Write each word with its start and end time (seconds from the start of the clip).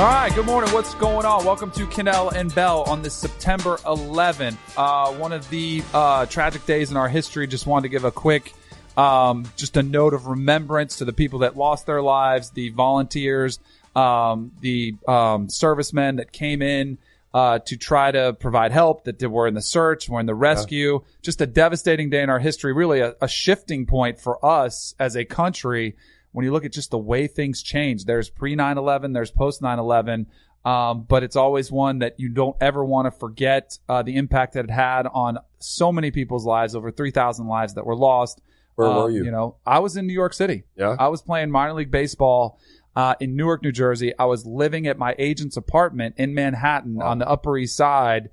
All 0.00 0.06
right, 0.06 0.34
good 0.34 0.46
morning. 0.46 0.72
What's 0.72 0.94
going 0.94 1.26
on? 1.26 1.44
Welcome 1.44 1.70
to 1.72 1.86
Kanell 1.86 2.32
and 2.32 2.54
Bell 2.54 2.84
on 2.84 3.02
this 3.02 3.12
September 3.12 3.76
11th, 3.84 4.56
uh, 4.74 5.12
one 5.12 5.30
of 5.30 5.46
the 5.50 5.82
uh, 5.92 6.24
tragic 6.24 6.64
days 6.64 6.90
in 6.90 6.96
our 6.96 7.06
history. 7.06 7.46
Just 7.46 7.66
wanted 7.66 7.82
to 7.82 7.88
give 7.90 8.04
a 8.04 8.10
quick, 8.10 8.54
um, 8.96 9.44
just 9.58 9.76
a 9.76 9.82
note 9.82 10.14
of 10.14 10.26
remembrance 10.26 10.96
to 10.96 11.04
the 11.04 11.12
people 11.12 11.40
that 11.40 11.54
lost 11.54 11.84
their 11.84 12.00
lives, 12.00 12.48
the 12.48 12.70
volunteers, 12.70 13.58
um, 13.94 14.52
the 14.62 14.94
um, 15.06 15.50
servicemen 15.50 16.16
that 16.16 16.32
came 16.32 16.62
in 16.62 16.96
uh, 17.34 17.58
to 17.58 17.76
try 17.76 18.10
to 18.10 18.32
provide 18.32 18.72
help, 18.72 19.04
that 19.04 19.20
were 19.30 19.46
in 19.46 19.52
the 19.52 19.60
search, 19.60 20.08
were 20.08 20.18
in 20.18 20.24
the 20.24 20.34
rescue. 20.34 21.04
Just 21.20 21.42
a 21.42 21.46
devastating 21.46 22.08
day 22.08 22.22
in 22.22 22.30
our 22.30 22.38
history, 22.38 22.72
really 22.72 23.00
a, 23.00 23.16
a 23.20 23.28
shifting 23.28 23.84
point 23.84 24.18
for 24.18 24.42
us 24.42 24.94
as 24.98 25.14
a 25.14 25.26
country 25.26 25.94
when 26.32 26.44
you 26.44 26.52
look 26.52 26.64
at 26.64 26.72
just 26.72 26.90
the 26.90 26.98
way 26.98 27.26
things 27.26 27.62
change, 27.62 28.04
there's 28.04 28.30
pre 28.30 28.54
9 28.54 28.78
11, 28.78 29.12
there's 29.12 29.30
post 29.30 29.62
9 29.62 29.78
11. 29.78 30.26
Um, 30.64 31.06
but 31.08 31.22
it's 31.22 31.36
always 31.36 31.72
one 31.72 32.00
that 32.00 32.20
you 32.20 32.28
don't 32.28 32.54
ever 32.60 32.84
want 32.84 33.06
to 33.06 33.10
forget 33.18 33.78
uh, 33.88 34.02
the 34.02 34.16
impact 34.16 34.52
that 34.54 34.66
it 34.66 34.70
had 34.70 35.06
on 35.06 35.38
so 35.58 35.90
many 35.90 36.10
people's 36.10 36.44
lives, 36.44 36.74
over 36.76 36.90
3,000 36.90 37.46
lives 37.46 37.74
that 37.74 37.86
were 37.86 37.96
lost. 37.96 38.42
Where 38.74 38.88
Uh, 38.88 38.96
were 39.04 39.10
you? 39.10 39.24
You 39.24 39.30
know, 39.30 39.56
I 39.66 39.78
was 39.78 39.96
in 39.96 40.06
New 40.06 40.12
York 40.12 40.34
City. 40.34 40.64
Yeah? 40.76 40.96
I 40.98 41.08
was 41.08 41.22
playing 41.22 41.50
minor 41.50 41.72
league 41.72 41.90
baseball 41.90 42.58
uh, 42.94 43.14
in 43.20 43.36
Newark, 43.36 43.62
New 43.62 43.72
Jersey. 43.72 44.12
I 44.18 44.26
was 44.26 44.44
living 44.44 44.86
at 44.86 44.98
my 44.98 45.14
agent's 45.18 45.56
apartment 45.56 46.16
in 46.18 46.34
Manhattan 46.34 47.00
on 47.00 47.18
the 47.18 47.28
Upper 47.28 47.56
East 47.56 47.74
Side. 47.76 48.28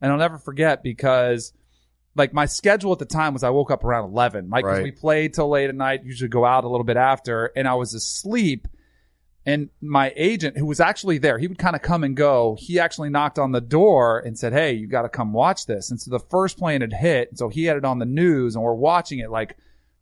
And 0.00 0.12
I'll 0.12 0.18
never 0.18 0.38
forget 0.38 0.84
because 0.84 1.52
like 2.14 2.32
my 2.34 2.46
schedule 2.46 2.92
at 2.92 2.98
the 2.98 3.04
time 3.06 3.32
was 3.32 3.42
I 3.42 3.50
woke 3.50 3.70
up 3.70 3.84
around 3.84 4.10
11. 4.10 4.50
Like 4.50 4.64
Right. 4.64 4.82
we 4.82 4.90
played 4.90 5.34
till 5.34 5.48
late 5.48 5.68
at 5.70 5.74
night, 5.74 6.04
usually 6.04 6.28
go 6.28 6.44
out 6.44 6.64
a 6.64 6.68
little 6.68 6.84
bit 6.84 6.96
after, 6.96 7.46
and 7.56 7.66
I 7.66 7.74
was 7.74 7.94
asleep. 7.94 8.68
And 9.44 9.70
my 9.80 10.12
agent, 10.14 10.56
who 10.56 10.66
was 10.66 10.78
actually 10.78 11.18
there, 11.18 11.36
he 11.36 11.48
would 11.48 11.58
kind 11.58 11.74
of 11.74 11.82
come 11.82 12.04
and 12.04 12.16
go. 12.16 12.56
He 12.60 12.78
actually 12.78 13.08
knocked 13.10 13.40
on 13.40 13.50
the 13.50 13.60
door 13.60 14.20
and 14.20 14.38
said, 14.38 14.52
Hey, 14.52 14.74
you 14.74 14.86
got 14.86 15.02
to 15.02 15.08
come 15.08 15.32
watch 15.32 15.66
this. 15.66 15.90
And 15.90 16.00
so 16.00 16.10
the 16.12 16.20
first 16.20 16.58
plane 16.58 16.80
had 16.80 16.92
hit. 16.92 17.30
And 17.30 17.38
so 17.38 17.48
he 17.48 17.64
had 17.64 17.76
it 17.76 17.84
on 17.84 17.98
the 17.98 18.04
news 18.06 18.54
and 18.54 18.62
we're 18.62 18.72
watching 18.74 19.18
it 19.18 19.30
like, 19.30 19.56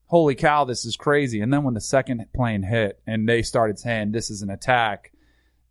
holy 0.07 0.35
cow, 0.35 0.65
this 0.65 0.85
is 0.85 0.97
crazy. 0.97 1.41
And 1.41 1.51
then 1.53 1.63
when 1.63 1.73
the 1.75 1.81
second 1.81 2.27
plane 2.35 2.63
hit 2.65 3.01
and 3.07 3.27
they 3.27 3.41
started 3.43 3.79
saying, 3.79 4.11
this 4.13 4.29
is 4.29 4.43
an 4.43 4.51
attack, 4.51 5.13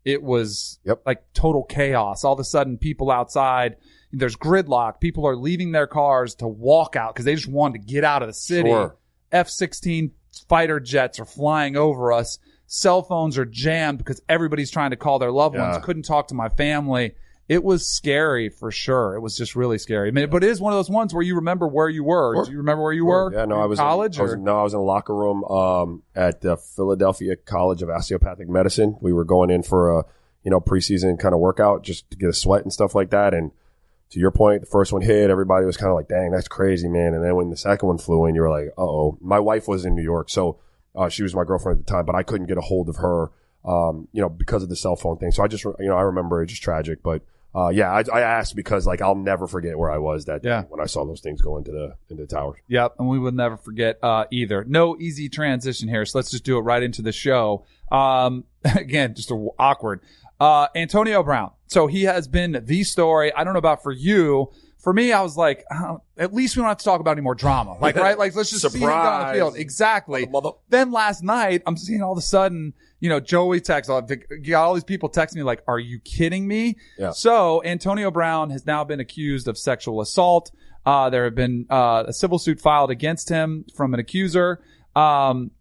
it 0.06 0.24
was 0.24 0.80
Yep. 0.86 1.02
like 1.06 1.32
total 1.34 1.64
chaos. 1.64 2.24
All 2.24 2.34
of 2.34 2.40
a 2.40 2.44
sudden, 2.46 2.78
people 2.80 3.12
outside, 3.12 3.76
there's 4.12 4.36
gridlock. 4.36 5.00
People 5.00 5.28
are 5.28 5.36
leaving 5.36 5.72
their 5.72 5.88
cars 5.88 6.36
to 6.36 6.48
walk 6.48 6.96
out 6.96 7.14
because 7.14 7.26
they 7.26 7.36
just 7.36 7.48
wanted 7.48 7.82
to 7.86 7.94
get 7.94 8.04
out 8.04 8.22
of 8.22 8.28
the 8.28 8.34
city. 8.34 8.70
Sure. 8.70 8.96
F 9.32 9.50
16 9.50 10.12
fighter 10.48 10.80
jets 10.80 11.20
are 11.20 11.26
flying 11.26 11.76
over 11.76 12.12
us. 12.12 12.40
Cell 12.68 13.02
phones 13.02 13.38
are 13.38 13.46
jammed 13.46 13.98
because 13.98 14.22
everybody's 14.30 14.72
trying 14.72 14.92
to 14.92 14.96
call 14.96 15.20
their 15.20 15.32
loved 15.32 15.56
Yeah. 15.56 15.72
ones. 15.72 15.84
Couldn't 15.86 16.04
talk 16.04 16.28
to 16.30 16.36
my 16.36 16.50
family. 16.50 17.16
It 17.48 17.64
was 17.64 17.88
scary 17.88 18.50
for 18.50 18.70
sure. 18.70 19.16
It 19.16 19.22
was 19.22 19.36
just 19.36 19.56
really 19.56 19.80
scary. 19.80 20.10
I 20.10 20.12
mean, 20.12 20.30
but 20.30 20.44
it 20.44 20.50
is 20.52 20.62
one 20.62 20.72
of 20.72 20.78
those 20.78 20.90
ones 20.90 21.16
where 21.16 21.24
you 21.24 21.36
remember 21.36 21.68
where 21.68 21.90
you 21.90 22.04
were. 22.04 22.36
Sure. 22.36 22.46
Do 22.46 22.52
you 22.52 22.58
remember 22.60 22.84
where 22.84 22.94
you 22.94 23.06
were? 23.06 23.34
Yeah, 23.34 23.46
no, 23.46 23.56
Were 23.56 23.64
I 23.64 23.66
was 23.66 23.80
college 23.80 24.18
In, 24.18 24.22
I 24.22 24.24
was, 24.24 24.36
no, 24.38 24.60
I 24.60 24.64
was 24.64 24.74
in 24.76 24.80
a 24.80 24.84
locker 24.84 25.16
room 25.16 25.44
um, 25.46 26.04
at 26.16 26.42
the 26.42 26.58
Philadelphia 26.58 27.36
College 27.36 27.82
of 27.82 27.90
Osteopathic 27.90 28.48
Medicine. 28.50 28.98
We 29.02 29.14
were 29.14 29.26
going 29.26 29.50
in 29.50 29.64
for 29.64 30.00
a 30.00 30.06
you 30.44 30.52
know 30.52 30.60
preseason 30.60 31.18
kind 31.20 31.34
of 31.34 31.40
workout 31.40 31.84
just 31.84 32.10
to 32.12 32.18
get 32.18 32.30
a 32.30 32.34
sweat 32.34 32.62
and 32.62 32.72
stuff 32.72 32.94
like 32.94 33.10
that. 33.10 33.34
And 33.34 33.50
to 34.12 34.20
your 34.20 34.32
point, 34.32 34.62
the 34.62 34.68
first 34.68 34.92
one 34.92 35.02
hit, 35.02 35.30
everybody 35.30 35.66
was 35.66 35.78
kind 35.78 35.90
of 35.90 35.96
like, 35.96 36.08
"Dang, 36.08 36.32
that's 36.32 36.48
crazy, 36.48 36.88
man." 36.88 37.14
And 37.14 37.24
then 37.24 37.36
when 37.36 37.50
the 37.50 37.58
second 37.58 37.88
one 37.88 37.98
flew 37.98 38.26
in, 38.26 38.36
you 38.36 38.42
were 38.42 38.50
like, 38.50 38.70
"Uh 38.78 38.82
oh." 38.84 39.18
My 39.22 39.40
wife 39.40 39.68
was 39.68 39.86
in 39.86 39.96
New 39.96 40.04
York, 40.04 40.30
so 40.30 40.60
uh, 40.96 41.10
she 41.10 41.24
was 41.24 41.36
my 41.36 41.44
girlfriend 41.44 41.80
at 41.80 41.86
the 41.86 41.92
time, 41.92 42.06
but 42.06 42.16
I 42.16 42.24
couldn't 42.24 42.48
get 42.48 42.58
a 42.58 42.62
hold 42.62 42.90
of 42.90 42.98
her, 42.98 43.32
um, 43.66 44.08
you 44.12 44.22
know, 44.22 44.30
because 44.30 44.64
of 44.64 44.70
the 44.70 44.76
cell 44.76 44.96
phone 44.96 45.18
thing. 45.18 45.32
So 45.32 45.44
I 45.44 45.48
just, 45.48 45.64
you 45.64 45.76
know, 45.80 45.96
I 45.98 46.02
remember 46.02 46.42
it 46.42 46.48
just 46.48 46.62
tragic, 46.64 47.04
but. 47.04 47.22
Uh, 47.56 47.70
yeah, 47.70 47.90
I, 47.92 48.04
I 48.14 48.22
asked 48.22 48.56
because 48.56 48.86
like 48.86 49.02
I'll 49.02 49.16
never 49.16 49.48
forget 49.48 49.76
where 49.76 49.90
I 49.90 49.98
was 49.98 50.26
that 50.26 50.44
day 50.44 50.50
Yeah. 50.50 50.64
when 50.70 50.80
I 50.80 50.86
saw 50.86 51.04
those 51.04 51.20
things 51.20 51.42
go 51.42 51.58
into 51.58 51.72
the 51.72 51.96
into 52.08 52.22
the 52.22 52.28
towers. 52.28 52.60
Yep, 52.68 52.98
and 53.00 53.10
we 53.10 53.18
will 53.18 53.32
never 53.32 53.58
forget 53.58 53.98
uh, 54.04 54.26
either. 54.30 54.64
No 54.66 54.96
easy 55.00 55.30
transition 55.30 55.90
here, 55.90 56.06
so 56.06 56.20
let's 56.20 56.30
just 56.30 56.44
do 56.44 56.60
it 56.60 56.62
right 56.62 56.84
into 56.84 57.02
the 57.02 57.12
show. 57.12 57.66
Um, 57.92 58.44
again, 58.64 59.16
just 59.16 59.32
a, 59.32 59.48
awkward. 59.58 60.02
Uh, 60.40 60.68
Antonio 60.76 61.22
Brown. 61.24 61.52
So 61.68 61.88
he 61.88 62.04
has 62.04 62.28
been 62.28 62.62
the 62.66 62.84
story. 62.84 63.34
I 63.34 63.44
don't 63.44 63.54
know 63.54 63.60
about 63.60 63.84
for 63.84 63.92
you. 63.92 64.52
For 64.78 64.94
me, 64.94 65.12
I 65.12 65.22
was 65.22 65.36
like, 65.36 65.66
uh, 65.70 65.98
at 66.18 66.34
least 66.34 66.56
we 66.56 66.62
don't 66.62 66.70
have 66.70 66.78
to 66.78 66.86
talk 66.86 67.02
about 67.02 67.12
any 67.12 67.22
more 67.22 67.36
drama. 67.36 67.78
Like, 67.82 67.98
right? 67.98 68.18
Like, 68.18 68.34
let's 68.34 68.50
just 68.50 68.62
see 68.72 68.80
him 68.80 68.86
go 68.88 68.94
on 68.96 69.28
the 69.28 69.34
field. 69.34 69.58
Exactly. 69.58 70.26
Mother- 70.26 70.52
Then 70.70 70.92
last 70.92 71.22
night, 71.22 71.62
I'm 71.68 71.76
seeing 71.76 72.02
all 72.02 72.14
of 72.14 72.18
a 72.18 72.22
sudden, 72.22 72.74
you 73.02 73.10
know, 73.10 73.20
Joey 73.20 73.60
texts, 73.60 73.90
all 73.90 74.08
all 74.56 74.74
these 74.74 74.84
people 74.86 75.10
text 75.10 75.36
me 75.36 75.44
like, 75.44 75.64
are 75.68 75.80
you 75.80 76.00
kidding 76.00 76.48
me? 76.48 76.78
Yeah. 76.98 77.12
So 77.12 77.62
Antonio 77.66 78.10
Brown 78.10 78.52
has 78.52 78.66
now 78.66 78.86
been 78.86 79.02
accused 79.02 79.50
of 79.50 79.58
sexual 79.58 80.00
assault. 80.00 80.50
Uh, 80.86 81.10
there 81.10 81.26
have 81.26 81.36
been, 81.36 81.66
uh, 81.70 82.06
a 82.08 82.14
civil 82.14 82.40
suit 82.40 82.62
filed 82.62 82.90
against 82.90 83.28
him 83.28 83.66
from 83.76 83.94
an 83.94 84.00
accuser. 84.00 84.62
Um, 84.96 85.52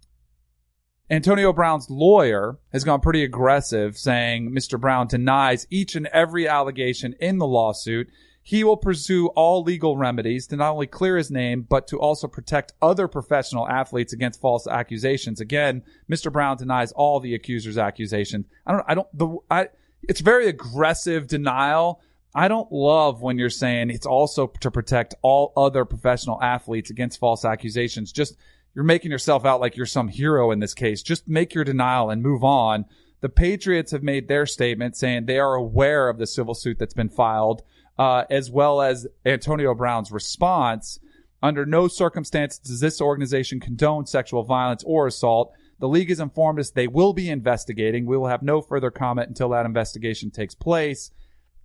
Antonio 1.11 1.55
Brown's 1.55 1.89
lawyer 1.89 2.59
has 2.71 2.85
gone 2.85 3.01
pretty 3.01 3.25
aggressive 3.25 3.97
saying 3.97 4.51
Mr. 4.51 4.79
Brown 4.79 5.07
denies 5.07 5.67
each 5.71 5.97
and 5.97 6.07
every 6.09 6.47
allegation 6.47 7.15
in 7.19 7.39
the 7.39 7.47
lawsuit. 7.47 8.11
He 8.43 8.63
will 8.63 8.77
pursue 8.77 9.29
all 9.29 9.63
legal 9.63 9.97
remedies 9.97 10.47
to 10.49 10.57
not 10.57 10.73
only 10.73 10.87
clear 10.87 11.17
his 11.17 11.31
name, 11.31 11.67
but 11.69 11.87
to 11.89 11.99
also 11.99 12.29
protect 12.29 12.73
other 12.83 13.09
professional 13.09 13.67
athletes 13.69 14.13
against 14.13 14.41
false 14.41 14.67
accusations. 14.67 15.41
Again, 15.41 15.83
Mr. 16.11 16.31
Brown 16.31 16.59
denies 16.59 16.93
all 16.93 17.21
the 17.21 17.35
accuser's 17.35 17.79
accusations. 17.79 18.47
I 18.67 18.73
don't, 18.73 18.85
I 18.89 18.95
don't, 18.95 19.09
the, 19.17 19.37
I, 19.51 19.69
it's 20.03 20.21
very 20.21 20.47
aggressive 20.49 21.27
denial. 21.27 22.03
I 22.35 22.49
don't 22.49 22.71
love 22.71 23.23
when 23.23 23.39
you're 23.39 23.49
saying 23.51 23.91
it's 23.91 24.07
also 24.07 24.47
to 24.61 24.71
protect 24.71 25.15
all 25.23 25.53
other 25.57 25.87
professional 25.87 26.43
athletes 26.43 26.91
against 26.91 27.19
false 27.19 27.47
accusations. 27.47 28.13
Just, 28.13 28.37
you're 28.79 28.85
making 28.85 29.11
yourself 29.11 29.45
out 29.45 29.61
like 29.61 29.77
you're 29.77 29.87
some 29.87 30.07
hero 30.07 30.53
in 30.53 30.61
this 30.61 30.73
case. 30.73 31.03
Just 31.03 31.27
make 31.27 31.53
your 31.53 31.65
denial 31.65 32.11
and 32.11 32.23
move 32.23 32.45
on. 32.45 32.85
The 33.23 33.29
Patriots 33.29 33.91
have 33.91 34.05
made 34.05 34.29
their 34.29 34.47
statement 34.47 34.97
saying 34.97 35.27
they 35.27 35.41
are 35.41 35.57
aware 35.57 36.09
of 36.09 36.17
the 36.17 36.29
civil 36.29 36.55
suit 36.55 36.79
that's 36.79 36.95
been 36.95 37.09
filed, 37.09 37.63
uh, 37.99 38.23
as 38.31 38.53
well 38.53 38.81
as 38.81 39.09
Antonio 39.27 39.75
Brown's 39.75 40.13
response. 40.13 41.01
Under 41.43 41.67
no 41.67 41.89
circumstances 41.89 42.61
does 42.61 42.79
this 42.79 43.01
organization 43.01 43.59
condone 43.59 44.07
sexual 44.07 44.45
violence 44.45 44.85
or 44.87 45.09
assault. 45.09 45.51
The 45.81 45.89
league 45.89 46.11
has 46.11 46.21
informed 46.21 46.61
us 46.61 46.71
they 46.71 46.87
will 46.87 47.13
be 47.13 47.29
investigating. 47.29 48.07
We 48.07 48.17
will 48.17 48.29
have 48.29 48.45
no 48.45 48.61
further 48.61 48.93
comment 48.93 49.27
until 49.27 49.49
that 49.49 49.67
investigation 49.67 50.31
takes 50.31 50.55
place. 50.55 51.11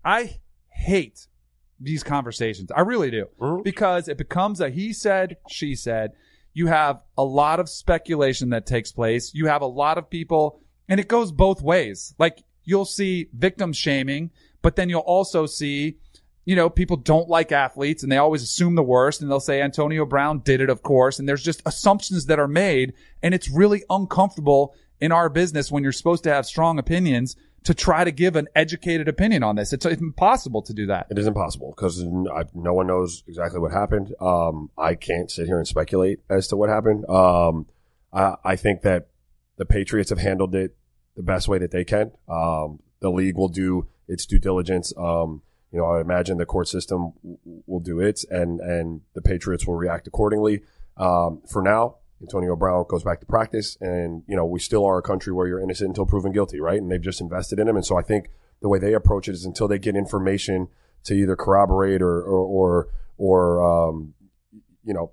I 0.03 0.40
hate 0.69 1.28
these 1.79 2.02
conversations. 2.02 2.72
I 2.72 2.81
really 2.81 3.12
do. 3.12 3.28
Mhm. 3.40 3.63
Because 3.63 4.07
it 4.07 4.18
becomes 4.18 4.59
a 4.59 4.72
he 4.72 4.94
said, 4.94 5.38
she 5.47 5.75
said. 5.75 6.13
You 6.53 6.68
have 6.68 7.03
a 7.18 7.24
lot 7.24 7.59
of 7.59 7.69
speculation 7.69 8.50
that 8.50 8.66
takes 8.66 8.91
place. 8.91 9.34
You 9.34 9.47
have 9.47 9.62
a 9.62 9.68
lot 9.68 9.97
of 9.97 10.09
people, 10.09 10.62
and 10.88 11.00
it 11.00 11.08
goes 11.08 11.31
both 11.31 11.62
ways. 11.62 12.14
Like 12.19 12.44
you'll 12.64 12.86
see 12.86 13.30
victim 13.34 13.74
shaming, 13.74 14.31
but 14.62 14.75
then 14.75 14.90
you'll 14.90 15.02
also 15.02 15.46
see, 15.46 15.97
you 16.46 16.56
know, 16.56 16.69
people 16.69 16.97
don't 16.97 17.30
like 17.30 17.52
athletes 17.52 18.03
and 18.03 18.12
they 18.12 18.18
always 18.18 18.44
assume 18.44 18.75
the 18.75 18.84
worst 18.84 19.22
and 19.22 19.30
they'll 19.30 19.40
say 19.40 19.62
Antonio 19.62 20.06
Brown 20.06 20.40
did 20.40 20.62
it, 20.62 20.69
of 20.69 20.84
course. 20.84 21.19
And 21.19 21.28
there's 21.28 21.44
just 21.44 21.62
assumptions 21.66 22.28
that 22.28 22.40
are 22.40 22.47
made. 22.47 22.94
And 23.22 23.34
it's 23.34 23.50
really 23.50 23.84
uncomfortable 23.90 24.75
in 25.00 25.12
our 25.12 25.30
business 25.30 25.72
when 25.72 25.84
you're 25.84 25.91
supposed 25.91 26.24
to 26.24 26.34
have 26.34 26.46
strong 26.46 26.80
opinions 26.80 27.35
to 27.63 27.74
try 27.74 28.03
to 28.03 28.12
give 28.12 28.35
an 28.35 28.47
educated 28.56 29.07
opinion 29.07 29.44
on 29.44 29.56
this. 29.56 29.74
It's 29.74 29.85
impossible 29.85 30.62
to 30.63 30.74
do 30.74 30.88
that. 30.88 31.07
It 31.09 31.18
is 31.18 31.28
impossible 31.28 31.74
because 31.75 32.03
no 32.03 32.74
one 32.74 32.88
knows 32.88 33.24
exactly 33.28 33.59
what 33.59 33.72
happened. 33.72 34.13
Um, 34.19 34.69
I 34.78 34.96
can't 34.96 35.31
sit 35.31 35.47
here 35.47 35.57
and 35.57 35.68
speculate 35.68 36.19
as 36.29 36.47
to 36.50 36.57
what 36.57 36.69
happened. 36.69 37.09
Um, 37.09 37.67
I, 38.11 38.35
I 38.43 38.55
think 38.55 38.82
that 38.82 39.08
the 39.58 39.66
Patriots 39.66 40.09
have 40.09 40.20
handled 40.20 40.55
it 40.55 40.76
the 41.16 41.23
best 41.23 41.47
way 41.47 41.58
that 41.59 41.72
they 41.72 41.84
can. 41.84 42.11
Um, 42.28 42.79
the 42.99 43.11
league 43.11 43.38
will 43.38 43.49
do 43.49 43.88
its 44.08 44.26
due 44.26 44.40
diligence. 44.40 44.93
Um, 44.97 45.41
you 45.72 45.79
know, 45.79 45.85
I 45.85 46.02
imagine 46.02 46.38
the 46.38 46.46
court 46.46 46.67
system 46.67 47.14
will 47.66 47.79
do 47.79 47.99
its, 47.99 48.23
and 48.26 48.59
and 48.59 49.02
the 49.14 49.22
Patriots 49.22 49.66
will 49.66 49.76
react 49.76 50.08
accordingly. 50.08 50.61
Um, 50.97 51.41
for 51.49 51.61
now, 51.61 51.96
Antonio 52.23 52.55
Brown 52.55 52.85
goes 52.87 53.03
back 53.03 53.20
to 53.20 53.25
practice, 53.25 53.78
and 53.81 54.23
you 54.28 54.35
know, 54.35 54.46
we 54.46 54.59
still 54.59 54.85
are 54.85 54.97
a 54.97 55.02
country 55.02 55.34
where 55.34 55.47
you're 55.47 55.59
innocent 55.59 55.90
until 55.90 56.05
proven 56.05 56.31
guilty, 56.31 56.59
right? 56.59 56.81
And 56.81 56.91
they've 56.91 57.02
just 57.02 57.22
invested 57.22 57.59
in 57.59 57.67
him, 57.67 57.75
and 57.75 57.85
so 57.85 57.97
I 57.97 58.02
think 58.02 58.29
the 58.61 58.70
way 58.70 58.79
they 58.79 58.93
approach 58.93 59.28
it 59.28 59.34
is 59.34 59.46
until 59.46 59.67
they 59.67 59.78
get 59.78 59.96
information 59.96 60.70
to 61.03 61.14
either 61.14 61.35
corroborate 61.35 62.02
or 62.02 62.23
or 62.23 62.46
or, 62.46 62.87
or 63.17 63.90
um, 63.90 64.14
you 64.84 64.93
know 64.93 65.11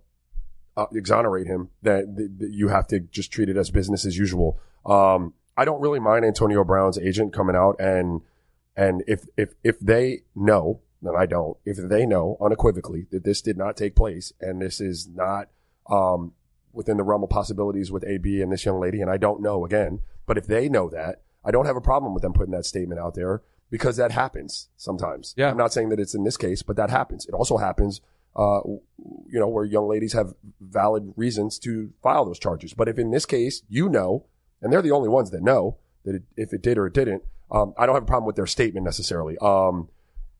uh, 0.77 0.87
exonerate 0.95 1.47
him 1.47 1.69
that, 1.83 2.17
that 2.17 2.51
you 2.53 2.69
have 2.69 2.87
to 2.89 3.01
just 3.01 3.33
treat 3.33 3.49
it 3.49 3.57
as 3.57 3.71
business 3.71 4.07
as 4.07 4.17
usual. 4.17 4.59
Um, 4.87 5.35
I 5.57 5.65
don't 5.65 5.81
really 5.81 6.01
mind 6.01 6.25
Antonio 6.25 6.65
Brown's 6.65 6.97
agent 6.97 7.33
coming 7.33 7.57
out 7.57 7.77
and 7.81 8.23
and 8.77 9.03
if 9.07 9.27
if 9.37 9.55
if 9.65 9.79
they 9.81 10.23
know, 10.35 10.81
and 11.03 11.17
I 11.17 11.27
don't, 11.27 11.57
if 11.65 11.77
they 11.77 12.07
know 12.07 12.37
unequivocally 12.41 13.07
that 13.11 13.25
this 13.25 13.43
did 13.43 13.59
not 13.59 13.77
take 13.77 13.97
place 13.97 14.33
and 14.41 14.63
this 14.63 14.81
is 14.81 15.09
not 15.09 15.49
um, 15.91 16.33
within 16.73 16.97
the 16.97 17.03
realm 17.03 17.23
of 17.23 17.31
possibilities 17.31 17.91
with 17.91 18.05
AB 18.07 18.41
and 18.41 18.53
this 18.53 18.65
young 18.65 18.81
lady, 18.81 19.01
and 19.01 19.11
I 19.11 19.17
don't 19.17 19.43
know 19.43 19.65
again, 19.65 20.01
but 20.27 20.39
if 20.39 20.47
they 20.47 20.69
know 20.69 20.89
that, 20.91 21.23
I 21.45 21.51
don't 21.51 21.67
have 21.67 21.77
a 21.77 21.81
problem 21.81 22.15
with 22.15 22.23
them 22.23 22.33
putting 22.33 22.53
that 22.53 22.67
statement 22.67 23.01
out 23.01 23.15
there 23.15 23.43
because 23.71 23.97
that 23.97 24.13
happens 24.13 24.69
sometimes. 24.77 25.35
Yeah. 25.37 25.51
I'm 25.51 25.57
not 25.57 25.73
saying 25.73 25.89
that 25.91 26.01
it's 26.01 26.15
in 26.15 26.25
this 26.25 26.37
case, 26.37 26.63
but 26.63 26.77
that 26.77 26.91
happens. 26.91 27.27
It 27.27 27.35
also 27.35 27.57
happens, 27.57 28.01
uh, 28.37 28.61
you 28.65 29.39
know, 29.39 29.49
where 29.49 29.65
young 29.65 29.89
ladies 29.89 30.13
have 30.13 30.35
valid 30.61 31.13
reasons 31.17 31.59
to 31.61 31.93
file 32.03 32.25
those 32.25 32.39
charges. 32.39 32.75
But 32.75 32.89
if 32.89 32.99
in 32.99 33.11
this 33.11 33.27
case, 33.27 33.63
you 33.69 33.89
know, 33.89 34.27
and 34.61 34.73
they're 34.73 34.83
the 34.83 34.91
only 34.91 35.09
ones 35.09 35.31
that 35.31 35.43
know 35.43 35.79
that 36.05 36.17
it, 36.17 36.23
if 36.37 36.53
it 36.53 36.63
did 36.63 36.79
or 36.79 36.87
it 36.87 36.95
didn't, 36.95 37.23
um, 37.51 37.75
I 37.79 37.87
don't 37.87 37.95
have 37.95 38.05
a 38.05 38.07
problem 38.07 38.27
with 38.27 38.37
their 38.37 38.47
statement 38.47 38.85
necessarily. 38.85 39.39
Um, 39.39 39.89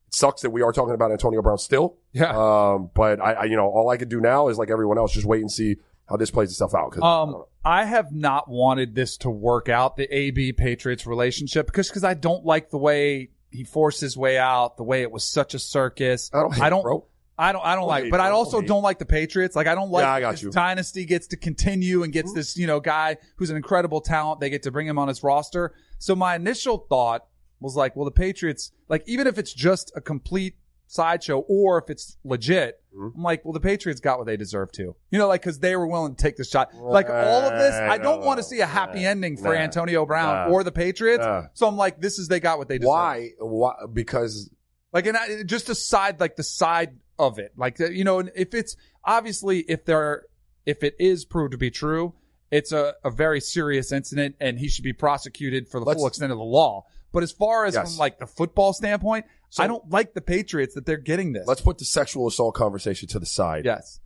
it 0.07 0.13
sucks 0.13 0.41
that 0.41 0.51
we 0.51 0.61
are 0.61 0.71
talking 0.71 0.93
about 0.93 1.11
Antonio 1.11 1.41
Brown 1.41 1.57
still. 1.57 1.97
Yeah. 2.13 2.31
Um, 2.35 2.91
but 2.93 3.19
I, 3.19 3.33
I, 3.33 3.43
you 3.45 3.55
know, 3.55 3.67
all 3.67 3.89
I 3.89 3.97
could 3.97 4.09
do 4.09 4.21
now 4.21 4.49
is 4.49 4.57
like 4.57 4.69
everyone 4.69 4.97
else, 4.97 5.13
just 5.13 5.25
wait 5.25 5.41
and 5.41 5.51
see 5.51 5.77
how 6.11 6.17
this 6.17 6.29
plays 6.31 6.49
itself 6.51 6.75
out. 6.75 6.95
I 7.01 7.21
Um, 7.21 7.31
know. 7.31 7.47
I 7.63 7.85
have 7.85 8.11
not 8.11 8.49
wanted 8.49 8.93
this 8.95 9.17
to 9.17 9.29
work 9.29 9.69
out 9.69 9.95
the 9.97 10.07
AB 10.15 10.53
Patriots 10.53 11.05
relationship 11.07 11.65
because 11.67 11.87
because 11.89 12.03
I 12.03 12.13
don't 12.13 12.45
like 12.45 12.69
the 12.69 12.77
way 12.77 13.29
he 13.49 13.63
forced 13.63 14.01
his 14.01 14.15
way 14.17 14.37
out, 14.37 14.77
the 14.77 14.83
way 14.83 15.01
it 15.01 15.11
was 15.11 15.23
such 15.23 15.53
a 15.53 15.59
circus. 15.59 16.29
I 16.33 16.39
don't, 16.41 16.59
I 16.61 16.69
don't. 16.69 17.03
I 17.37 17.51
don't. 17.53 17.65
I 17.65 17.73
don't 17.75 17.81
Don't 17.81 17.87
like. 17.87 18.03
hate, 18.03 18.11
But 18.11 18.19
I 18.19 18.29
also 18.29 18.59
Don't 18.59 18.67
don't 18.67 18.83
like 18.83 18.99
the 18.99 19.05
Patriots. 19.05 19.55
Like 19.55 19.65
I 19.67 19.73
don't 19.73 19.89
like 19.89 20.03
Yeah, 20.03 20.11
I 20.13 20.19
got 20.21 20.31
this 20.31 20.43
you. 20.43 20.51
dynasty 20.51 21.05
gets 21.05 21.27
to 21.27 21.37
continue 21.37 22.03
and 22.03 22.13
gets 22.13 22.33
this 22.33 22.55
you 22.55 22.67
know 22.67 22.79
guy 22.79 23.17
who's 23.37 23.49
an 23.49 23.57
incredible 23.57 23.99
talent. 24.01 24.39
They 24.41 24.49
get 24.51 24.63
to 24.63 24.71
bring 24.71 24.85
him 24.87 24.99
on 24.99 25.07
his 25.07 25.23
roster. 25.23 25.73
So 25.97 26.15
my 26.15 26.35
initial 26.35 26.85
thought 26.89 27.25
was 27.59 27.75
like, 27.75 27.95
well, 27.95 28.05
the 28.05 28.11
Patriots, 28.11 28.71
like 28.89 29.03
even 29.07 29.25
if 29.27 29.37
it's 29.39 29.53
just 29.53 29.91
a 29.95 30.01
complete 30.01 30.55
sideshow 30.91 31.39
or 31.47 31.77
if 31.77 31.89
it's 31.89 32.17
legit, 32.23 32.77
Mhm. 32.95 33.13
I'm 33.15 33.23
like, 33.23 33.45
well, 33.45 33.53
the 33.53 33.59
Patriots 33.61 34.01
got 34.01 34.17
what 34.17 34.27
they 34.27 34.35
deserve 34.35 34.71
to. 34.73 34.95
You 35.09 35.17
know, 35.19 35.27
like 35.29 35.41
because 35.41 35.59
they 35.59 35.75
were 35.77 35.87
willing 35.87 36.13
to 36.15 36.21
take 36.21 36.35
the 36.35 36.43
shot. 36.43 36.73
Like 36.75 37.09
all 37.09 37.41
of 37.43 37.57
this, 37.57 37.73
I 37.73 37.97
don't 37.97 38.23
want 38.25 38.39
to 38.39 38.43
see 38.43 38.59
a 38.59 38.65
happy 38.65 39.05
ending 39.05 39.37
for 39.37 39.53
nah, 39.53 39.61
Antonio 39.61 40.05
Brown 40.05 40.49
nah, 40.49 40.53
or 40.53 40.63
the 40.65 40.71
Patriots. 40.73 41.23
nah. 41.23 41.43
So 41.53 41.67
I'm 41.67 41.77
like, 41.77 42.01
this 42.01 42.19
is 42.19 42.27
they 42.27 42.41
got 42.41 42.57
what 42.57 42.67
they 42.67 42.77
deserve. 42.79 42.89
Why? 42.89 43.29
Why? 43.39 43.73
Because 43.93 44.49
Like, 44.91 45.05
and 45.05 45.15
I, 45.15 45.43
just 45.43 45.69
a 45.69 45.75
side, 45.75 46.19
like 46.19 46.35
the 46.35 46.43
side 46.43 46.97
of 47.17 47.39
it, 47.39 47.53
like 47.55 47.79
you 47.79 48.03
know, 48.03 48.19
if 48.19 48.53
it's 48.53 48.75
obviously 49.05 49.59
if 49.61 49.85
there, 49.85 50.23
if 50.65 50.83
it 50.83 50.95
is 50.99 51.23
proved 51.23 51.53
to 51.53 51.57
be 51.57 51.71
true, 51.71 52.13
it's 52.51 52.73
a, 52.73 52.95
a 53.05 53.09
very 53.09 53.39
serious 53.39 53.93
incident, 53.93 54.35
and 54.41 54.59
he 54.59 54.67
should 54.67 54.83
be 54.83 54.91
prosecuted 54.91 55.69
for 55.69 55.79
the 55.79 55.85
Let's- 55.85 55.99
full 56.01 56.07
extent 56.07 56.33
of 56.33 56.37
the 56.37 56.43
law. 56.43 56.83
But 57.11 57.23
as 57.23 57.31
far 57.31 57.65
as 57.65 57.73
Yes. 57.75 57.91
from 57.91 57.99
like 57.99 58.19
the 58.19 58.27
football 58.27 58.73
standpoint, 58.73 59.25
So- 59.49 59.63
I 59.63 59.67
don't 59.67 59.89
like 59.89 60.13
the 60.13 60.21
Patriots 60.21 60.75
that 60.75 60.85
they're 60.85 60.97
getting 60.97 61.33
this. 61.33 61.45
let's 61.47 61.61
put 61.61 61.77
the 61.77 61.85
sexual 61.85 62.27
assault 62.27 62.55
conversation 62.55 63.07
to 63.09 63.19
the 63.19 63.25
side. 63.25 63.65
yes, 63.65 63.99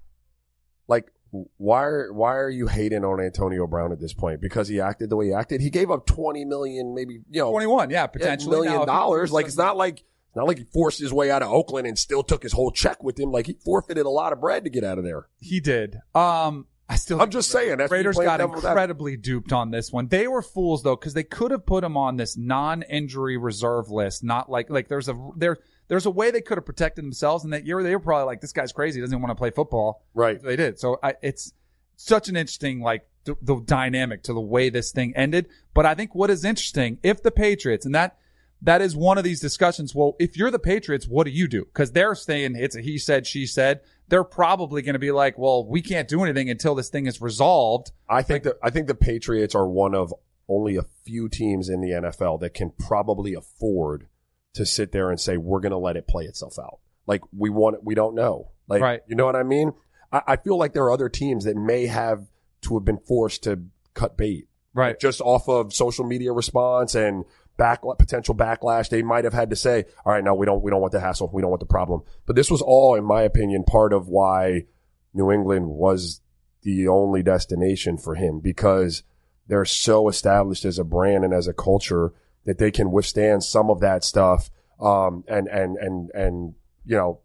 Like, 0.87 1.11
why 1.57 1.83
are 1.83 2.13
why 2.13 2.35
are 2.37 2.49
you 2.49 2.67
hating 2.67 3.03
on 3.03 3.19
Antonio 3.19 3.67
Brown 3.67 3.91
at 3.91 3.99
this 3.99 4.13
point? 4.13 4.39
Because 4.41 4.67
he 4.69 4.79
acted 4.79 5.09
the 5.09 5.15
way 5.17 5.27
he 5.27 5.33
acted. 5.33 5.59
He 5.61 5.69
gave 5.69 5.91
up 5.91 6.05
twenty 6.05 6.45
million, 6.45 6.93
maybe 6.95 7.15
you 7.29 7.41
know, 7.41 7.51
twenty 7.51 7.67
one, 7.67 7.89
yeah, 7.89 8.07
potentially 8.07 8.51
million 8.55 8.73
Now, 8.73 8.85
dollars. 8.85 9.31
Like 9.31 9.45
it's 9.47 9.57
not 9.57 9.75
like 9.75 9.99
it's 9.99 10.35
not 10.35 10.47
like 10.47 10.59
he 10.59 10.63
forced 10.65 10.99
his 10.99 11.11
way 11.11 11.31
out 11.31 11.41
of 11.43 11.51
Oakland 11.51 11.87
and 11.87 11.97
still 11.99 12.23
took 12.23 12.41
his 12.43 12.53
whole 12.53 12.71
check 12.71 13.03
with 13.03 13.19
him. 13.19 13.31
Like 13.31 13.47
he 13.47 13.53
forfeited 13.65 14.05
a 14.05 14.09
lot 14.09 14.31
of 14.33 14.39
bread 14.39 14.63
to 14.63 14.69
get 14.69 14.83
out 14.83 14.97
of 14.97 15.03
there. 15.03 15.27
He 15.39 15.59
did. 15.59 15.97
Um, 16.13 16.67
I 16.87 16.97
still. 16.97 17.21
I'm 17.21 17.31
just 17.31 17.49
saying. 17.49 17.77
That's 17.77 17.91
Raiders 17.91 18.17
got 18.17 18.41
incredibly 18.41 19.17
duped 19.17 19.51
on 19.51 19.71
this 19.71 19.91
one. 19.91 20.07
They 20.07 20.27
were 20.27 20.41
fools 20.41 20.83
though, 20.83 20.95
because 20.95 21.13
they 21.13 21.23
could 21.23 21.51
have 21.51 21.65
put 21.65 21.83
him 21.83 21.97
on 21.97 22.17
this 22.17 22.37
non-injury 22.37 23.37
reserve 23.37 23.89
list. 23.89 24.23
Not 24.23 24.51
like 24.51 24.69
like 24.69 24.87
there's 24.87 25.09
a 25.09 25.31
there 25.35 25.57
there's 25.87 26.05
a 26.05 26.11
way 26.11 26.31
they 26.31 26.41
could 26.41 26.57
have 26.57 26.65
protected 26.65 27.03
themselves. 27.03 27.43
And 27.43 27.53
that 27.53 27.65
year 27.65 27.81
they 27.81 27.95
were 27.95 27.99
probably 28.01 28.25
like, 28.25 28.41
this 28.41 28.53
guy's 28.53 28.71
crazy. 28.71 28.99
He 28.99 29.01
doesn't 29.01 29.19
want 29.19 29.31
to 29.31 29.35
play 29.35 29.51
football. 29.51 30.03
Right. 30.13 30.41
They 30.41 30.55
did. 30.55 30.79
So 30.79 30.99
I, 31.01 31.15
it's 31.21 31.53
such 31.95 32.27
an 32.27 32.35
interesting 32.35 32.81
like 32.81 33.07
the, 33.23 33.35
the 33.41 33.55
dynamic 33.55 34.23
to 34.23 34.33
the 34.33 34.41
way 34.41 34.69
this 34.69 34.91
thing 34.91 35.13
ended. 35.15 35.47
But 35.73 35.85
I 35.85 35.95
think 35.95 36.13
what 36.13 36.29
is 36.29 36.45
interesting, 36.45 36.99
if 37.03 37.23
the 37.23 37.31
Patriots 37.31 37.85
and 37.85 37.95
that 37.95 38.17
that 38.61 38.81
is 38.81 38.95
one 38.95 39.17
of 39.17 39.23
these 39.23 39.39
discussions. 39.39 39.93
Well, 39.93 40.15
if 40.19 40.37
you're 40.37 40.49
the 40.49 40.59
Patriots, 40.59 41.07
what 41.07 41.25
do 41.25 41.31
you 41.31 41.47
do? 41.47 41.65
Because 41.65 41.91
they're 41.91 42.15
saying 42.15 42.55
it's 42.55 42.75
a 42.75 42.81
he 42.81 42.97
said, 42.97 43.27
she 43.27 43.45
said. 43.45 43.81
They're 44.07 44.23
probably 44.23 44.81
going 44.81 44.93
to 44.93 44.99
be 44.99 45.11
like, 45.11 45.37
well, 45.37 45.65
we 45.65 45.81
can't 45.81 46.07
do 46.07 46.23
anything 46.23 46.49
until 46.49 46.75
this 46.75 46.89
thing 46.89 47.07
is 47.07 47.21
resolved. 47.21 47.91
I 48.09 48.21
think 48.21 48.43
that 48.43 48.57
I 48.61 48.69
think 48.69 48.87
the 48.87 48.95
Patriots 48.95 49.55
are 49.55 49.67
one 49.67 49.95
of 49.95 50.13
only 50.47 50.75
a 50.75 50.83
few 51.03 51.27
teams 51.27 51.69
in 51.69 51.81
the 51.81 51.89
NFL 51.89 52.39
that 52.41 52.53
can 52.53 52.71
probably 52.77 53.33
afford 53.33 54.07
to 54.53 54.65
sit 54.65 54.91
there 54.91 55.09
and 55.09 55.19
say 55.19 55.37
we're 55.37 55.59
going 55.59 55.71
to 55.71 55.77
let 55.77 55.97
it 55.97 56.07
play 56.07 56.25
itself 56.25 56.59
out. 56.59 56.79
Like 57.07 57.21
we 57.35 57.49
want, 57.49 57.83
we 57.83 57.95
don't 57.95 58.13
know. 58.15 58.51
Like 58.67 58.81
Right. 58.81 59.01
you 59.07 59.15
know 59.15 59.25
what 59.25 59.35
I 59.35 59.43
mean? 59.43 59.73
I, 60.11 60.21
I 60.27 60.35
feel 60.37 60.57
like 60.57 60.73
there 60.73 60.83
are 60.83 60.91
other 60.91 61.09
teams 61.09 61.45
that 61.45 61.55
may 61.57 61.87
have 61.87 62.27
to 62.61 62.75
have 62.75 62.85
been 62.85 62.99
forced 62.99 63.43
to 63.43 63.63
cut 63.95 64.17
bait 64.17 64.47
Right. 64.73 64.99
just 64.99 65.19
off 65.21 65.47
of 65.49 65.73
social 65.73 66.05
media 66.05 66.31
response 66.31 66.95
and 66.95 67.25
back 67.57 67.81
potential 67.97 68.35
backlash. 68.35 68.89
They 68.89 69.01
might 69.01 69.23
have 69.23 69.33
had 69.33 69.49
to 69.49 69.55
say, 69.55 69.85
"All 70.05 70.13
right, 70.13 70.23
no, 70.23 70.33
we 70.33 70.45
don't, 70.45 70.61
we 70.61 70.71
don't 70.71 70.81
want 70.81 70.93
the 70.93 70.99
hassle, 70.99 71.29
we 71.33 71.41
don't 71.41 71.51
want 71.51 71.61
the 71.61 71.65
problem." 71.65 72.01
But 72.25 72.35
this 72.35 72.51
was 72.51 72.61
all, 72.61 72.95
in 72.95 73.03
my 73.03 73.21
opinion, 73.21 73.63
part 73.63 73.93
of 73.93 74.07
why 74.07 74.65
New 75.13 75.31
England 75.31 75.67
was 75.69 76.21
the 76.63 76.87
only 76.87 77.23
destination 77.23 77.97
for 77.97 78.15
him 78.15 78.39
because 78.39 79.03
they're 79.47 79.65
so 79.65 80.09
established 80.09 80.65
as 80.65 80.79
a 80.79 80.83
brand 80.83 81.23
and 81.23 81.33
as 81.33 81.47
a 81.47 81.53
culture 81.53 82.13
that 82.45 82.57
they 82.57 82.71
can 82.71 82.91
withstand 82.91 83.43
some 83.43 83.69
of 83.69 83.79
that 83.79 84.03
stuff, 84.03 84.49
um, 84.79 85.23
and 85.27 85.47
and 85.47 85.77
and 85.77 86.09
and 86.11 86.53
you 86.85 86.95
know 86.95 87.19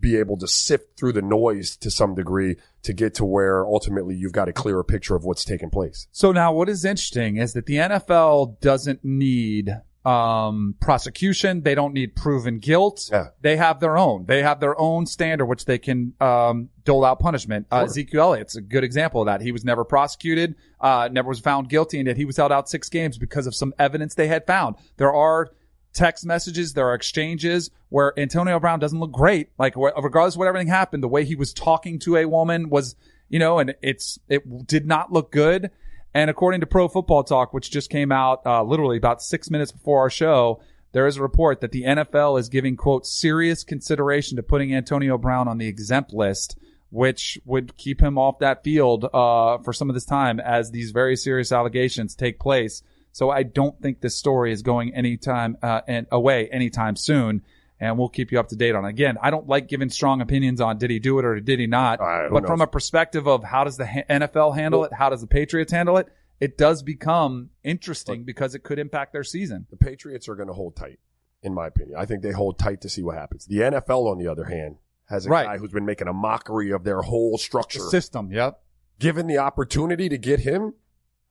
be 0.00 0.16
able 0.16 0.36
to 0.38 0.48
sift 0.48 0.98
through 0.98 1.12
the 1.12 1.22
noise 1.22 1.76
to 1.76 1.90
some 1.90 2.14
degree 2.14 2.56
to 2.82 2.92
get 2.92 3.14
to 3.14 3.24
where 3.24 3.64
ultimately 3.66 4.14
you've 4.14 4.32
got 4.32 4.48
a 4.48 4.52
clearer 4.52 4.82
picture 4.82 5.14
of 5.14 5.24
what's 5.24 5.44
taking 5.44 5.70
place. 5.70 6.06
So 6.12 6.32
now 6.32 6.52
what 6.52 6.68
is 6.68 6.84
interesting 6.84 7.36
is 7.36 7.52
that 7.52 7.66
the 7.66 7.76
NFL 7.76 8.60
doesn't 8.60 9.04
need 9.04 9.76
um 10.02 10.74
prosecution. 10.80 11.60
They 11.62 11.74
don't 11.74 11.92
need 11.92 12.16
proven 12.16 12.58
guilt. 12.58 13.10
Yeah. 13.12 13.26
they 13.42 13.58
have 13.58 13.80
their 13.80 13.98
own. 13.98 14.24
They 14.24 14.42
have 14.42 14.58
their 14.58 14.78
own 14.80 15.04
standard 15.04 15.44
which 15.44 15.66
they 15.66 15.76
can 15.76 16.14
um 16.22 16.70
dole 16.84 17.04
out 17.04 17.20
punishment. 17.20 17.66
Uh, 17.70 17.82
ezekiel 17.84 18.22
elliott's 18.22 18.56
a 18.56 18.62
good 18.62 18.82
example 18.82 19.20
of 19.20 19.26
that. 19.26 19.42
He 19.42 19.52
was 19.52 19.62
never 19.62 19.84
prosecuted 19.84 20.54
uh 20.80 21.10
never 21.12 21.28
was 21.28 21.40
found 21.40 21.68
guilty 21.68 21.98
and 21.98 22.06
yet 22.06 22.16
he 22.16 22.24
was 22.24 22.38
held 22.38 22.50
out 22.50 22.66
six 22.70 22.88
games 22.88 23.18
because 23.18 23.46
of 23.46 23.54
some 23.54 23.74
evidence 23.78 24.14
they 24.14 24.28
had 24.28 24.46
found. 24.46 24.76
There 24.96 25.12
are 25.12 25.50
text 25.92 26.24
messages 26.24 26.72
there 26.72 26.88
are 26.88 26.94
exchanges 26.94 27.70
where 27.88 28.18
antonio 28.18 28.60
brown 28.60 28.78
doesn't 28.78 29.00
look 29.00 29.12
great 29.12 29.48
like 29.58 29.74
regardless 29.76 30.34
of 30.34 30.38
what 30.38 30.48
everything 30.48 30.68
happened 30.68 31.02
the 31.02 31.08
way 31.08 31.24
he 31.24 31.34
was 31.34 31.52
talking 31.52 31.98
to 31.98 32.16
a 32.16 32.26
woman 32.26 32.68
was 32.70 32.94
you 33.28 33.38
know 33.38 33.58
and 33.58 33.74
it's 33.82 34.18
it 34.28 34.66
did 34.66 34.86
not 34.86 35.12
look 35.12 35.32
good 35.32 35.70
and 36.14 36.28
according 36.28 36.60
to 36.60 36.66
Pro 36.66 36.88
Football 36.88 37.24
Talk, 37.24 37.52
which 37.52 37.70
just 37.70 37.90
came 37.90 38.10
out 38.10 38.44
uh, 38.44 38.62
literally 38.62 38.96
about 38.96 39.22
six 39.22 39.50
minutes 39.50 39.70
before 39.70 40.00
our 40.00 40.10
show, 40.10 40.60
there 40.92 41.06
is 41.06 41.16
a 41.16 41.22
report 41.22 41.60
that 41.60 41.70
the 41.70 41.84
NFL 41.84 42.38
is 42.40 42.48
giving 42.48 42.76
quote 42.76 43.06
serious 43.06 43.62
consideration 43.62 44.36
to 44.36 44.42
putting 44.42 44.74
Antonio 44.74 45.16
Brown 45.18 45.46
on 45.46 45.58
the 45.58 45.68
exempt 45.68 46.12
list, 46.12 46.58
which 46.90 47.38
would 47.44 47.76
keep 47.76 48.00
him 48.00 48.18
off 48.18 48.40
that 48.40 48.64
field 48.64 49.04
uh, 49.04 49.58
for 49.58 49.72
some 49.72 49.88
of 49.88 49.94
this 49.94 50.04
time 50.04 50.40
as 50.40 50.72
these 50.72 50.90
very 50.90 51.14
serious 51.14 51.52
allegations 51.52 52.16
take 52.16 52.40
place. 52.40 52.82
So 53.12 53.30
I 53.30 53.42
don't 53.42 53.80
think 53.82 54.00
this 54.00 54.16
story 54.16 54.52
is 54.52 54.62
going 54.62 54.94
anytime 54.94 55.56
uh, 55.62 55.80
and 55.88 56.06
away 56.10 56.48
anytime 56.48 56.96
soon. 56.96 57.42
And 57.82 57.98
we'll 57.98 58.10
keep 58.10 58.30
you 58.30 58.38
up 58.38 58.48
to 58.48 58.56
date 58.56 58.74
on 58.74 58.84
it. 58.84 58.88
Again, 58.90 59.16
I 59.22 59.30
don't 59.30 59.48
like 59.48 59.66
giving 59.66 59.88
strong 59.88 60.20
opinions 60.20 60.60
on 60.60 60.76
did 60.76 60.90
he 60.90 60.98
do 60.98 61.18
it 61.18 61.24
or 61.24 61.40
did 61.40 61.58
he 61.58 61.66
not. 61.66 61.98
Right, 61.98 62.28
but 62.30 62.46
from 62.46 62.60
a 62.60 62.66
perspective 62.66 63.26
of 63.26 63.42
how 63.42 63.64
does 63.64 63.78
the 63.78 63.86
ha- 63.86 64.04
NFL 64.10 64.54
handle 64.54 64.84
it, 64.84 64.92
how 64.92 65.08
does 65.08 65.22
the 65.22 65.26
Patriots 65.26 65.72
handle 65.72 65.96
it, 65.96 66.06
it 66.40 66.58
does 66.58 66.82
become 66.82 67.48
interesting 67.64 68.24
because 68.24 68.54
it 68.54 68.62
could 68.64 68.78
impact 68.78 69.12
their 69.14 69.24
season. 69.24 69.66
the 69.70 69.78
Patriots 69.78 70.28
are 70.28 70.34
going 70.34 70.48
to 70.48 70.54
hold 70.54 70.76
tight, 70.76 70.98
in 71.42 71.54
my 71.54 71.68
opinion. 71.68 71.96
I 71.98 72.04
think 72.04 72.22
they 72.22 72.32
hold 72.32 72.58
tight 72.58 72.82
to 72.82 72.90
see 72.90 73.02
what 73.02 73.16
happens. 73.16 73.46
The 73.46 73.60
NFL, 73.60 74.10
on 74.10 74.18
the 74.18 74.26
other 74.28 74.44
hand, 74.44 74.76
has 75.08 75.24
a 75.24 75.30
Right. 75.30 75.46
guy 75.46 75.56
who's 75.58 75.72
been 75.72 75.86
making 75.86 76.06
a 76.06 76.12
mockery 76.12 76.70
of 76.72 76.84
their 76.84 77.00
whole 77.00 77.32
The 77.32 77.38
structure. 77.38 77.80
system, 77.80 78.30
yep. 78.30 78.60
Given 78.98 79.26
the 79.26 79.38
opportunity 79.38 80.10
to 80.10 80.18
get 80.18 80.40
him, 80.40 80.74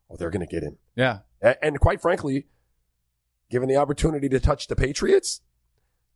oh, 0.10 0.16
they're 0.18 0.30
going 0.30 0.46
to 0.46 0.52
get 0.52 0.64
him. 0.64 0.78
Yeah. 0.96 1.20
And 1.62 1.80
quite 1.80 2.02
frankly, 2.02 2.48
given 3.50 3.70
the 3.70 3.76
opportunity 3.78 4.30
to 4.30 4.40
touch 4.40 4.68
the 4.68 4.76
Patriots, 4.76 5.42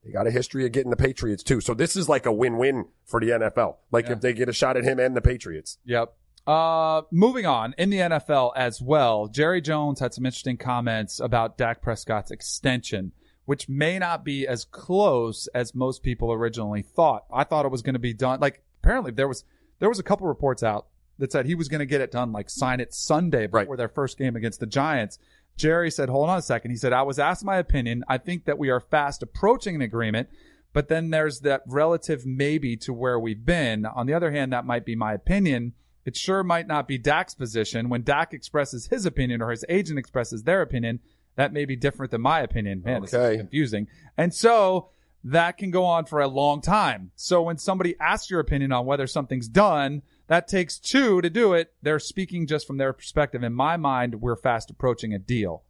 they 0.03 0.11
got 0.11 0.27
a 0.27 0.31
history 0.31 0.65
of 0.65 0.71
getting 0.71 0.89
the 0.89 0.97
Patriots 0.97 1.43
too. 1.43 1.61
So 1.61 1.73
this 1.73 1.95
is 1.95 2.09
like 2.09 2.25
a 2.25 2.31
win-win 2.31 2.85
for 3.05 3.19
the 3.19 3.29
NFL. 3.29 3.77
Like 3.91 4.07
Yeah. 4.07 4.13
if 4.13 4.21
they 4.21 4.33
get 4.33 4.49
a 4.49 4.53
shot 4.53 4.75
at 4.77 4.83
him 4.83 4.99
and 4.99 5.15
the 5.15 5.21
Patriots. 5.21 5.77
Yep. 5.85 6.13
Uh, 6.45 7.03
moving 7.09 7.45
on 7.45 7.73
in 7.77 7.89
the 7.89 7.99
NFL 7.99 8.51
as 8.57 8.81
well, 8.81 9.27
Jerry 9.27 9.61
Jones 9.61 10.01
had 10.01 10.13
some 10.13 10.25
interesting 10.25 10.57
comments 10.57 11.21
about 11.21 11.57
Dak 11.57 11.81
Prescott's 11.81 12.31
extension, 12.31 13.13
which 13.45 13.69
may 13.69 13.97
not 13.97 14.25
be 14.25 14.45
as 14.45 14.65
close 14.65 15.47
as 15.55 15.73
most 15.73 16.03
people 16.03 16.33
originally 16.33 16.81
thought. 16.81 17.23
I 17.33 17.45
thought 17.45 17.63
it 17.65 17.71
was 17.71 17.81
going 17.81 17.93
to 17.93 17.99
be 17.99 18.13
done. 18.13 18.41
Like 18.41 18.61
apparently 18.83 19.11
there 19.11 19.29
was 19.29 19.45
there 19.79 19.87
was 19.87 19.99
a 19.99 20.03
couple 20.03 20.27
reports 20.27 20.63
out 20.63 20.87
that 21.19 21.31
said 21.31 21.45
he 21.45 21.55
was 21.55 21.67
going 21.67 21.79
to 21.79 21.85
get 21.85 22.01
it 22.01 22.11
done, 22.11 22.31
like 22.31 22.49
sign 22.49 22.79
it 22.79 22.93
Sunday 22.93 23.47
before 23.47 23.65
Right. 23.65 23.77
their 23.77 23.87
first 23.89 24.17
game 24.17 24.35
against 24.35 24.59
the 24.59 24.65
Giants. 24.65 25.19
Jerry 25.55 25.91
said, 25.91 26.09
"Hold 26.09 26.29
on 26.29 26.39
a 26.39 26.41
second. 26.41 26.71
He 26.71 26.77
said, 26.77 26.93
"I 26.93 27.03
was 27.03 27.19
asked 27.19 27.45
my 27.45 27.57
opinion. 27.57 28.03
I 28.07 28.17
think 28.17 28.45
that 28.45 28.57
we 28.57 28.69
are 28.69 28.79
fast 28.79 29.21
approaching 29.21 29.75
an 29.75 29.81
agreement." 29.81 30.29
But 30.73 30.87
then 30.87 31.11
there's 31.11 31.41
that 31.41 31.61
relative 31.67 32.25
maybe 32.25 32.75
to 32.77 32.91
where 32.93 33.19
we've 33.19 33.45
been. 33.45 33.85
On 33.85 34.07
the 34.07 34.13
other 34.15 34.31
hand, 34.31 34.51
that 34.51 34.65
might 34.65 34.85
be 34.85 34.95
my 34.95 35.13
opinion. 35.13 35.73
It 36.03 36.17
sure 36.17 36.43
might 36.43 36.65
not 36.67 36.87
be 36.87 36.97
Dak's 36.97 37.35
position. 37.35 37.87
When 37.89 38.01
Dak 38.01 38.33
expresses 38.33 38.87
his 38.87 39.05
opinion 39.05 39.41
or 39.41 39.51
his 39.51 39.63
agent 39.69 39.99
expresses 39.99 40.43
their 40.43 40.61
opinion, 40.61 40.99
That 41.35 41.51
may 41.51 41.65
be 41.65 41.75
different 41.75 42.11
than 42.11 42.21
my 42.21 42.41
opinion. 42.41 42.83
Man, 42.85 43.01
this 43.01 43.11
Okay. 43.11 43.33
is 43.33 43.41
confusing. 43.41 43.87
And 44.17 44.31
so 44.31 44.89
that 45.23 45.57
can 45.57 45.71
go 45.71 45.85
on 45.85 46.05
for 46.05 46.19
a 46.19 46.27
long 46.27 46.61
time. 46.61 47.11
So 47.15 47.41
when 47.41 47.57
somebody 47.57 47.95
asks 47.99 48.29
your 48.29 48.39
opinion 48.39 48.71
on 48.71 48.85
whether 48.85 49.07
something's 49.07 49.47
done, 49.47 50.01
that 50.27 50.47
takes 50.47 50.77
two 50.77 51.21
to 51.21 51.29
do 51.29 51.53
it. 51.53 51.73
They're 51.81 51.99
speaking 51.99 52.47
just 52.47 52.67
from 52.67 52.77
their 52.77 52.93
perspective. 52.93 53.43
In 53.43 53.53
my 53.53 53.77
mind, 53.77 54.21
we're 54.21 54.35
fast 54.35 54.69
approaching 54.69 55.13
a 55.13 55.19
deal. 55.19 55.63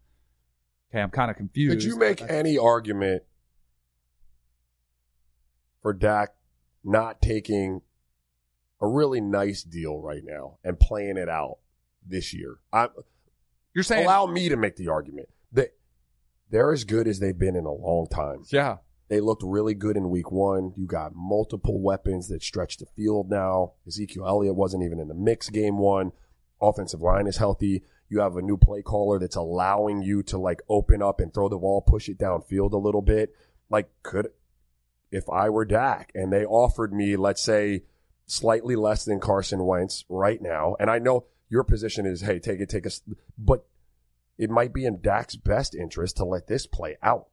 Okay, 0.89 1.01
I'm 1.01 1.12
kind 1.12 1.29
of 1.29 1.38
confused. 1.38 1.79
Could 1.79 1.83
you 1.83 1.98
make 1.98 2.22
any 2.22 2.57
argument 2.57 3.24
for 5.81 5.93
Dak 5.93 6.36
not 6.83 7.22
taking 7.22 7.81
a 8.81 8.88
really 8.88 9.22
nice 9.22 9.63
deal 9.63 10.00
right 10.00 10.22
now 10.24 10.57
and 10.63 10.79
playing 10.79 11.17
it 11.17 11.29
out 11.29 11.57
this 12.05 12.33
year? 12.33 12.57
I, 12.72 12.89
You're 13.74 13.83
saying, 13.83 14.05
allow 14.05 14.25
me 14.25 14.50
to 14.50 14.57
make 14.57 14.75
the 14.75 14.88
argument 14.89 15.29
that 15.51 15.75
they're 16.50 16.72
as 16.72 16.83
good 16.83 17.07
as 17.07 17.19
they've 17.19 17.38
been 17.38 17.55
in 17.55 17.65
a 17.65 17.72
long 17.74 18.07
time. 18.07 18.43
yeah, 18.51 18.77
They 19.10 19.19
looked 19.19 19.43
really 19.43 19.74
good 19.74 19.98
in 19.98 20.10
week 20.10 20.31
one. 20.31 20.74
You 20.75 20.86
got 20.86 21.15
multiple 21.15 21.81
weapons 21.81 22.29
that 22.29 22.41
stretch 22.41 22.77
the 22.77 22.86
field 22.86 23.29
now. 23.29 23.74
Ezekiel 23.88 24.27
Elliott 24.27 24.55
wasn't 24.55 24.83
even 24.83 25.00
in 25.00 25.07
the 25.07 25.13
mix 25.13 25.50
game 25.50 25.77
one. 25.77 26.12
Offensive 26.62 27.01
line 27.01 27.27
is 27.27 27.38
healthy. 27.38 27.83
You 28.10 28.22
have 28.22 28.38
a 28.38 28.41
new 28.41 28.57
play 28.57 28.81
caller 28.81 29.19
that's 29.19 29.36
allowing 29.36 30.01
you 30.01 30.24
to 30.24 30.38
like 30.38 30.62
open 30.69 31.01
up 31.01 31.19
and 31.19 31.33
throw 31.33 31.50
the 31.50 31.57
ball, 31.57 31.81
push 31.81 32.07
it 32.10 32.17
downfield 32.17 32.72
a 32.74 32.77
little 32.77 33.01
bit. 33.01 33.36
Like, 33.69 33.89
could, 34.03 34.29
if 35.12 35.29
I 35.29 35.50
were 35.50 35.65
Dak 35.65 36.12
and 36.15 36.31
they 36.31 36.45
offered 36.45 36.93
me, 36.93 37.15
let's 37.15 37.43
say, 37.43 37.83
slightly 38.25 38.75
less 38.75 39.03
than 39.03 39.19
Carson 39.19 39.65
Wentz 39.65 40.05
right 40.10 40.41
now, 40.41 40.75
and 40.79 40.89
I 40.89 41.00
know 41.00 41.25
your 41.50 41.63
position 41.63 42.05
is, 42.05 42.22
hey, 42.22 42.39
take 42.39 42.60
it, 42.60 42.69
take 42.69 42.86
us, 42.86 43.01
but 43.38 43.65
it 44.38 44.50
might 44.50 44.74
be 44.74 44.86
in 44.86 45.01
Dak's 45.01 45.36
best 45.36 45.75
interest 45.75 46.17
to 46.17 46.25
let 46.25 46.48
this 46.48 46.65
play 46.65 46.98
out. 47.03 47.27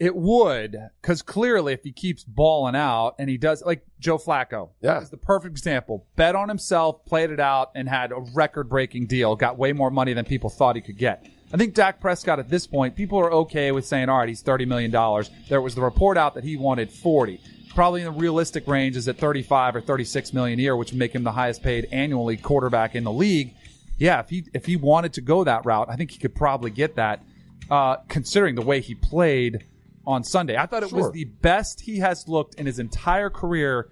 It 0.00 0.14
would, 0.14 0.76
because 1.02 1.22
clearly 1.22 1.72
if 1.72 1.82
he 1.82 1.92
keeps 1.92 2.22
balling 2.24 2.76
out 2.76 3.14
and 3.18 3.28
he 3.28 3.36
does, 3.36 3.62
like 3.64 3.82
Joe 3.98 4.16
Flacco, 4.18 4.70
Yeah. 4.80 5.00
is 5.00 5.10
the 5.10 5.16
perfect 5.16 5.52
example. 5.56 6.06
Bet 6.16 6.36
on 6.36 6.48
himself, 6.48 7.04
played 7.04 7.30
it 7.30 7.40
out, 7.40 7.70
and 7.74 7.88
had 7.88 8.12
a 8.12 8.20
record 8.34 8.68
breaking 8.68 9.06
deal. 9.06 9.34
Got 9.34 9.58
way 9.58 9.72
more 9.72 9.90
money 9.90 10.12
than 10.12 10.24
people 10.24 10.50
thought 10.50 10.76
he 10.76 10.82
could 10.82 10.98
get. 10.98 11.26
I 11.52 11.56
think 11.56 11.74
Dak 11.74 11.98
Prescott 12.00 12.38
at 12.38 12.48
this 12.50 12.66
point, 12.66 12.94
people 12.94 13.18
are 13.18 13.32
okay 13.32 13.72
with 13.72 13.86
saying, 13.86 14.08
all 14.08 14.18
right, 14.18 14.28
he's 14.28 14.42
$30 14.42 14.66
million. 14.68 14.90
There 15.48 15.60
was 15.62 15.74
the 15.74 15.80
report 15.80 16.16
out 16.18 16.34
that 16.34 16.44
he 16.44 16.56
wanted 16.56 16.90
40. 16.92 17.40
Probably 17.74 18.02
in 18.02 18.06
the 18.12 18.12
realistic 18.20 18.66
range 18.68 18.96
is 18.96 19.08
at 19.08 19.16
35 19.18 19.76
or 19.76 19.80
36 19.80 20.32
million 20.32 20.58
a 20.58 20.62
year, 20.62 20.76
which 20.76 20.90
would 20.92 20.98
make 20.98 21.14
him 21.14 21.24
the 21.24 21.32
highest 21.32 21.62
paid 21.62 21.88
annually 21.90 22.36
quarterback 22.36 22.94
in 22.94 23.04
the 23.04 23.12
league. 23.12 23.54
Yeah, 23.98 24.20
if 24.20 24.28
he 24.28 24.44
if 24.54 24.66
he 24.66 24.76
wanted 24.76 25.14
to 25.14 25.20
go 25.20 25.42
that 25.44 25.64
route, 25.64 25.88
I 25.88 25.96
think 25.96 26.10
he 26.12 26.18
could 26.18 26.34
probably 26.34 26.70
get 26.70 26.96
that. 26.96 27.22
Uh, 27.70 27.96
considering 28.08 28.54
the 28.54 28.62
way 28.62 28.80
he 28.80 28.94
played 28.94 29.64
on 30.08 30.24
Sunday, 30.24 30.56
I 30.56 30.64
thought 30.66 30.82
it 30.82 30.90
was 30.90 31.12
the 31.12 31.26
best 31.26 31.82
he 31.82 31.98
has 31.98 32.26
looked 32.26 32.54
in 32.54 32.64
his 32.66 32.78
entire 32.78 33.28
career 33.28 33.90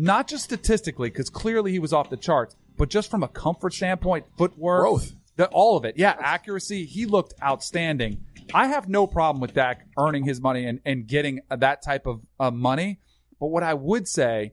not 0.00 0.28
just 0.28 0.44
statistically, 0.44 1.10
because 1.10 1.28
clearly 1.28 1.72
he 1.72 1.80
was 1.80 1.92
off 1.92 2.08
the 2.08 2.16
charts, 2.16 2.54
but 2.76 2.88
just 2.88 3.10
from 3.10 3.24
a 3.24 3.28
comfort 3.28 3.74
standpoint, 3.74 4.26
footwork, 4.36 4.82
Growth. 4.82 5.12
the, 5.34 5.48
all 5.48 5.76
of 5.76 5.84
it. 5.84 5.96
Yeah, 5.98 6.14
accuracy. 6.16 6.84
He 6.84 7.04
looked 7.04 7.34
outstanding. 7.42 8.24
I 8.54 8.68
have 8.68 8.88
no 8.88 9.08
problem 9.08 9.40
with 9.40 9.54
Dak 9.54 9.84
earning 9.98 10.24
his 10.24 10.40
money 10.40 10.66
and, 10.66 10.80
and 10.84 11.08
getting 11.08 11.40
that 11.50 11.82
type 11.82 12.06
of 12.06 12.20
uh, 12.38 12.52
money. 12.52 13.00
But 13.40 13.48
what 13.48 13.64
I 13.64 13.74
would 13.74 14.06
say 14.06 14.52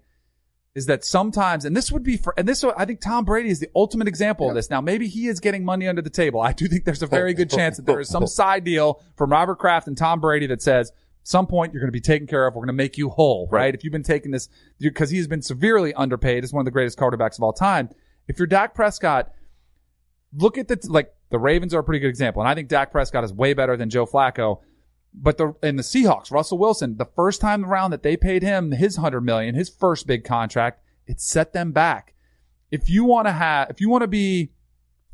is 0.76 0.88
that 0.88 1.06
sometimes, 1.06 1.64
and 1.64 1.76
this 1.76 1.92
would 1.92 2.04
be 2.04 2.18
for, 2.18 2.34
and 2.38 2.48
this, 2.48 2.64
I 2.64 2.84
think 2.84 3.00
Tom 3.00 3.24
Brady 3.24 3.50
is 3.50 3.62
the 3.62 3.70
ultimate 3.74 4.10
example 4.10 4.50
of 4.50 4.56
this. 4.56 4.70
Now, 4.70 4.82
maybe 4.82 5.08
he 5.08 5.28
is 5.28 5.40
getting 5.40 5.64
money 5.64 5.88
under 5.88 6.02
the 6.02 6.10
table. 6.10 6.42
I 6.42 6.52
do 6.52 6.68
think 6.68 6.84
there's 6.84 7.02
a 7.02 7.08
very 7.08 7.34
good 7.34 7.50
chance 7.50 7.78
that 7.78 7.86
there 7.86 8.00
is 8.02 8.10
some 8.10 8.28
side 8.28 8.66
deal 8.66 9.02
from 9.16 9.32
Robert 9.32 9.58
Kraft 9.58 9.88
and 9.88 9.98
Tom 9.98 10.20
Brady 10.20 10.48
that 10.48 10.62
says, 10.62 10.92
some 11.24 11.48
point 11.48 11.74
you're 11.74 11.82
going 11.82 11.88
to 11.88 11.92
be 11.92 12.02
taken 12.02 12.28
care 12.28 12.46
of. 12.46 12.54
We're 12.54 12.62
going 12.62 12.68
to 12.68 12.74
make 12.74 13.00
you 13.00 13.10
whole, 13.10 13.48
right? 13.50 13.62
Right. 13.62 13.76
If 13.76 13.84
you've 13.84 13.92
been 13.92 14.04
taking 14.04 14.32
this, 14.32 14.48
because 14.80 15.10
he's 15.10 15.28
been 15.28 15.42
severely 15.42 15.92
underpaid 15.96 16.44
as 16.44 16.54
one 16.54 16.62
of 16.62 16.66
the 16.66 16.72
greatest 16.72 17.00
quarterbacks 17.00 17.40
of 17.40 17.44
all 17.44 17.54
time. 17.54 17.90
If 18.28 18.38
you're 18.38 18.48
Dak 18.48 18.76
Prescott, 18.76 19.32
look 20.36 20.58
at 20.60 20.68
the 20.68 20.80
like 20.88 21.12
the 21.32 21.40
Ravens 21.40 21.74
are 21.74 21.80
a 21.80 21.84
pretty 21.84 22.00
good 22.00 22.10
example, 22.10 22.44
and 22.44 22.50
I 22.50 22.54
think 22.54 22.70
Dak 22.70 22.92
Prescott 22.92 23.24
is 23.24 23.34
way 23.34 23.54
better 23.54 23.76
than 23.76 23.90
Joe 23.90 24.06
Flacco. 24.06 24.60
But 25.18 25.38
the 25.38 25.56
in 25.64 25.78
the 25.78 25.84
Seahawks, 25.84 26.32
Russell 26.32 26.58
Wilson, 26.58 26.98
the 26.98 27.06
first 27.06 27.42
time 27.42 27.66
around 27.66 27.92
that 27.92 28.04
they 28.04 28.18
paid 28.18 28.44
him 28.44 28.72
his 28.72 28.98
hundred 28.98 29.22
million, 29.22 29.56
his 29.56 29.70
first 29.70 30.08
big 30.08 30.24
contract, 30.24 30.82
it 31.08 31.22
set 31.22 31.54
them 31.54 31.72
back. 31.72 32.14
If 32.72 32.90
you 32.90 33.06
want 33.06 33.28
to 33.28 33.32
have, 33.32 33.70
if 33.70 33.80
you 33.80 33.90
want 33.90 34.02
to 34.02 34.08
be 34.08 34.52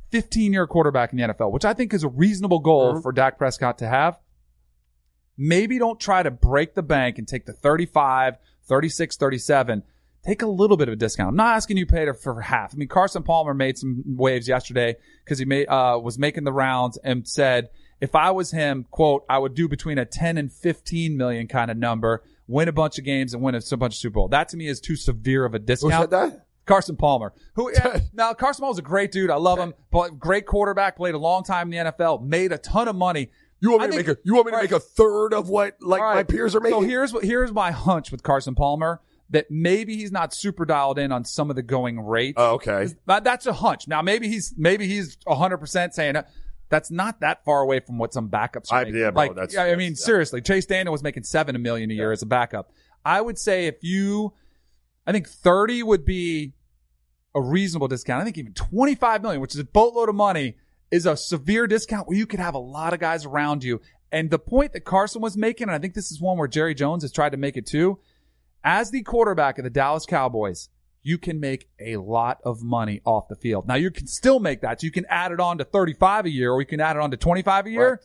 15 0.10 0.53
year 0.53 0.67
quarterback 0.67 1.12
in 1.12 1.20
the 1.20 1.27
NFL, 1.27 1.51
which 1.51 1.65
I 1.65 1.74
think 1.74 1.93
is 1.93 2.03
a 2.03 2.10
reasonable 2.10 2.60
goal 2.60 3.01
for 3.01 3.12
Dak 3.12 3.38
Prescott 3.38 3.77
to 3.79 3.88
have, 3.88 4.20
maybe 5.38 5.79
don't 5.79 6.00
try 6.00 6.24
to 6.24 6.31
break 6.31 6.75
the 6.75 6.84
bank 6.84 7.17
and 7.17 7.27
take 7.27 7.46
the 7.46 7.53
35, 7.53 8.38
36, 8.63 9.17
37. 9.17 9.84
Take 10.24 10.43
a 10.43 10.48
little 10.48 10.77
bit 10.77 10.88
of 10.88 10.93
a 10.93 10.98
discount. 10.98 11.29
I'm 11.29 11.36
not 11.36 11.55
asking 11.55 11.77
you 11.77 11.86
to 11.86 11.91
pay 11.91 12.08
it 12.08 12.15
for 12.22 12.41
half. 12.41 12.75
I 12.75 12.77
mean, 12.77 12.88
Carson 12.88 13.24
Palmer 13.24 13.55
made 13.55 13.77
some 13.77 14.03
waves 14.05 14.48
yesterday 14.48 14.96
because 15.24 15.39
he 15.39 15.46
made, 15.46 15.65
uh, 15.65 16.00
was 16.01 16.20
making 16.20 16.43
the 16.43 16.53
rounds 16.53 16.98
and 17.03 17.27
said, 17.27 17.70
if 18.01 18.15
I 18.15 18.31
was 18.31 18.51
him, 18.51 18.86
quote, 18.91 19.24
I 19.29 19.38
would 19.38 19.53
do 19.53 19.67
between 19.67 19.98
a 19.98 20.05
10 20.05 20.38
and 20.38 20.51
15 20.51 21.15
million 21.15 21.48
kind 21.48 21.72
of 21.72 21.77
number, 21.77 22.24
win 22.48 22.67
a 22.67 22.72
bunch 22.74 22.98
of 22.98 23.05
games 23.05 23.34
and 23.34 23.41
win 23.41 23.55
a, 23.55 23.62
a 23.72 23.77
bunch 23.77 23.93
of 23.93 23.98
Super 24.00 24.15
Bowl. 24.15 24.27
That 24.27 24.50
to 24.50 24.58
me 24.58 24.67
is 24.67 24.81
too 24.81 24.96
severe 24.96 25.46
of 25.46 25.53
a 25.53 25.60
Who 25.60 25.65
discount. 25.65 25.93
said 25.93 26.10
that? 26.10 26.46
Carson 26.65 26.96
Palmer, 26.96 27.34
who 27.55 27.72
yeah, 27.74 28.00
now 28.13 28.34
Carson 28.34 28.62
Palmer's 28.62 28.77
a 28.77 28.84
great 28.84 29.12
dude. 29.12 29.29
I 29.31 29.36
love 29.36 29.58
him, 29.60 29.74
but 29.91 30.20
great 30.20 30.46
quarterback, 30.46 30.96
played 30.96 31.15
a 31.15 31.17
long 31.20 31.43
time 31.43 31.72
in 31.74 31.86
the 31.86 31.91
NFL, 31.91 32.24
made 32.24 32.51
a 32.51 32.58
ton 32.58 32.88
of 32.88 32.96
money. 32.96 33.29
You 33.60 33.72
want 33.72 33.81
me 33.81 33.84
I 33.84 33.88
to 33.89 33.96
think- 33.98 34.08
make 34.08 34.17
a 34.17 34.20
you 34.24 34.34
want 34.36 34.46
me 34.46 34.51
to 34.51 34.55
All 34.58 34.63
make 34.63 34.72
a 34.72 34.79
third 34.79 35.34
of 35.34 35.50
what 35.50 35.77
like 35.81 36.01
All 36.01 36.13
my 36.15 36.24
peers 36.24 36.55
are 36.55 36.60
making? 36.60 36.79
So 36.81 36.88
here's 36.88 37.13
what 37.13 37.24
here's 37.25 37.51
my 37.51 37.72
hunch 37.72 38.12
with 38.12 38.24
Carson 38.24 38.55
Palmer 38.55 39.01
that 39.31 39.50
maybe 39.50 39.96
he's 39.96 40.12
not 40.12 40.34
super 40.34 40.65
dialed 40.65 41.00
in 41.00 41.12
on 41.12 41.24
some 41.25 41.50
of 41.50 41.55
the 41.55 41.62
going 41.63 42.00
rates. 42.00 42.36
oh, 42.38 42.53
okay. 42.55 42.88
That, 43.05 43.24
that's 43.24 43.46
a 43.48 43.53
hunch. 43.53 43.88
Now 43.88 44.01
maybe 44.01 44.27
he's 44.27 44.53
maybe 44.58 44.88
he's 44.88 45.17
hundred 45.27 45.58
percent 45.58 45.93
saying 45.93 46.15
that's 46.72 46.90
not 46.90 47.20
that 47.20 47.46
far 47.46 47.62
away 47.62 47.80
from 47.82 48.00
what 48.00 48.13
some 48.13 48.30
backups 48.30 48.72
are 48.72 48.80
I- 48.80 48.86
yeah, 48.86 49.12
bro, 49.12 49.22
like, 49.24 49.36
that's- 49.36 49.56
I 49.58 49.75
mean, 49.75 49.92
that's- 49.92 50.04
seriously, 50.04 50.42
Chase 50.42 50.66
Daniel 50.66 50.92
was 50.92 51.04
making 51.04 51.24
seven 51.24 51.56
a 51.56 51.60
million 51.60 51.92
a 51.92 51.94
year 51.94 52.12
as 52.12 52.24
a 52.24 52.25
backup. 52.25 52.72
I 53.06 53.22
would 53.22 53.38
say 53.38 53.68
if 53.68 53.84
you, 53.84 54.34
I 55.06 55.12
think 55.12 55.28
thirty 55.28 55.84
would 55.84 56.06
be 56.06 56.54
a 57.36 57.42
reasonable 57.42 57.88
discount. 57.88 58.22
I 58.22 58.25
think 58.25 58.38
even 58.38 58.54
twenty 58.54 58.96
five 58.96 59.22
million, 59.22 59.42
which 59.42 59.54
is 59.54 59.60
a 59.60 59.63
boatload 59.66 60.10
of 60.10 60.16
money, 60.16 60.56
is 60.90 61.06
a 61.06 61.16
severe 61.16 61.68
discount 61.68 62.08
where 62.08 62.18
you 62.18 62.25
could 62.25 62.40
have 62.40 62.56
a 62.56 62.60
lot 62.60 62.94
of 62.94 63.00
guys 63.00 63.25
around 63.25 63.63
you. 63.63 63.80
And 64.12 64.30
the 64.30 64.40
point 64.40 64.74
that 64.74 64.82
Carson 64.82 65.22
was 65.22 65.38
making, 65.38 65.68
and 65.70 65.75
I 65.75 65.80
think 65.80 65.94
this 65.94 66.12
is 66.12 66.20
one 66.20 66.38
where 66.38 66.48
Jerry 66.48 66.74
Jones 66.75 67.04
has 67.04 67.12
tried 67.13 67.30
to 67.32 67.38
make 67.38 67.56
it 67.56 67.66
too, 67.66 68.00
as 68.63 68.92
the 68.92 69.01
quarterback 69.04 69.58
of 69.58 69.63
the 69.63 69.70
Dallas 69.70 70.06
Cowboys, 70.06 70.68
you 71.03 71.17
can 71.17 71.39
make 71.39 71.67
a 71.79 71.98
lot 71.98 72.39
of 72.46 72.62
money 72.62 73.01
off 73.05 73.27
the 73.27 73.36
field. 73.36 73.67
Now 73.67 73.75
you 73.75 73.89
can 73.91 74.08
still 74.08 74.39
make 74.39 74.62
that. 74.62 74.81
So 74.81 74.86
you 74.86 74.91
can 74.91 75.05
add 75.10 75.31
it 75.31 75.39
on 75.39 75.58
to 75.58 75.63
35 75.63 76.25
a 76.25 76.29
year 76.29 76.51
or 76.51 76.62
you 76.62 76.67
can 76.67 76.79
add 76.79 76.96
it 76.96 77.01
on 77.01 77.12
to 77.12 77.17
25 77.17 77.65
a 77.65 77.70
year. 77.70 77.89
Right. 77.91 78.00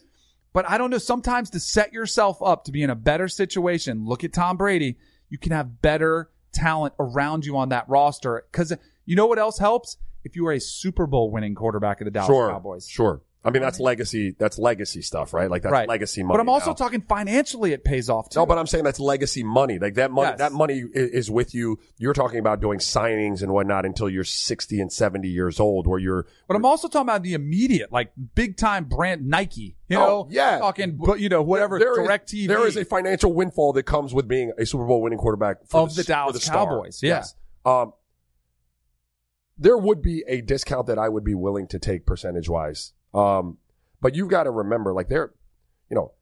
But 0.53 0.69
I 0.71 0.79
don't 0.79 0.91
know, 0.91 0.99
sometimes 0.99 1.51
to 1.51 1.61
set 1.61 1.93
yourself 1.93 2.39
up 2.43 2.65
to 2.65 2.73
be 2.73 2.83
in 2.83 2.89
a 2.89 2.95
better 2.95 3.29
situation, 3.29 4.07
look 4.07 4.25
at 4.25 4.33
Tom 4.33 4.57
Brady, 4.57 4.97
you 5.29 5.37
can 5.37 5.53
have 5.53 5.83
better 5.83 6.31
talent 6.53 6.95
around 6.99 7.45
you 7.45 7.59
on 7.59 7.69
that 7.69 7.87
roster. 7.89 8.45
Cause 8.53 8.73
you 9.05 9.17
know 9.17 9.27
what 9.27 9.39
else 9.39 9.59
helps? 9.59 9.99
If 10.25 10.35
you 10.35 10.47
are 10.47 10.53
a 10.53 10.61
Super 10.61 11.07
Bowl 11.07 11.31
winning 11.31 11.55
quarterback 11.55 12.01
of 12.01 12.07
the 12.07 12.11
Dallas 12.11 12.29
Sure. 12.29 12.51
Cowboys. 12.51 12.89
Sure. 12.89 13.21
I 13.47 13.51
mean 13.51 13.63
that's 13.63 13.79
legacy 13.79 14.35
that's 14.39 14.59
legacy 14.59 15.03
stuff, 15.03 15.33
right? 15.33 15.49
Like 15.49 15.63
that's 15.63 15.73
right. 15.73 15.89
legacy 15.89 16.23
money. 16.25 16.35
But 16.37 16.41
I'm 16.41 16.49
also 16.49 16.71
now. 16.71 16.75
talking 16.75 17.01
financially 17.01 17.73
it 17.73 17.85
pays 17.85 18.11
off 18.11 18.29
too. 18.29 18.41
No, 18.41 18.47
but 18.47 18.59
I'm 18.59 18.67
saying 18.67 18.83
that's 18.83 18.99
legacy 18.99 19.45
money. 19.45 19.79
Like 19.79 19.95
that 19.95 20.11
money, 20.11 20.31
Yes. 20.31 20.39
that 20.41 20.53
money 20.53 20.83
is 20.93 21.31
with 21.31 21.55
you. 21.55 21.79
You're 21.99 22.13
talking 22.13 22.41
about 22.41 22.61
doing 22.61 22.81
signings 22.81 23.43
and 23.43 23.53
whatnot 23.53 23.87
until 23.87 24.11
you're 24.11 24.25
60 24.25 24.81
and 24.81 24.93
70 24.93 25.29
years 25.29 25.61
old, 25.61 25.87
where 25.87 26.01
you're 26.01 26.27
But 26.49 26.57
I'm 26.57 26.65
also 26.65 26.89
talking 26.89 27.09
about 27.09 27.23
the 27.23 27.35
immediate, 27.35 27.93
like 27.93 28.11
big 28.35 28.57
time 28.57 28.85
brand 28.87 29.27
Nike. 29.27 29.77
You 29.89 29.99
Oh, 29.99 30.01
know, 30.01 30.29
yeah. 30.31 30.59
talking, 30.59 30.97
but 30.97 31.21
you 31.21 31.29
know, 31.29 31.43
whatever 31.43 31.79
There 31.79 31.93
is- 32.01 32.05
direct 32.07 32.29
TV 32.29 32.49
There 32.49 32.67
is 32.67 32.77
a 32.77 32.85
financial 32.85 33.33
windfall 33.33 33.73
that 33.75 33.85
comes 33.85 34.13
with 34.13 34.27
being 34.27 34.51
a 34.59 34.67
Super 34.67 34.85
Bowl 34.87 35.01
winning 35.03 35.21
quarterback 35.21 35.59
for 35.69 35.83
Of 35.83 35.95
the 35.95 36.01
s- 36.01 36.07
Dallas 36.07 36.43
star. 36.43 36.67
Cowboys, 36.67 37.01
yeah. 37.01 37.19
Yes. 37.19 37.35
Um, 37.65 37.93
there 39.59 39.79
would 39.79 40.03
be 40.03 40.23
a 40.29 40.41
discount 40.41 40.87
that 40.89 40.99
I 40.99 41.09
would 41.09 41.25
be 41.25 41.35
willing 41.35 41.67
to 41.69 41.79
take 41.79 42.05
percentage 42.05 42.49
wise. 42.49 42.93
Um, 43.17 43.59
but 44.01 44.15
you've 44.15 44.29
got 44.29 44.45
to 44.45 44.51
remember, 44.51 44.93
like 44.93 45.09
they're, 45.09 45.33
you 45.91 45.95
know, 45.97 46.13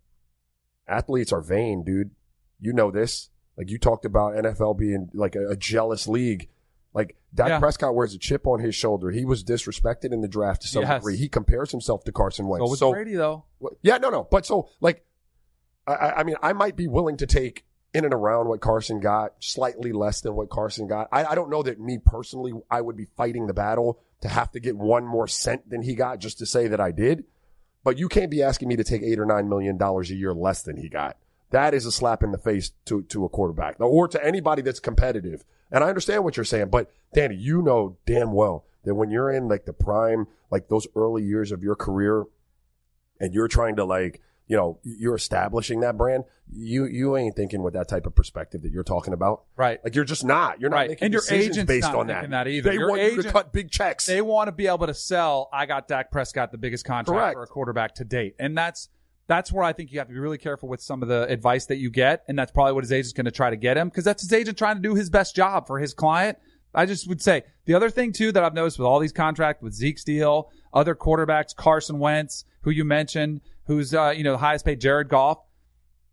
athletes 0.86 1.32
are 1.32 1.40
vain, 1.40 1.84
dude. 1.84 2.10
You 2.60 2.72
know 2.72 2.90
this. 2.90 3.30
Like 3.56 3.70
you 3.70 3.78
talked 3.78 4.04
about 4.04 4.34
NFL 4.34 4.78
being 4.78 5.10
like 5.12 5.36
a, 5.36 5.50
a 5.50 5.56
jealous 5.56 6.06
league. 6.08 6.48
Like 6.92 7.16
Dak 7.34 7.48
Yeah. 7.48 7.58
Prescott 7.58 7.94
wears 7.94 8.14
a 8.14 8.18
chip 8.18 8.46
on 8.46 8.60
his 8.60 8.74
shoulder. 8.74 9.10
He 9.10 9.24
was 9.24 9.42
disrespected 9.44 10.12
in 10.12 10.20
the 10.20 10.28
draft 10.28 10.62
to 10.62 10.68
some 10.68 10.82
Yes. 10.82 11.00
degree. 11.00 11.16
He 11.16 11.28
compares 11.28 11.70
himself 11.70 12.04
to 12.04 12.12
Carson 12.12 12.46
Wentz. 12.46 12.64
So 12.64 12.70
was 12.70 12.78
so 12.78 12.92
Brady 12.92 13.14
though. 13.14 13.44
Yeah, 13.82 13.98
no, 13.98 14.10
no. 14.10 14.26
But 14.30 14.46
so, 14.46 14.68
like, 14.80 15.04
I- 15.86 15.94
I, 15.94 16.20
I 16.20 16.22
mean, 16.24 16.36
I 16.42 16.52
might 16.52 16.76
be 16.76 16.86
willing 16.86 17.16
to 17.18 17.26
take 17.26 17.64
in 17.92 18.04
and 18.04 18.14
around 18.14 18.48
what 18.48 18.60
Carson 18.60 18.98
got, 19.00 19.34
slightly 19.40 19.92
less 19.92 20.20
than 20.20 20.34
what 20.34 20.50
Carson 20.50 20.86
got. 20.88 21.08
I, 21.12 21.24
I 21.26 21.34
don't 21.34 21.48
know 21.50 21.62
that 21.62 21.78
me 21.80 21.98
personally, 22.04 22.52
I 22.70 22.80
would 22.80 22.96
be 22.96 23.06
fighting 23.16 23.46
the 23.46 23.54
battle 23.54 24.00
to 24.24 24.28
have 24.30 24.50
to 24.52 24.58
get 24.58 24.74
one 24.76 25.04
more 25.04 25.28
cent 25.28 25.68
than 25.68 25.82
he 25.82 25.94
got 25.94 26.18
just 26.18 26.38
to 26.38 26.46
say 26.46 26.66
that 26.66 26.80
I 26.80 26.90
did. 26.90 27.24
but 27.84 27.98
you 27.98 28.08
can't 28.08 28.30
be 28.30 28.42
asking 28.42 28.68
me 28.68 28.76
to 28.76 28.82
take 28.82 29.02
eight 29.02 29.18
or 29.20 29.26
nine 29.26 29.50
million 29.50 29.76
dollars 29.76 30.10
a 30.10 30.14
year 30.14 30.32
less 30.32 30.62
than 30.62 30.78
he 30.78 30.88
got. 30.88 31.18
That 31.50 31.74
is 31.74 31.84
a 31.84 31.92
slap 31.92 32.22
in 32.22 32.32
the 32.32 32.38
face 32.38 32.72
to, 32.86 33.02
to 33.02 33.26
a 33.26 33.28
quarterback 33.28 33.76
or 33.78 34.08
to 34.08 34.24
anybody 34.24 34.62
that's 34.62 34.80
competitive. 34.80 35.44
And 35.70 35.84
I 35.84 35.88
understand 35.90 36.24
what 36.24 36.38
you're 36.38 36.44
saying, 36.44 36.70
but 36.70 36.90
Danny, 37.12 37.36
you 37.36 37.60
know 37.60 37.98
damn 38.06 38.32
well 38.32 38.64
that 38.84 38.94
when 38.94 39.10
you're 39.10 39.30
in 39.30 39.46
like 39.46 39.66
the 39.66 39.74
prime, 39.74 40.26
like 40.50 40.68
those 40.68 40.86
early 40.96 41.22
years 41.22 41.52
of 41.52 41.62
your 41.62 41.76
career 41.76 42.24
and 43.20 43.34
you're 43.34 43.48
trying 43.48 43.76
to 43.76 43.84
like, 43.84 44.22
you 44.46 44.56
know, 44.56 44.78
you're 44.82 45.14
establishing 45.14 45.80
that 45.80 45.96
brand, 45.96 46.24
you, 46.52 46.84
you 46.84 47.16
ain't 47.16 47.34
thinking 47.34 47.62
with 47.62 47.72
that 47.74 47.88
type 47.88 48.04
of 48.06 48.14
perspective 48.14 48.62
that 48.62 48.70
you're 48.72 48.82
talking 48.84 49.14
about. 49.14 49.44
Right. 49.56 49.82
Like 49.82 49.94
you're 49.94 50.04
just 50.04 50.24
not. 50.24 50.60
You're 50.60 50.70
not 50.70 50.76
Right. 50.76 50.90
making 50.90 51.06
And 51.06 51.12
your 51.12 51.22
decisions 51.22 51.56
agent's 51.56 51.68
based 51.68 51.82
not 51.88 51.94
on 51.96 52.06
that. 52.08 52.28
that 52.30 52.46
either. 52.48 52.70
They 52.70 52.76
Your 52.76 52.88
want 52.90 53.02
you 53.02 53.22
to 53.22 53.32
cut 53.32 53.52
big 53.52 53.70
checks. 53.70 54.06
They 54.06 54.20
want 54.20 54.48
to 54.48 54.52
be 54.52 54.66
able 54.66 54.86
to 54.86 54.94
sell. 54.94 55.48
I 55.52 55.64
got 55.66 55.88
Dak 55.88 56.10
Prescott 56.10 56.52
the 56.52 56.58
biggest 56.58 56.84
contract 56.84 57.18
Correct. 57.18 57.34
for 57.36 57.42
a 57.42 57.46
quarterback 57.46 57.94
to 57.96 58.04
date, 58.04 58.34
and 58.38 58.56
that's 58.56 58.88
that's 59.26 59.50
where 59.50 59.64
I 59.64 59.72
think 59.72 59.90
you 59.90 59.98
have 60.00 60.08
to 60.08 60.12
be 60.12 60.20
really 60.20 60.36
careful 60.36 60.68
with 60.68 60.82
some 60.82 61.00
of 61.02 61.08
the 61.08 61.22
advice 61.30 61.64
that 61.66 61.76
you 61.76 61.88
get, 61.90 62.22
and 62.28 62.38
that's 62.38 62.52
probably 62.52 62.74
what 62.74 62.84
his 62.84 62.92
agent's 62.92 63.14
going 63.14 63.24
to 63.24 63.30
try 63.30 63.48
to 63.48 63.56
get 63.56 63.78
him 63.78 63.88
because 63.88 64.04
that's 64.04 64.22
his 64.22 64.30
agent 64.34 64.58
trying 64.58 64.76
to 64.76 64.82
do 64.82 64.94
his 64.94 65.08
best 65.08 65.34
job 65.34 65.66
for 65.66 65.78
his 65.78 65.94
client. 65.94 66.36
I 66.74 66.84
just 66.84 67.08
would 67.08 67.22
say 67.22 67.44
the 67.64 67.72
other 67.72 67.88
thing 67.88 68.12
too 68.12 68.32
that 68.32 68.44
I've 68.44 68.52
noticed 68.52 68.78
with 68.78 68.84
all 68.86 68.98
these 68.98 69.12
contracts 69.12 69.62
with 69.62 69.72
Zeke 69.72 69.98
Steele, 69.98 70.50
other 70.74 70.94
quarterbacks, 70.94 71.56
Carson 71.56 71.98
Wentz, 71.98 72.44
who 72.62 72.70
you 72.70 72.84
mentioned, 72.84 73.40
who's 73.66 73.94
uh, 73.94 74.12
you 74.16 74.24
know 74.24 74.32
the 74.32 74.38
highest 74.38 74.64
paid, 74.64 74.80
Jared 74.80 75.08
Goff, 75.08 75.38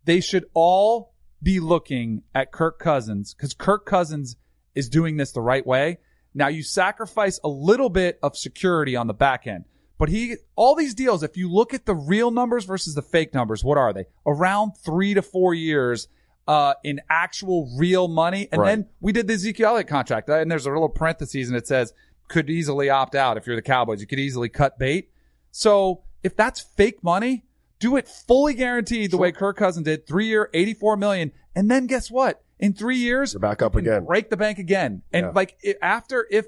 they 0.04 0.20
should 0.20 0.44
all 0.54 1.14
be 1.42 1.60
looking 1.60 2.22
at 2.34 2.52
Kirk 2.52 2.78
Cousins 2.78 3.34
because 3.34 3.54
Kirk 3.54 3.84
Cousins 3.86 4.36
is 4.74 4.88
doing 4.88 5.16
this 5.16 5.32
the 5.32 5.40
right 5.40 5.66
way. 5.66 5.98
Now 6.34 6.48
you 6.48 6.62
sacrifice 6.62 7.38
a 7.44 7.48
little 7.48 7.90
bit 7.90 8.18
of 8.22 8.36
security 8.36 8.96
on 8.96 9.06
the 9.06 9.14
back 9.14 9.46
end, 9.46 9.64
but 9.98 10.08
he, 10.08 10.36
all 10.56 10.74
these 10.74 10.94
deals, 10.94 11.22
if 11.22 11.36
you 11.36 11.52
look 11.52 11.74
at 11.74 11.84
the 11.84 11.94
real 11.94 12.30
numbers 12.30 12.64
versus 12.64 12.94
the 12.94 13.02
fake 13.02 13.34
numbers, 13.34 13.62
what 13.62 13.76
are 13.76 13.92
they? 13.92 14.06
Around 14.26 14.72
three 14.78 15.14
to 15.14 15.20
four 15.22 15.52
years, 15.52 16.08
uh, 16.48 16.74
in 16.82 17.00
actual 17.08 17.70
real 17.76 18.08
money. 18.08 18.48
And 18.50 18.60
Right. 18.60 18.68
then 18.76 18.88
we 19.00 19.12
did 19.12 19.26
the 19.28 19.34
Ezekiel 19.34 19.70
Elliott 19.70 19.86
contract 19.88 20.28
and 20.28 20.50
there's 20.50 20.66
a 20.66 20.70
little 20.70 20.88
parentheses 20.88 21.48
and 21.48 21.56
it 21.56 21.66
says 21.66 21.92
could 22.28 22.48
easily 22.50 22.88
opt 22.90 23.14
out. 23.14 23.36
If 23.36 23.46
you're 23.46 23.56
the 23.56 23.62
Cowboys, 23.62 24.00
you 24.00 24.06
could 24.06 24.18
easily 24.18 24.48
cut 24.48 24.78
bait. 24.78 25.10
So 25.50 26.02
if 26.22 26.36
that's 26.36 26.60
fake 26.60 27.02
money, 27.02 27.44
do 27.78 27.96
it 27.96 28.06
fully 28.08 28.54
guaranteed 28.54 29.10
the 29.10 29.16
way 29.18 29.32
Kirk 29.32 29.56
Cousins 29.56 29.84
did, 29.84 30.06
three 30.06 30.26
year, 30.26 30.48
84 30.54 30.96
million. 30.96 31.32
And 31.54 31.70
then 31.70 31.86
guess 31.86 32.10
what? 32.10 32.42
In 32.58 32.72
three 32.72 32.96
years, 32.98 33.32
You're 33.32 33.40
back 33.40 33.60
up 33.60 33.74
again. 33.74 34.04
break 34.04 34.30
the 34.30 34.36
bank 34.36 34.58
again. 34.58 35.02
And 35.12 35.26
Yeah. 35.26 35.32
like 35.34 35.56
after, 35.82 36.26
if, 36.30 36.46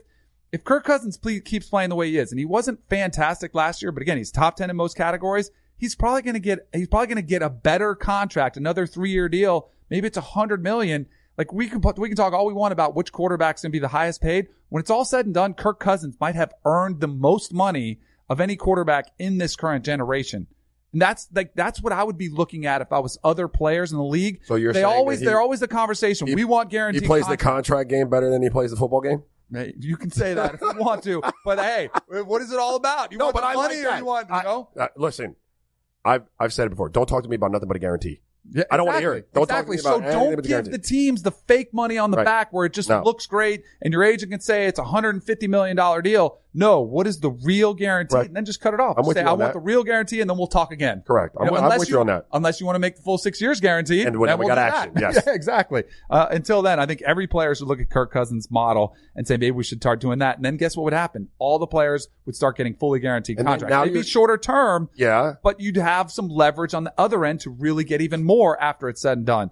if 0.53 0.63
Kirk 0.63 0.85
Cousins 0.85 1.17
ple- 1.17 1.41
keeps 1.45 1.69
playing 1.69 1.91
the 1.91 1.97
way 1.97 2.09
he 2.09 2.19
is, 2.19 2.31
and 2.31 2.39
he 2.39 2.45
wasn't 2.45 2.79
fantastic 2.89 3.53
last 3.55 3.83
year, 3.83 3.91
but 3.91 4.01
again, 4.03 4.17
he's 4.17 4.31
top 4.31 4.55
10 4.57 4.71
in 4.71 4.77
most 4.77 4.97
categories, 4.97 5.51
he's 5.77 5.97
probably 5.97 6.23
going 6.23 6.35
to 6.35 6.41
get, 6.41 6.69
he's 6.73 6.87
probably 6.87 7.09
going 7.09 7.17
to 7.17 7.23
get 7.23 7.43
a 7.43 7.51
better 7.51 7.97
contract, 7.97 8.57
another 8.57 8.87
three 8.87 9.11
year 9.11 9.29
deal. 9.29 9.69
Maybe 9.91 10.07
it's 10.07 10.17
a 10.17 10.21
hundred 10.21 10.63
million. 10.63 11.07
Like 11.37 11.53
we 11.53 11.69
can 11.69 11.81
put, 11.81 11.99
we 11.99 12.09
can 12.09 12.17
talk 12.17 12.33
all 12.33 12.47
we 12.47 12.55
want 12.55 12.71
about 12.73 12.95
which 12.95 13.11
quarterback's 13.11 13.63
going 13.63 13.73
to 13.73 13.77
be 13.77 13.81
the 13.81 13.89
highest 13.89 14.23
paid. 14.23 14.47
When 14.69 14.81
it's 14.81 14.91
all 14.91 15.05
said 15.05 15.27
and 15.27 15.35
done, 15.35 15.55
Kirk 15.55 15.81
Cousins 15.81 16.17
might 16.21 16.37
have 16.37 16.55
earned 16.65 17.01
the 17.01 17.09
most 17.09 17.53
money 17.53 17.99
of 18.29 18.41
any 18.41 18.57
quarterback 18.57 19.07
in 19.19 19.39
this 19.39 19.57
current 19.57 19.85
generation. 19.85 20.47
And 20.93 21.03
that's 21.03 21.29
like 21.35 21.55
that's 21.55 21.83
what 21.83 21.93
I 21.93 22.05
would 22.05 22.17
be 22.19 22.29
looking 22.29 22.67
at 22.67 22.81
if 22.81 22.93
I 22.93 23.01
was 23.01 23.19
other 23.25 23.49
players 23.49 23.91
in 23.91 23.99
the 23.99 24.05
league. 24.05 24.41
So 24.45 24.55
you're 24.55 24.73
they 24.73 24.85
always 24.85 25.19
he- 25.21 25.27
they're 25.27 25.41
always 25.41 25.61
the 25.61 25.69
conversation. 25.69 26.27
he- 26.29 26.35
we 26.37 26.45
want 26.45 26.71
guarantees. 26.71 27.03
He 27.03 27.09
guaranteed. 27.09 27.27
plays 27.27 27.39
the 27.39 27.43
contract 27.43 27.91
game 27.91 28.09
better 28.09 28.31
than 28.31 28.43
he 28.43 28.51
plays 28.51 28.71
the 28.71 28.77
football 28.77 29.01
game. 29.01 29.23
You 29.79 29.97
can 29.97 30.11
say 30.11 30.35
that 30.35 30.55
if 30.55 30.61
you 30.61 30.73
want 30.79 31.03
to, 31.05 31.23
but 31.45 31.59
hey, 31.59 31.89
what 32.09 32.43
is 32.43 32.51
it 32.53 32.59
all 32.59 32.77
about? 32.77 33.13
You 33.13 33.19
No, 33.19 33.27
want 33.27 33.35
but 33.35 33.45
I 33.45 33.55
money 33.55 33.83
like 33.83 33.95
or 33.95 33.99
you 33.99 34.05
want 34.05 34.29
you 34.29 34.35
I- 34.37 34.43
know? 34.45 34.69
Uh, 34.79 34.89
listen, 34.97 35.37
I've 36.05 36.23
I've 36.39 36.53
said 36.53 36.67
it 36.67 36.71
before. 36.71 36.89
Don't 36.89 37.07
talk 37.09 37.23
to 37.25 37.29
me 37.29 37.37
about 37.37 37.51
nothing 37.51 37.67
but 37.69 37.77
a 37.77 37.81
guarantee. 37.81 38.21
Yeah, 38.53 38.65
I 38.71 38.77
don't 38.77 38.87
wanna 38.87 39.01
hear 39.01 39.15
it. 39.15 39.33
Don't 39.33 39.47
talk 39.47 39.65
to 39.65 39.71
me 39.71 39.79
so 39.79 39.97
about 39.97 40.03
anything 40.09 40.21
don't 40.21 40.65
give 40.65 40.71
the 40.71 40.79
teams 40.79 41.23
the 41.23 41.31
fake 41.31 41.73
money 41.73 41.97
on 41.99 42.11
the 42.11 42.19
Right. 42.19 42.25
back 42.27 42.53
where 42.53 42.67
it 42.67 42.73
just 42.75 42.89
No. 42.91 43.03
looks 43.03 43.27
great 43.27 43.65
and 43.83 43.93
your 43.93 44.05
agent 44.05 44.31
can 44.31 44.41
say 44.41 44.67
it's 44.67 44.79
a 44.79 44.85
hundred 44.85 45.15
and 45.15 45.25
fifty 45.25 45.47
million 45.49 45.77
dollar 45.77 46.03
deal. 46.03 46.39
No, 46.57 46.81
what 46.83 47.09
is 47.09 47.19
the 47.19 47.31
real 47.31 47.75
guarantee? 47.75 48.15
Right. 48.15 48.27
And 48.27 48.37
then 48.37 48.45
just 48.45 48.61
cut 48.61 48.75
it 48.75 48.81
off. 48.81 48.97
I'm 48.97 49.03
Just 49.03 49.09
with 49.09 49.17
say 49.17 49.23
you 49.23 49.27
I 49.29 49.33
want 49.33 49.41
that. 49.41 49.53
the 49.55 49.59
real 49.59 49.83
guarantee, 49.83 50.21
and 50.21 50.31
then 50.31 50.39
we'll 50.39 50.47
talk 50.47 50.71
again. 50.71 51.03
Correct. 51.05 51.35
I'm, 51.39 51.47
You 51.47 51.51
know, 51.51 51.57
I'm 51.59 51.65
unless 51.65 51.81
with 51.81 51.89
you 51.91 51.99
on 51.99 52.07
that. 52.07 52.27
Unless 52.33 52.61
you 52.61 52.67
want 52.67 52.77
to 52.77 52.81
make 52.81 52.95
the 52.97 53.03
full 53.03 53.19
six 53.19 53.41
years 53.41 53.59
guarantee. 53.61 54.03
And 54.05 54.19
when 54.21 54.29
then 54.29 54.39
we 54.39 54.45
we'll 54.47 54.55
got 54.55 54.71
do 54.71 54.77
action, 54.77 54.95
that. 54.95 55.01
yes. 55.15 55.25
Yeah, 55.27 55.33
exactly. 55.35 55.83
Uh, 56.09 56.27
until 56.31 56.63
then, 56.63 56.79
I 56.79 56.87
think 56.87 57.03
every 57.03 57.27
player 57.27 57.55
should 57.57 57.67
look 57.67 57.81
at 57.81 57.91
Kirk 57.91 58.13
Cousins' 58.13 58.51
model 58.53 58.95
and 59.17 59.27
say 59.27 59.35
maybe 59.37 59.51
we 59.51 59.65
should 59.65 59.79
start 59.83 60.01
doing 60.01 60.21
that. 60.21 60.37
And 60.37 60.45
then 60.45 60.57
guess 60.57 60.77
what 60.77 60.85
would 60.85 60.93
happen? 60.93 61.29
All 61.39 61.59
the 61.59 61.67
players 61.67 62.07
would 62.27 62.37
start 62.37 62.57
getting 62.57 62.75
fully 62.77 63.01
guaranteed 63.01 63.39
And 63.39 63.49
contracts. 63.49 63.73
now 63.73 63.81
Maybe 63.83 63.95
you're- 63.95 64.07
shorter 64.07 64.39
term, 64.39 64.89
Yeah. 64.95 65.35
but 65.43 65.59
you'd 65.61 65.77
have 65.77 66.13
some 66.13 66.29
leverage 66.29 66.73
on 66.73 66.85
the 66.85 66.95
other 66.97 67.25
end 67.25 67.41
to 67.41 67.51
really 67.51 67.83
get 67.83 68.01
even 68.01 68.23
more 68.23 68.61
after 68.63 68.89
it's 68.89 69.01
said 69.03 69.19
and 69.19 69.27
done. 69.27 69.51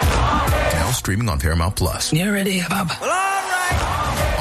Now 0.00 0.90
streaming 0.92 1.28
on 1.28 1.40
Paramount 1.40 1.74
Plus. 1.76 2.12
You 2.12 2.32
ready, 2.32 2.62
Bob? 2.68 2.90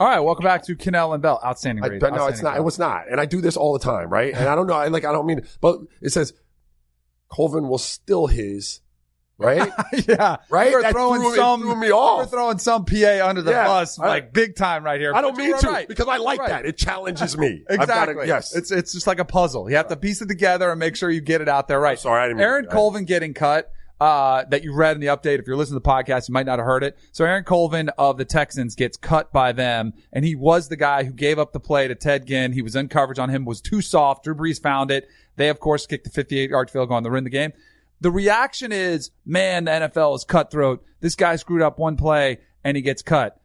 All 0.00 0.06
right, 0.06 0.20
welcome 0.20 0.44
back 0.44 0.64
to 0.66 0.76
Kanell 0.76 1.12
and 1.14 1.22
Bell. 1.22 1.40
Outstanding. 1.44 1.84
I, 1.84 1.98
but 1.98 2.14
no, 2.14 2.26
it's 2.28 2.42
not. 2.42 2.56
It 2.56 2.62
was 2.62 2.78
not. 2.78 3.10
And 3.10 3.20
I 3.20 3.26
do 3.26 3.40
this 3.40 3.56
all 3.56 3.72
the 3.72 3.78
time, 3.80 4.10
right? 4.10 4.32
And 4.34 4.48
I 4.48 4.54
don't 4.54 4.66
know. 4.66 4.74
I 4.74 4.88
like. 4.88 5.04
I 5.04 5.12
don't 5.12 5.26
mean. 5.26 5.42
But 5.60 5.80
it 6.00 6.10
says 6.10 6.32
Colvin 7.28 7.68
will 7.68 7.78
still 7.78 8.26
his, 8.28 8.80
right? 9.38 9.72
yeah, 10.08 10.36
Right? 10.50 10.72
We're 10.72 10.90
throwing 10.92 11.20
threw 11.20 11.30
me- 11.32 11.36
some. 11.36 11.60
threw 11.62 11.74
me 11.76 11.90
off. 11.90 12.18
We're 12.20 12.26
throwing 12.26 12.58
some 12.58 12.84
PA 12.84 13.26
under 13.26 13.42
the 13.42 13.50
Yeah, 13.50 13.66
bus, 13.66 13.98
I- 13.98 14.06
like 14.06 14.32
big 14.32 14.54
time 14.54 14.84
right 14.84 15.00
here. 15.00 15.12
I 15.14 15.20
don't 15.20 15.36
mean 15.36 15.58
to 15.58 15.66
right. 15.68 15.88
because 15.88 16.06
I 16.06 16.18
like 16.18 16.38
Right. 16.38 16.48
that. 16.50 16.64
It 16.66 16.76
challenges 16.76 17.36
me. 17.36 17.64
I've 17.70 17.80
Exactly. 17.80 18.28
yes. 18.28 18.54
It's 18.54 18.70
it's 18.70 18.92
just 18.92 19.06
like 19.08 19.18
a 19.18 19.24
puzzle. 19.24 19.68
You 19.68 19.76
have 19.76 19.88
to 19.88 19.96
piece 19.96 20.22
it 20.22 20.26
together 20.28 20.70
and 20.70 20.78
make 20.78 20.94
sure 20.96 21.10
you 21.10 21.20
get 21.20 21.40
it 21.40 21.48
out 21.48 21.66
there 21.66 21.80
right. 21.80 21.98
sorry, 21.98 22.22
I 22.22 22.28
didn't 22.28 22.40
Aaron 22.40 22.66
Colvin 22.66 23.04
getting 23.04 23.34
cut. 23.34 23.70
Uh, 24.00 24.44
that 24.50 24.62
you 24.62 24.72
read 24.72 24.94
in 24.94 25.00
the 25.00 25.08
update. 25.08 25.40
If 25.40 25.48
you're 25.48 25.56
listening 25.56 25.80
to 25.80 25.82
the 25.82 25.90
podcast, 25.90 26.28
you 26.28 26.32
might 26.32 26.46
not 26.46 26.60
have 26.60 26.66
heard 26.66 26.84
it. 26.84 26.96
So 27.10 27.24
Aaron 27.24 27.42
Colvin 27.42 27.88
of 27.98 28.16
the 28.16 28.24
Texans 28.24 28.76
gets 28.76 28.96
cut 28.96 29.32
by 29.32 29.50
them, 29.50 29.92
and 30.12 30.24
he 30.24 30.36
was 30.36 30.68
the 30.68 30.76
guy 30.76 31.02
who 31.02 31.12
gave 31.12 31.36
up 31.36 31.52
the 31.52 31.58
play 31.58 31.88
to 31.88 31.96
Ted 31.96 32.24
Ginn. 32.24 32.52
He 32.52 32.62
was 32.62 32.76
in 32.76 32.88
coverage 32.88 33.18
on 33.18 33.28
him, 33.28 33.44
was 33.44 33.60
too 33.60 33.80
soft. 33.80 34.22
Drew 34.22 34.36
Brees 34.36 34.62
found 34.62 34.92
it. 34.92 35.08
They, 35.34 35.48
of 35.48 35.58
course, 35.58 35.84
kicked 35.84 36.04
the 36.04 36.10
58 36.10 36.50
yard 36.50 36.70
field 36.70 36.88
goal 36.88 36.98
and 36.98 37.06
they 37.06 37.10
win 37.10 37.24
the 37.24 37.30
game. 37.30 37.52
The 38.00 38.12
reaction 38.12 38.70
is, 38.70 39.10
man, 39.26 39.64
the 39.64 39.72
NFL 39.72 40.14
is 40.14 40.22
cutthroat. 40.22 40.84
This 41.00 41.16
guy 41.16 41.34
screwed 41.34 41.62
up 41.62 41.80
one 41.80 41.96
play 41.96 42.38
and 42.62 42.76
he 42.76 42.82
gets 42.82 43.02
cut 43.02 43.40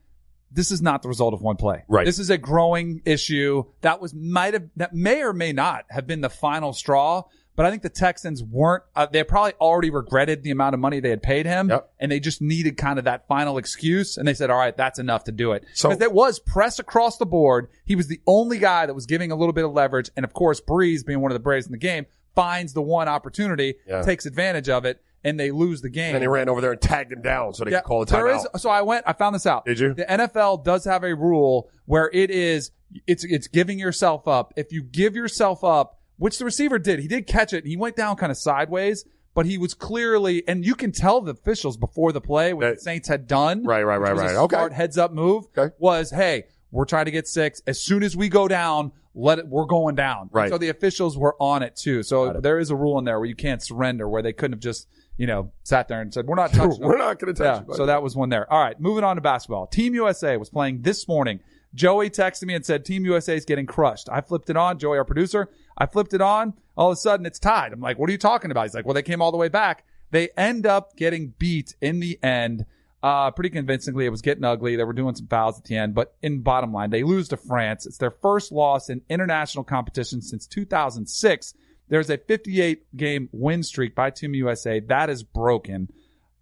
this 0.54 0.70
is 0.70 0.80
not 0.80 1.02
the 1.02 1.08
result 1.08 1.34
of 1.34 1.42
one 1.42 1.56
play. 1.56 1.84
Right. 1.88 2.06
This 2.06 2.20
is 2.20 2.30
a 2.30 2.38
growing 2.38 3.02
issue 3.04 3.64
that 3.80 4.00
was 4.00 4.14
might 4.14 4.54
have 4.54 4.68
that 4.76 4.94
may 4.94 5.22
or 5.22 5.32
may 5.32 5.52
not 5.52 5.84
have 5.90 6.06
been 6.06 6.20
the 6.20 6.30
final 6.30 6.72
straw. 6.72 7.24
But 7.56 7.66
I 7.66 7.70
think 7.70 7.82
the 7.82 7.88
Texans 7.88 8.42
weren't. 8.42 8.82
Uh, 8.96 9.06
they 9.06 9.22
probably 9.22 9.52
already 9.60 9.90
regretted 9.90 10.42
the 10.42 10.50
amount 10.50 10.74
of 10.74 10.80
money 10.80 10.98
they 11.00 11.10
had 11.10 11.22
paid 11.22 11.46
him, 11.46 11.68
Yep. 11.68 11.90
and 12.00 12.10
they 12.10 12.18
just 12.20 12.42
needed 12.42 12.76
kind 12.76 12.98
of 12.98 13.04
that 13.04 13.28
final 13.28 13.58
excuse. 13.58 14.16
And 14.16 14.26
they 14.26 14.34
said, 14.34 14.50
"All 14.50 14.58
right, 14.58 14.76
that's 14.76 14.98
enough 14.98 15.24
to 15.24 15.32
do 15.32 15.52
it." 15.52 15.64
So- 15.74 15.90
it 15.92 16.12
was 16.12 16.38
press 16.40 16.78
across 16.78 17.16
the 17.18 17.26
board. 17.26 17.68
He 17.84 17.94
was 17.94 18.08
the 18.08 18.20
only 18.26 18.58
guy 18.58 18.86
that 18.86 18.94
was 18.94 19.06
giving 19.06 19.30
a 19.30 19.36
little 19.36 19.52
bit 19.52 19.64
of 19.64 19.72
leverage, 19.72 20.10
and 20.16 20.24
of 20.24 20.32
course, 20.32 20.60
Brees, 20.60 21.06
being 21.06 21.20
one 21.20 21.30
of 21.30 21.34
the 21.34 21.40
Braves 21.42 21.66
in 21.66 21.72
the 21.72 21.78
game, 21.78 22.06
finds 22.34 22.72
the 22.72 22.82
one 22.82 23.06
opportunity, 23.08 23.76
Yeah. 23.86 24.02
takes 24.02 24.26
advantage 24.26 24.68
of 24.68 24.84
it, 24.84 25.00
and 25.22 25.38
they 25.38 25.50
lose 25.52 25.80
the 25.80 25.88
game. 25.88 26.16
and 26.16 26.22
he 26.22 26.26
ran 26.28 26.48
over 26.48 26.60
there 26.60 26.72
and 26.72 26.80
tagged 26.80 27.12
him 27.12 27.22
down 27.22 27.54
so 27.54 27.64
they 27.64 27.70
Yeah, 27.70 27.78
could 27.80 27.86
call 27.86 28.02
a 28.02 28.06
there 28.06 28.24
timeout. 28.24 28.46
is. 28.56 28.60
So 28.62 28.68
I 28.68 28.82
went. 28.82 29.04
I 29.06 29.12
found 29.12 29.34
this 29.36 29.46
out. 29.46 29.64
Did 29.64 29.78
you? 29.78 29.94
The 29.94 30.04
NFL 30.10 30.58
does 30.64 30.84
have 30.84 31.04
a 31.04 31.14
rule 31.14 31.70
where 31.86 32.10
it 32.12 32.30
is. 32.30 32.72
It's 33.06 33.22
it's 33.24 33.46
giving 33.48 33.78
yourself 33.78 34.26
up. 34.28 34.52
If 34.56 34.72
you 34.72 34.82
give 34.82 35.14
yourself 35.16 35.62
up, 35.64 35.98
which 36.16 36.38
the 36.38 36.44
receiver 36.44 36.78
did, 36.78 37.00
he 37.00 37.08
did 37.08 37.26
catch 37.26 37.52
it. 37.52 37.66
He 37.66 37.76
went 37.76 37.96
down 37.96 38.16
kind 38.16 38.30
of 38.32 38.38
sideways, 38.38 39.04
but 39.34 39.46
he 39.46 39.58
was 39.58 39.74
clearly, 39.74 40.46
and 40.46 40.64
you 40.64 40.74
can 40.74 40.92
tell 40.92 41.20
the 41.20 41.32
officials 41.32 41.76
before 41.76 42.12
the 42.12 42.20
play 42.20 42.52
what 42.52 42.60
That- 42.62 42.74
the 42.76 42.80
Saints 42.80 43.08
had 43.08 43.26
done. 43.26 43.64
Right, 43.64 43.82
right, 43.82 43.98
right, 43.98 44.12
a 44.12 44.14
right. 44.14 44.36
Okay. 44.36 44.74
Heads 44.74 44.96
up 44.98 45.12
move 45.12 45.46
Okay. 45.56 45.74
was, 45.78 46.10
hey, 46.10 46.44
we're 46.70 46.84
trying 46.84 47.04
to 47.06 47.10
get 47.10 47.26
six. 47.28 47.62
As 47.66 47.80
soon 47.80 48.02
as 48.02 48.16
we 48.16 48.28
go 48.28 48.48
down, 48.48 48.92
let 49.14 49.38
it, 49.38 49.46
we're 49.48 49.64
going 49.66 49.94
down. 49.94 50.28
Right. 50.32 50.50
So 50.50 50.58
the 50.58 50.68
officials 50.70 51.16
were 51.16 51.36
on 51.40 51.62
it 51.62 51.76
too. 51.76 52.02
So 52.02 52.30
it. 52.30 52.42
there 52.42 52.58
is 52.58 52.70
a 52.70 52.76
rule 52.76 52.98
in 52.98 53.04
there 53.04 53.18
where 53.18 53.28
you 53.28 53.36
can't 53.36 53.62
surrender, 53.62 54.08
where 54.08 54.22
they 54.22 54.32
couldn't 54.32 54.54
have 54.54 54.60
just, 54.60 54.88
you 55.16 55.26
know, 55.28 55.52
sat 55.62 55.86
there 55.86 56.00
and 56.00 56.12
said, 56.12 56.26
we're 56.26 56.34
not 56.34 56.52
touching. 56.52 56.80
We're 56.84 56.98
not 56.98 57.20
going 57.20 57.32
to 57.32 57.42
touch 57.42 57.62
Yeah, 57.62 57.68
you. 57.68 57.74
so 57.76 57.86
that 57.86 58.02
was 58.02 58.16
one 58.16 58.28
there. 58.28 58.52
All 58.52 58.60
right, 58.60 58.78
moving 58.80 59.04
on 59.04 59.14
to 59.16 59.22
basketball. 59.22 59.68
Team 59.68 59.94
USA 59.94 60.36
was 60.36 60.50
playing 60.50 60.82
this 60.82 61.06
morning. 61.06 61.38
Joey 61.74 62.08
texted 62.10 62.44
me 62.44 62.54
and 62.54 62.64
said 62.66 62.84
Team 62.84 63.04
USA 63.04 63.36
is 63.36 63.44
getting 63.44 63.66
crushed. 63.66 64.08
I 64.10 64.20
flipped 64.20 64.50
it 64.50 64.56
on. 64.56 64.78
Joey, 64.78 64.98
our 64.98 65.04
producer, 65.04 65.48
I 65.76 65.86
flipped 65.86 66.14
it 66.14 66.20
on. 66.20 66.54
All 66.76 66.90
of 66.90 66.94
a 66.94 66.96
sudden, 66.96 67.26
it's 67.26 67.38
tied. 67.38 67.72
I'm 67.72 67.80
like, 67.80 67.98
what 67.98 68.08
are 68.08 68.12
you 68.12 68.18
talking 68.18 68.50
about? 68.50 68.62
He's 68.62 68.74
like, 68.74 68.84
well, 68.84 68.94
they 68.94 69.02
came 69.02 69.22
all 69.22 69.32
the 69.32 69.38
way 69.38 69.48
back. 69.48 69.84
They 70.10 70.28
end 70.36 70.66
up 70.66 70.96
getting 70.96 71.34
beat 71.38 71.74
in 71.80 72.00
the 72.00 72.18
end. 72.22 72.66
Uh, 73.02 73.30
pretty 73.30 73.50
convincingly. 73.50 74.06
It 74.06 74.10
was 74.10 74.22
getting 74.22 74.44
ugly. 74.44 74.76
They 74.76 74.84
were 74.84 74.94
doing 74.94 75.14
some 75.14 75.26
fouls 75.26 75.58
at 75.58 75.64
the 75.64 75.76
end, 75.76 75.94
but 75.94 76.14
in 76.22 76.40
bottom 76.40 76.72
line, 76.72 76.88
they 76.88 77.02
lose 77.02 77.28
to 77.28 77.36
France. 77.36 77.84
It's 77.84 77.98
their 77.98 78.10
first 78.10 78.50
loss 78.50 78.88
in 78.88 79.02
international 79.10 79.62
competition 79.62 80.22
since 80.22 80.46
2006. 80.46 81.54
There's 81.88 82.08
a 82.08 82.16
58 82.16 82.96
game 82.96 83.28
win 83.30 83.62
streak 83.62 83.94
by 83.94 84.08
Team 84.10 84.34
USA. 84.34 84.80
That 84.80 85.10
is 85.10 85.22
broken. 85.22 85.90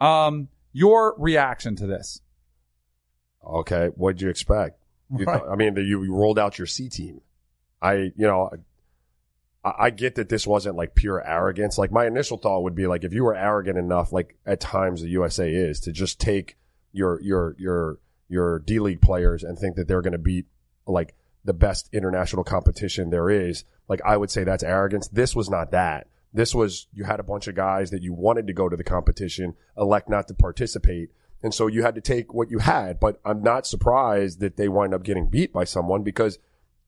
Um, 0.01 0.49
your 0.73 1.17
reaction 1.19 1.75
to 1.77 1.87
this? 1.87 2.21
Okay, 3.45 3.89
what'd 3.97 4.21
you 4.21 4.29
expect? 4.29 4.79
You 5.17 5.27
Right. 5.27 5.43
I 5.51 5.57
mean, 5.57 5.75
the, 5.75 5.83
you, 5.83 6.03
you 6.05 6.15
rolled 6.15 6.39
out 6.39 6.59
your 6.59 6.67
C 6.67 6.89
team. 6.89 7.21
I, 7.81 7.95
you 7.95 8.13
know, 8.19 8.51
I, 8.53 8.57
I 9.65 9.91
get 9.91 10.17
that 10.17 10.29
this 10.29 10.47
wasn't 10.47 10.77
like 10.77 10.95
pure 10.97 11.25
arrogance. 11.25 11.79
Like 11.79 11.93
my 11.93 12.07
initial 12.07 12.37
thought 12.37 12.63
would 12.63 12.75
be 12.75 12.89
like 12.89 13.05
if 13.05 13.13
you 13.13 13.25
were 13.25 13.37
arrogant 13.37 13.79
enough, 13.79 14.13
like 14.13 14.37
at 14.45 14.61
times 14.61 15.03
the 15.03 15.09
USA 15.11 15.53
is, 15.53 15.79
to 15.81 15.93
just 15.93 16.21
take 16.21 16.57
your 16.93 17.21
your 17.23 17.55
your 17.59 17.99
your 18.29 18.59
D 18.59 18.81
League 18.81 19.01
players 19.01 19.45
and 19.45 19.57
think 19.57 19.77
that 19.77 19.87
they're 19.87 20.03
going 20.03 20.13
to 20.13 20.19
beat 20.19 20.47
like 20.87 21.15
the 21.45 21.53
best 21.53 21.89
international 21.93 22.43
competition 22.43 23.11
there 23.11 23.31
is. 23.31 23.65
Like 23.89 24.01
I 24.05 24.17
would 24.17 24.31
say 24.31 24.43
that's 24.43 24.65
arrogance. 24.65 25.07
This 25.09 25.37
was 25.37 25.49
not 25.49 25.71
that. 25.71 26.09
This 26.35 26.55
was 26.55 26.89
you 26.93 27.05
had 27.05 27.21
a 27.21 27.25
bunch 27.25 27.47
of 27.47 27.55
guys 27.55 27.91
that 27.91 28.03
you 28.03 28.13
wanted 28.13 28.49
to 28.49 28.53
go 28.53 28.69
to 28.69 28.77
the 28.77 28.85
competition, 28.85 29.55
elect 29.77 30.09
not 30.09 30.27
to 30.29 30.35
participate. 30.35 31.11
And 31.43 31.53
so 31.55 31.67
you 31.67 31.83
had 31.83 31.95
to 31.97 32.01
take 32.01 32.33
what 32.33 32.51
you 32.51 32.59
had, 32.59 32.99
but 32.99 33.21
I'm 33.25 33.43
not 33.43 33.67
surprised 33.67 34.41
that 34.41 34.57
they 34.57 34.69
wind 34.69 34.95
up 34.95 35.03
getting 35.03 35.29
beat 35.29 35.53
by 35.53 35.65
someone 35.65 36.03
because 36.03 36.39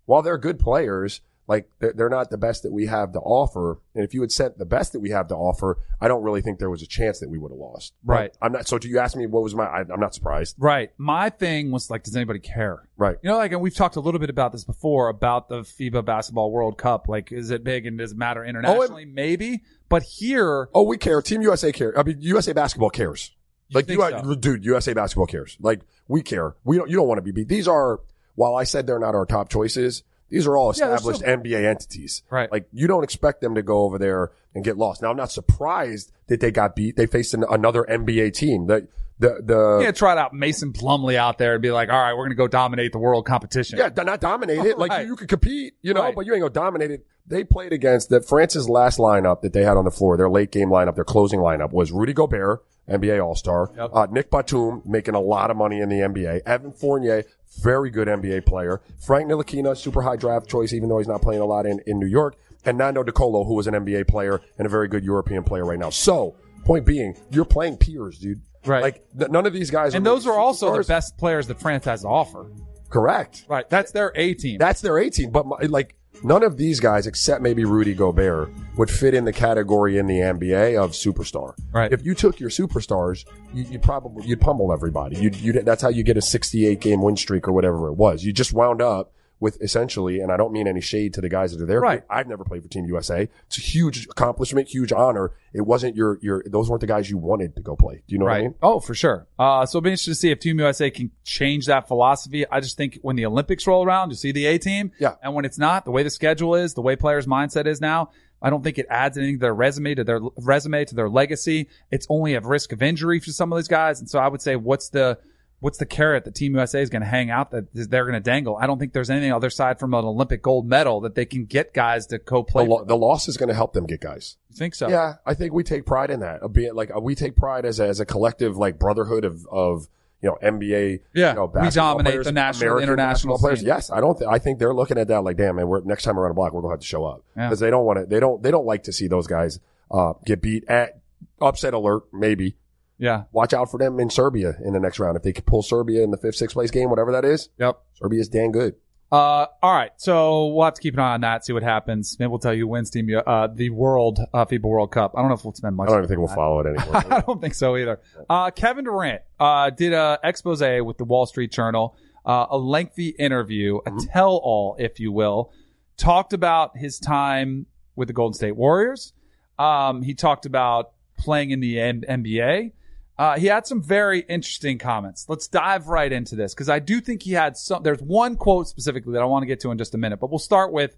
while 0.06 0.22
they're 0.22 0.38
good 0.38 0.58
players, 0.58 1.20
like 1.46 1.68
they're, 1.78 1.92
they're 1.92 2.08
not 2.08 2.30
the 2.30 2.38
best 2.38 2.62
that 2.62 2.72
we 2.72 2.86
have 2.86 3.12
to 3.12 3.18
offer. 3.20 3.78
And 3.94 4.04
if 4.04 4.14
you 4.14 4.20
had 4.22 4.32
sent 4.32 4.56
the 4.58 4.64
best 4.64 4.92
that 4.92 5.00
we 5.00 5.10
have 5.10 5.28
to 5.28 5.34
offer, 5.34 5.78
I 6.00 6.08
don't 6.08 6.22
really 6.22 6.40
think 6.40 6.58
there 6.58 6.70
was 6.70 6.82
a 6.82 6.86
chance 6.86 7.20
that 7.20 7.28
we 7.28 7.38
would 7.38 7.50
have 7.50 7.58
lost. 7.58 7.92
But 8.02 8.12
Right. 8.12 8.36
I'm 8.40 8.52
not. 8.52 8.66
So 8.68 8.78
do 8.78 8.88
you 8.88 8.98
ask 8.98 9.16
me 9.16 9.26
what 9.26 9.42
was 9.42 9.54
my? 9.54 9.64
I, 9.64 9.80
I'm 9.80 10.00
not 10.00 10.14
surprised. 10.14 10.56
Right. 10.58 10.90
My 10.96 11.30
thing 11.30 11.70
was 11.70 11.90
like, 11.90 12.02
does 12.04 12.16
anybody 12.16 12.38
care? 12.40 12.88
Right. 12.96 13.16
You 13.22 13.30
know, 13.30 13.36
like, 13.36 13.52
and 13.52 13.60
we've 13.60 13.74
talked 13.74 13.96
a 13.96 14.00
little 14.00 14.20
bit 14.20 14.30
about 14.30 14.52
this 14.52 14.64
before 14.64 15.08
about 15.08 15.48
the 15.48 15.60
FIBA 15.60 16.04
Basketball 16.04 16.50
World 16.50 16.78
Cup. 16.78 17.08
Like, 17.08 17.30
is 17.32 17.50
it 17.50 17.62
big 17.62 17.86
and 17.86 17.98
does 17.98 18.12
it 18.12 18.18
matter 18.18 18.44
internationally? 18.44 19.04
Oh, 19.06 19.12
Maybe. 19.12 19.62
But 19.88 20.02
here, 20.02 20.68
Oh, 20.74 20.82
we 20.84 20.96
care. 20.96 21.20
Team 21.20 21.42
USA 21.42 21.72
care. 21.72 21.96
I 21.98 22.02
mean, 22.02 22.16
USA 22.20 22.52
basketball 22.52 22.90
cares. 22.90 23.32
Like 23.72 23.88
you, 23.88 23.96
so? 23.96 24.34
dude, 24.34 24.64
USA 24.64 24.92
basketball 24.92 25.26
cares. 25.26 25.56
Like 25.60 25.80
we 26.08 26.22
care. 26.22 26.54
We 26.64 26.76
don't. 26.78 26.88
You 26.88 26.96
don't 26.96 27.08
want 27.08 27.18
to 27.18 27.22
be 27.22 27.32
beat. 27.32 27.48
These 27.48 27.68
are. 27.68 28.00
While 28.36 28.56
I 28.56 28.64
said 28.64 28.86
they're 28.86 28.98
not 28.98 29.14
our 29.14 29.26
top 29.26 29.48
choices, 29.48 30.02
these 30.28 30.46
are 30.46 30.56
all 30.56 30.72
Yeah, 30.76 30.94
established 30.94 31.20
still- 31.20 31.36
NBA 31.38 31.64
entities. 31.64 32.22
Right. 32.30 32.50
Like 32.50 32.66
you 32.72 32.86
don't 32.86 33.04
expect 33.04 33.40
them 33.40 33.54
to 33.54 33.62
go 33.62 33.82
over 33.82 33.98
there 33.98 34.32
and 34.54 34.64
get 34.64 34.76
lost. 34.78 35.02
Now 35.02 35.10
I'm 35.10 35.16
not 35.16 35.30
surprised 35.30 36.12
that 36.28 36.40
they 36.40 36.50
got 36.50 36.74
beat. 36.76 36.96
They 36.96 37.06
faced 37.06 37.34
an, 37.34 37.44
another 37.50 37.84
NBA 37.88 38.32
team. 38.34 38.66
The 38.66 38.88
the 39.18 39.40
the 39.44 39.78
you 39.80 39.84
can't 39.86 39.96
trot 39.96 40.18
out 40.18 40.34
Mason 40.34 40.72
Plumlee 40.72 41.14
out 41.16 41.38
there 41.38 41.54
and 41.54 41.62
be 41.62 41.70
like, 41.70 41.88
all 41.88 42.00
right, 42.00 42.14
we're 42.14 42.28
to 42.28 42.34
go 42.34 42.48
dominate 42.48 42.92
the 42.92 42.98
world 42.98 43.26
competition. 43.26 43.78
Yeah, 43.78 43.88
not 44.02 44.20
dominate 44.20 44.58
it. 44.64 44.78
Like 44.84 44.90
Right. 44.90 45.02
you, 45.02 45.12
you 45.12 45.16
could 45.16 45.28
compete, 45.28 45.74
you 45.82 45.94
know, 45.94 46.02
Right. 46.02 46.14
but 46.14 46.26
you 46.26 46.32
ain't 46.34 46.40
gonna 46.42 46.52
dominate 46.52 46.90
it. 46.90 47.06
They 47.26 47.44
played 47.44 47.72
against 47.72 48.10
that 48.10 48.26
France's 48.28 48.68
last 48.68 48.98
lineup 48.98 49.40
that 49.42 49.52
they 49.52 49.62
had 49.62 49.76
on 49.76 49.84
the 49.84 49.90
floor, 49.90 50.16
their 50.16 50.28
late 50.28 50.50
game 50.50 50.68
lineup, 50.68 50.94
their 50.96 51.04
closing 51.04 51.40
lineup 51.40 51.72
was 51.72 51.90
Rudy 51.92 52.12
Gobert, 52.12 52.62
NBA 52.90 53.24
All 53.24 53.34
Star, 53.34 53.70
Yep. 53.76 53.90
uh, 53.94 54.06
Nick 54.10 54.30
Batum 54.30 54.82
making 54.84 55.14
a 55.14 55.20
lot 55.20 55.50
of 55.50 55.56
money 55.56 55.80
in 55.80 55.88
the 55.88 56.00
NBA, 56.00 56.42
Evan 56.44 56.72
Fournier, 56.72 57.24
very 57.62 57.88
good 57.90 58.08
NBA 58.08 58.44
player, 58.44 58.82
Frank 58.98 59.30
Ntilikina, 59.30 59.76
super 59.76 60.02
high 60.02 60.16
draft 60.16 60.48
choice, 60.48 60.72
even 60.74 60.88
though 60.88 60.98
he's 60.98 61.08
not 61.08 61.22
playing 61.22 61.40
a 61.40 61.46
lot 61.46 61.64
in, 61.66 61.80
in 61.86 61.98
New 61.98 62.06
York, 62.08 62.36
and 62.64 62.76
Nando 62.76 63.02
De 63.02 63.12
Colo, 63.12 63.44
who 63.44 63.54
was 63.54 63.66
an 63.68 63.74
NBA 63.74 64.08
player 64.08 64.40
and 64.58 64.66
a 64.66 64.68
very 64.68 64.88
good 64.88 65.04
European 65.04 65.44
player 65.44 65.64
right 65.64 65.78
now. 65.78 65.88
So, 65.90 66.34
point 66.64 66.84
being, 66.84 67.16
you're 67.30 67.44
playing 67.44 67.76
peers, 67.78 68.18
dude. 68.18 68.42
Right. 68.66 68.82
Like 68.82 69.04
th- 69.18 69.30
none 69.30 69.46
of 69.46 69.52
these 69.52 69.70
guys, 69.70 69.94
And 69.94 70.04
those 70.04 70.26
are 70.26 70.38
also 70.38 70.76
the 70.76 70.84
best 70.84 71.16
players 71.18 71.46
that 71.48 71.60
France 71.60 71.84
has 71.84 72.02
to 72.02 72.08
offer. 72.08 72.50
Correct. 72.88 73.44
Right. 73.48 73.68
That's 73.68 73.92
their 73.92 74.12
A 74.14 74.34
team. 74.34 74.58
That's 74.58 74.80
their 74.80 74.98
18. 74.98 75.30
But 75.30 75.46
my, 75.46 75.56
like 75.62 75.96
none 76.22 76.42
of 76.44 76.56
these 76.56 76.78
guys, 76.80 77.06
except 77.06 77.42
maybe 77.42 77.64
Rudy 77.64 77.94
Gobert, 77.94 78.50
would 78.76 78.90
fit 78.90 79.14
in 79.14 79.24
the 79.24 79.32
category 79.32 79.98
in 79.98 80.06
the 80.06 80.18
NBA 80.18 80.82
of 80.82 80.92
superstar. 80.92 81.54
Right. 81.72 81.92
If 81.92 82.04
you 82.04 82.14
took 82.14 82.38
your 82.38 82.50
superstars, 82.50 83.24
you, 83.52 83.64
you 83.64 83.78
probably 83.78 84.26
you'd 84.26 84.40
pummel 84.40 84.72
everybody. 84.72 85.16
You 85.16 85.30
you 85.34 85.52
that's 85.62 85.82
how 85.82 85.88
you 85.88 86.02
get 86.02 86.16
a 86.16 86.22
68 86.22 86.80
game 86.80 87.02
win 87.02 87.16
streak 87.16 87.48
or 87.48 87.52
whatever 87.52 87.88
it 87.88 87.94
was. 87.94 88.24
You 88.24 88.32
just 88.32 88.52
wound 88.52 88.80
up 88.80 89.12
with 89.40 89.60
essentially, 89.60 90.20
and 90.20 90.32
I 90.32 90.36
don't 90.36 90.52
mean 90.52 90.66
any 90.66 90.80
shade 90.80 91.14
to 91.14 91.20
the 91.20 91.28
guys 91.28 91.52
that 91.52 91.62
are 91.62 91.66
there. 91.66 91.80
Right. 91.80 92.02
I've 92.08 92.26
never 92.26 92.44
played 92.44 92.62
for 92.62 92.68
Team 92.68 92.86
USA. 92.86 93.28
It's 93.46 93.58
a 93.58 93.60
huge 93.60 94.06
accomplishment, 94.06 94.68
huge 94.68 94.92
honor. 94.92 95.32
It 95.52 95.62
wasn't 95.62 95.96
your 95.96 96.18
your 96.22 96.42
those 96.46 96.70
weren't 96.70 96.80
the 96.80 96.86
guys 96.86 97.10
you 97.10 97.18
wanted 97.18 97.54
to 97.56 97.62
go 97.62 97.76
play. 97.76 98.02
Do 98.06 98.14
you 98.14 98.18
know 98.18 98.26
what 98.26 98.34
I 98.34 98.42
mean? 98.42 98.54
Oh, 98.62 98.80
for 98.80 98.94
sure. 98.94 99.26
Uh, 99.38 99.66
so 99.66 99.78
it'll 99.78 99.84
be 99.84 99.90
interesting 99.90 100.12
to 100.12 100.16
see 100.16 100.30
if 100.30 100.38
Team 100.38 100.58
USA 100.58 100.90
can 100.90 101.10
change 101.24 101.66
that 101.66 101.88
philosophy. 101.88 102.46
I 102.48 102.60
just 102.60 102.76
think 102.76 102.98
when 103.02 103.16
the 103.16 103.26
Olympics 103.26 103.66
roll 103.66 103.84
around, 103.84 104.10
you 104.10 104.16
see 104.16 104.32
the 104.32 104.46
A 104.46 104.58
team. 104.58 104.92
Yeah. 104.98 105.14
And 105.22 105.34
when 105.34 105.44
it's 105.44 105.58
not, 105.58 105.84
the 105.84 105.90
way 105.90 106.02
the 106.02 106.10
schedule 106.10 106.54
is, 106.54 106.74
the 106.74 106.82
way 106.82 106.96
players' 106.96 107.26
mindset 107.26 107.66
is 107.66 107.80
now, 107.80 108.10
I 108.40 108.50
don't 108.50 108.62
think 108.62 108.78
it 108.78 108.86
adds 108.90 109.16
anything 109.16 109.36
to 109.36 109.40
their 109.40 109.54
resume, 109.54 109.94
to 109.94 110.04
their 110.04 110.20
resume, 110.36 110.84
to 110.84 110.94
their 110.94 111.08
legacy. 111.08 111.68
It's 111.90 112.06
only 112.10 112.34
at 112.34 112.44
risk 112.44 112.72
of 112.72 112.82
injury 112.82 113.18
for 113.20 113.30
some 113.30 113.52
of 113.52 113.58
these 113.58 113.68
guys. 113.68 114.00
And 114.00 114.08
so 114.08 114.18
I 114.18 114.28
would 114.28 114.42
say, 114.42 114.54
what's 114.56 114.90
the, 114.90 115.18
what's 115.64 115.78
the 115.78 115.86
carrot 115.86 116.24
that 116.26 116.34
Team 116.34 116.54
USA 116.54 116.82
is 116.82 116.90
going 116.90 117.00
to 117.00 117.08
hang 117.08 117.30
out 117.30 117.50
that 117.52 117.68
they're 117.72 118.04
going 118.04 118.12
to 118.12 118.20
dangle? 118.20 118.56
I 118.56 118.66
don't 118.66 118.78
think 118.78 118.92
there's 118.92 119.08
anything 119.08 119.32
other 119.32 119.48
side 119.48 119.78
from 119.80 119.94
an 119.94 120.04
Olympic 120.04 120.42
gold 120.42 120.68
medal 120.68 121.00
that 121.00 121.14
they 121.14 121.24
can 121.24 121.46
get 121.46 121.72
guys 121.72 122.06
to 122.08 122.18
co-play. 122.18 122.66
lo- 122.66 122.84
the 122.84 122.96
loss 122.96 123.28
is 123.28 123.38
going 123.38 123.48
to 123.48 123.54
help 123.54 123.72
them 123.72 123.86
get 123.86 124.00
guys. 124.02 124.36
You 124.50 124.56
think 124.56 124.74
so? 124.74 124.88
Yeah, 124.90 125.14
I 125.24 125.32
think 125.32 125.54
we 125.54 125.62
take 125.64 125.86
pride 125.86 126.10
in 126.10 126.20
that. 126.20 126.40
Being 126.52 126.74
like 126.74 126.94
uh, 126.94 127.00
we 127.00 127.14
take 127.14 127.34
pride 127.34 127.64
as 127.64 127.80
a, 127.80 127.88
as 127.88 127.98
a 127.98 128.04
collective 128.04 128.56
like 128.58 128.78
brotherhood 128.78 129.24
of 129.24 129.46
of 129.50 129.88
you 130.20 130.28
know 130.28 130.36
NBA. 130.42 131.00
Yeah, 131.14 131.30
you 131.30 131.34
know, 131.36 131.46
we 131.46 131.70
dominate 131.70 132.12
players, 132.12 132.26
the 132.26 132.32
national, 132.32 132.68
American 132.72 132.88
international 132.90 133.38
players. 133.38 133.60
scene. 133.60 133.68
Yes, 133.68 133.90
I 133.90 134.00
don't. 134.00 134.18
Th- 134.18 134.28
I 134.30 134.38
think 134.38 134.58
they're 134.58 134.74
looking 134.74 134.98
at 134.98 135.08
that 135.08 135.22
like, 135.22 135.38
damn 135.38 135.56
man, 135.56 135.66
we're 135.66 135.80
next 135.80 136.02
time 136.04 136.18
around 136.18 136.32
a 136.32 136.34
block, 136.34 136.52
we're 136.52 136.60
gonna 136.60 136.74
have 136.74 136.80
to 136.80 136.86
show 136.86 137.04
up 137.06 137.22
Yeah. 137.36 137.48
because 137.48 137.60
they 137.60 137.70
don't 137.70 137.86
want 137.86 138.00
to. 138.00 138.06
They 138.06 138.20
don't. 138.20 138.42
They 138.42 138.50
don't 138.50 138.66
like 138.66 138.82
to 138.84 138.92
see 138.92 139.06
those 139.08 139.26
guys 139.26 139.60
uh, 139.90 140.12
get 140.26 140.42
beat. 140.42 140.64
At 140.68 141.00
upset 141.40 141.72
alert, 141.74 142.04
maybe. 142.12 142.56
Yeah. 143.04 143.24
Watch 143.32 143.52
out 143.52 143.70
for 143.70 143.78
them 143.78 144.00
in 144.00 144.08
Serbia 144.10 144.54
in 144.64 144.72
the 144.72 144.80
next 144.80 144.98
round. 144.98 145.16
If 145.16 145.22
they 145.22 145.32
could 145.32 145.46
pull 145.46 145.62
Serbia 145.62 146.02
in 146.02 146.10
the 146.10 146.16
fifth, 146.16 146.36
sixth 146.36 146.54
place 146.54 146.70
game, 146.70 146.88
whatever 146.90 147.12
that 147.12 147.24
is, 147.24 147.50
Yep. 147.58 147.78
Serbia's 147.94 148.28
damn 148.28 148.50
good. 148.52 148.74
Uh, 149.12 149.46
all 149.62 149.74
right. 149.74 149.90
So 149.96 150.46
we'll 150.48 150.64
have 150.64 150.74
to 150.74 150.80
keep 150.80 150.94
an 150.94 151.00
eye 151.00 151.12
on 151.14 151.20
that, 151.20 151.44
see 151.44 151.52
what 151.52 151.62
happens. 151.62 152.16
Maybe 152.18 152.30
we'll 152.30 152.38
tell 152.40 152.54
you 152.54 152.60
who 152.62 152.68
wins 152.68 152.90
team, 152.90 153.08
uh, 153.26 153.46
the 153.46 153.70
world, 153.70 154.18
uh, 154.32 154.44
FIBA 154.46 154.62
World 154.62 154.90
Cup. 154.90 155.12
I 155.14 155.20
don't 155.20 155.28
know 155.28 155.34
if 155.34 155.44
we'll 155.44 155.54
spend 155.54 155.76
much. 155.76 155.88
I 155.88 155.92
don't 155.92 156.00
even 156.00 156.08
think 156.08 156.18
we'll 156.18 156.30
on 156.30 156.34
follow 156.34 156.60
it 156.60 156.66
anymore. 156.66 156.96
I 157.12 157.20
don't 157.20 157.40
think 157.40 157.54
so 157.54 157.76
either. 157.76 158.00
Uh, 158.28 158.50
Kevin 158.50 158.84
Durant, 158.86 159.22
uh, 159.38 159.70
did 159.70 159.92
a 159.92 160.18
expose 160.24 160.62
with 160.84 160.96
the 160.98 161.04
Wall 161.04 161.26
Street 161.26 161.52
Journal, 161.52 161.94
uh, 162.26 162.46
a 162.50 162.56
lengthy 162.58 163.10
interview, 163.10 163.76
a 163.86 163.90
Mm-hmm. 163.90 163.98
tell 164.12 164.40
all, 164.42 164.76
if 164.80 164.98
you 164.98 165.12
will, 165.12 165.52
talked 165.96 166.32
about 166.32 166.76
his 166.76 166.98
time 166.98 167.66
with 167.94 168.08
the 168.08 168.14
Golden 168.14 168.34
State 168.34 168.56
Warriors. 168.56 169.12
Um, 169.58 170.02
he 170.02 170.14
talked 170.14 170.46
about 170.46 170.92
playing 171.18 171.50
in 171.52 171.60
the 171.60 171.76
NBA. 171.76 172.72
Uh, 173.16 173.38
he 173.38 173.46
had 173.46 173.66
some 173.66 173.80
very 173.80 174.20
interesting 174.20 174.76
comments. 174.78 175.26
Let's 175.28 175.46
dive 175.46 175.86
right 175.86 176.10
into 176.10 176.34
this 176.34 176.52
because 176.52 176.68
I 176.68 176.80
do 176.80 177.00
think 177.00 177.22
he 177.22 177.32
had 177.32 177.56
some. 177.56 177.82
There's 177.82 178.02
one 178.02 178.36
quote 178.36 178.66
specifically 178.66 179.12
that 179.12 179.22
I 179.22 179.26
want 179.26 179.42
to 179.42 179.46
get 179.46 179.60
to 179.60 179.70
in 179.70 179.78
just 179.78 179.94
a 179.94 179.98
minute, 179.98 180.18
but 180.18 180.30
we'll 180.30 180.38
start 180.40 180.72
with. 180.72 180.96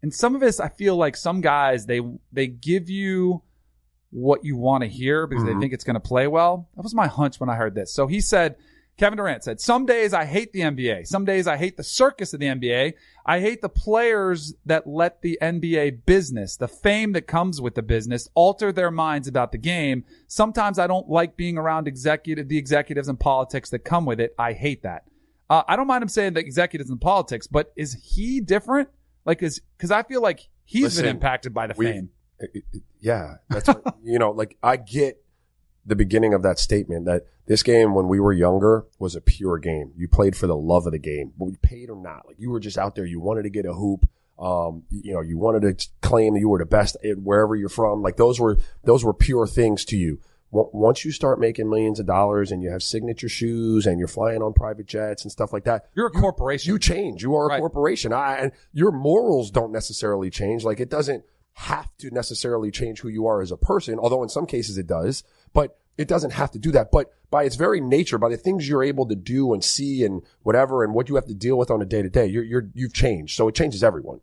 And 0.00 0.12
some 0.12 0.34
of 0.34 0.40
this, 0.40 0.60
I 0.60 0.68
feel 0.68 0.96
like 0.96 1.16
some 1.16 1.40
guys 1.42 1.86
they 1.86 2.00
they 2.32 2.46
give 2.46 2.88
you 2.88 3.42
what 4.10 4.44
you 4.44 4.56
want 4.56 4.82
to 4.82 4.88
hear 4.88 5.26
because 5.26 5.44
they 5.44 5.54
think 5.54 5.72
it's 5.72 5.84
going 5.84 5.94
to 5.94 6.00
play 6.00 6.26
well. 6.26 6.68
That 6.76 6.82
was 6.82 6.94
my 6.94 7.06
hunch 7.06 7.40
when 7.40 7.48
I 7.48 7.54
heard 7.56 7.74
this. 7.74 7.92
So 7.92 8.06
he 8.06 8.20
said, 8.20 8.56
Kevin 8.98 9.16
Durant 9.16 9.42
said, 9.42 9.60
some 9.60 9.86
days 9.86 10.12
I 10.12 10.24
hate 10.24 10.52
the 10.52 10.60
NBA. 10.60 11.06
Some 11.06 11.24
days 11.24 11.46
I 11.46 11.56
hate 11.56 11.76
the 11.76 11.82
circus 11.82 12.34
of 12.34 12.40
the 12.40 12.46
NBA. 12.46 12.92
I 13.24 13.40
hate 13.40 13.62
the 13.62 13.68
players 13.68 14.54
that 14.66 14.86
let 14.86 15.22
the 15.22 15.38
NBA 15.40 16.04
business, 16.04 16.56
the 16.56 16.68
fame 16.68 17.12
that 17.12 17.26
comes 17.26 17.60
with 17.60 17.74
the 17.74 17.82
business, 17.82 18.28
alter 18.34 18.70
their 18.70 18.90
minds 18.90 19.28
about 19.28 19.50
the 19.50 19.58
game. 19.58 20.04
Sometimes 20.26 20.78
I 20.78 20.86
don't 20.86 21.08
like 21.08 21.36
being 21.36 21.56
around 21.56 21.88
executive, 21.88 22.48
the 22.48 22.58
executives 22.58 23.08
and 23.08 23.18
politics 23.18 23.70
that 23.70 23.80
come 23.80 24.04
with 24.04 24.20
it. 24.20 24.34
I 24.38 24.52
hate 24.52 24.82
that. 24.82 25.04
Uh, 25.48 25.62
I 25.66 25.76
don't 25.76 25.86
mind 25.86 26.02
him 26.02 26.08
saying 26.08 26.34
the 26.34 26.40
executives 26.40 26.90
and 26.90 27.00
politics, 27.00 27.46
but 27.46 27.72
is 27.76 27.94
he 27.94 28.40
different? 28.40 28.88
Like, 29.24 29.42
is, 29.42 29.62
cause 29.78 29.90
I 29.90 30.02
feel 30.02 30.20
like 30.20 30.48
he's 30.64 30.84
Listen, 30.84 31.04
been 31.04 31.16
impacted 31.16 31.54
by 31.54 31.66
the 31.66 31.74
fame. 31.74 32.10
Yeah, 33.00 33.34
that's 33.48 33.68
what, 33.68 33.96
you 34.02 34.18
know, 34.18 34.30
like 34.30 34.56
I 34.62 34.76
get 34.76 35.21
the 35.84 35.96
beginning 35.96 36.32
of 36.34 36.42
that 36.42 36.58
statement 36.58 37.04
that 37.06 37.24
this 37.46 37.62
game 37.62 37.94
when 37.94 38.06
we 38.08 38.20
were 38.20 38.32
younger 38.32 38.84
was 38.98 39.16
a 39.16 39.20
pure 39.20 39.58
game. 39.58 39.92
You 39.96 40.06
played 40.08 40.36
for 40.36 40.46
the 40.46 40.56
love 40.56 40.86
of 40.86 40.92
the 40.92 40.98
game, 40.98 41.32
but 41.36 41.46
you 41.46 41.56
paid 41.60 41.90
or 41.90 41.96
not. 42.00 42.26
Like 42.26 42.36
you 42.38 42.50
were 42.50 42.60
just 42.60 42.78
out 42.78 42.94
there. 42.94 43.04
You 43.04 43.18
wanted 43.20 43.42
to 43.42 43.50
get 43.50 43.66
a 43.66 43.74
hoop. 43.74 44.08
Um, 44.38 44.84
you 44.90 45.12
know, 45.12 45.20
you 45.20 45.38
wanted 45.38 45.78
to 45.78 45.88
claim 46.00 46.34
that 46.34 46.40
you 46.40 46.48
were 46.48 46.58
the 46.58 46.66
best 46.66 46.96
at 47.04 47.18
wherever 47.18 47.54
you're 47.56 47.68
from. 47.68 48.00
Like 48.02 48.16
those 48.16 48.40
were, 48.40 48.58
those 48.84 49.04
were 49.04 49.12
pure 49.14 49.46
things 49.46 49.84
to 49.86 49.96
you. 49.96 50.20
Once 50.54 51.02
you 51.04 51.10
start 51.12 51.40
making 51.40 51.70
millions 51.70 51.98
of 51.98 52.04
dollars 52.06 52.52
and 52.52 52.62
you 52.62 52.70
have 52.70 52.82
signature 52.82 53.28
shoes 53.28 53.86
and 53.86 53.98
you're 53.98 54.06
flying 54.08 54.42
on 54.42 54.52
private 54.52 54.86
jets 54.86 55.22
and 55.22 55.32
stuff 55.32 55.50
like 55.52 55.64
that, 55.64 55.86
You're 55.94 56.08
a 56.08 56.10
corporation. 56.10 56.70
you 56.72 56.78
change. 56.78 57.22
You 57.22 57.34
are 57.36 57.46
a 57.46 57.48
Right. 57.48 57.60
corporation. 57.60 58.12
I, 58.12 58.36
and 58.36 58.52
your 58.72 58.92
morals 58.92 59.50
don't 59.50 59.72
necessarily 59.72 60.28
change. 60.28 60.62
Like 60.62 60.78
it 60.78 60.90
doesn't 60.90 61.24
have 61.54 61.88
to 61.98 62.10
necessarily 62.10 62.70
change 62.70 63.00
who 63.00 63.08
you 63.08 63.26
are 63.26 63.40
as 63.42 63.50
a 63.52 63.56
person, 63.56 63.98
although 63.98 64.22
in 64.22 64.28
some 64.28 64.46
cases 64.46 64.78
it 64.78 64.86
does, 64.86 65.22
but 65.52 65.78
it 65.98 66.08
doesn't 66.08 66.30
have 66.32 66.50
to 66.52 66.58
do 66.58 66.70
that. 66.72 66.90
But 66.90 67.12
by 67.30 67.44
its 67.44 67.56
very 67.56 67.80
nature, 67.80 68.16
by 68.18 68.30
the 68.30 68.36
things 68.38 68.68
you're 68.68 68.82
able 68.82 69.06
to 69.08 69.14
do 69.14 69.52
and 69.52 69.62
see 69.62 70.04
and 70.04 70.22
whatever 70.42 70.82
and 70.84 70.94
what 70.94 71.08
you 71.08 71.14
have 71.16 71.26
to 71.26 71.34
deal 71.34 71.58
with 71.58 71.70
on 71.70 71.82
a 71.82 71.84
day 71.84 72.00
to 72.02 72.08
day, 72.08 72.26
you're, 72.26 72.42
you're, 72.44 72.68
you've 72.74 72.94
changed. 72.94 73.36
So 73.36 73.48
it 73.48 73.54
changes 73.54 73.84
everyone. 73.84 74.20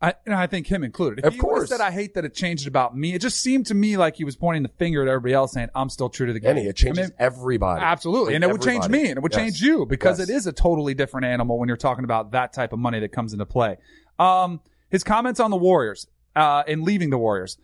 I, 0.00 0.12
and 0.26 0.34
I 0.34 0.46
think 0.46 0.66
him 0.66 0.84
included. 0.84 1.20
If 1.20 1.24
Of 1.24 1.32
he 1.34 1.38
course. 1.40 1.70
said 1.70 1.80
I 1.80 1.90
hate 1.90 2.14
that 2.14 2.24
it 2.26 2.34
changed 2.34 2.68
about 2.68 2.94
me, 2.96 3.14
it 3.14 3.20
just 3.22 3.40
seemed 3.40 3.66
to 3.66 3.74
me 3.74 3.96
like 3.96 4.14
he 4.16 4.24
was 4.24 4.36
pointing 4.36 4.62
the 4.62 4.68
finger 4.68 5.00
at 5.02 5.08
everybody 5.08 5.32
else, 5.32 5.52
saying 5.52 5.70
I'm 5.74 5.88
still 5.88 6.10
true 6.10 6.26
to 6.26 6.32
the 6.34 6.38
game. 6.38 6.54
Kenny, 6.54 6.68
it 6.68 6.76
changes 6.76 6.98
I 6.98 7.02
mean, 7.08 7.12
everybody. 7.18 7.82
Absolutely. 7.82 8.26
Like 8.26 8.34
and 8.36 8.44
it 8.44 8.52
would 8.52 8.62
change 8.62 8.88
me 8.88 9.08
and 9.08 9.16
it 9.16 9.22
would 9.22 9.32
Yes. 9.32 9.40
change 9.40 9.60
you 9.62 9.86
because 9.86 10.18
Yes. 10.18 10.28
it 10.28 10.32
is 10.34 10.46
a 10.46 10.52
totally 10.52 10.92
different 10.94 11.26
animal 11.26 11.58
when 11.58 11.66
you're 11.68 11.78
talking 11.78 12.04
about 12.04 12.32
that 12.32 12.52
type 12.52 12.74
of 12.74 12.78
money 12.78 13.00
that 13.00 13.10
comes 13.10 13.32
into 13.32 13.46
play. 13.46 13.78
Um, 14.18 14.60
his 14.90 15.02
comments 15.02 15.40
on 15.40 15.50
the 15.50 15.56
Warriors, 15.56 16.06
uh, 16.36 16.62
and 16.68 16.82
leaving 16.82 17.10
the 17.10 17.18
Warriors. 17.18 17.58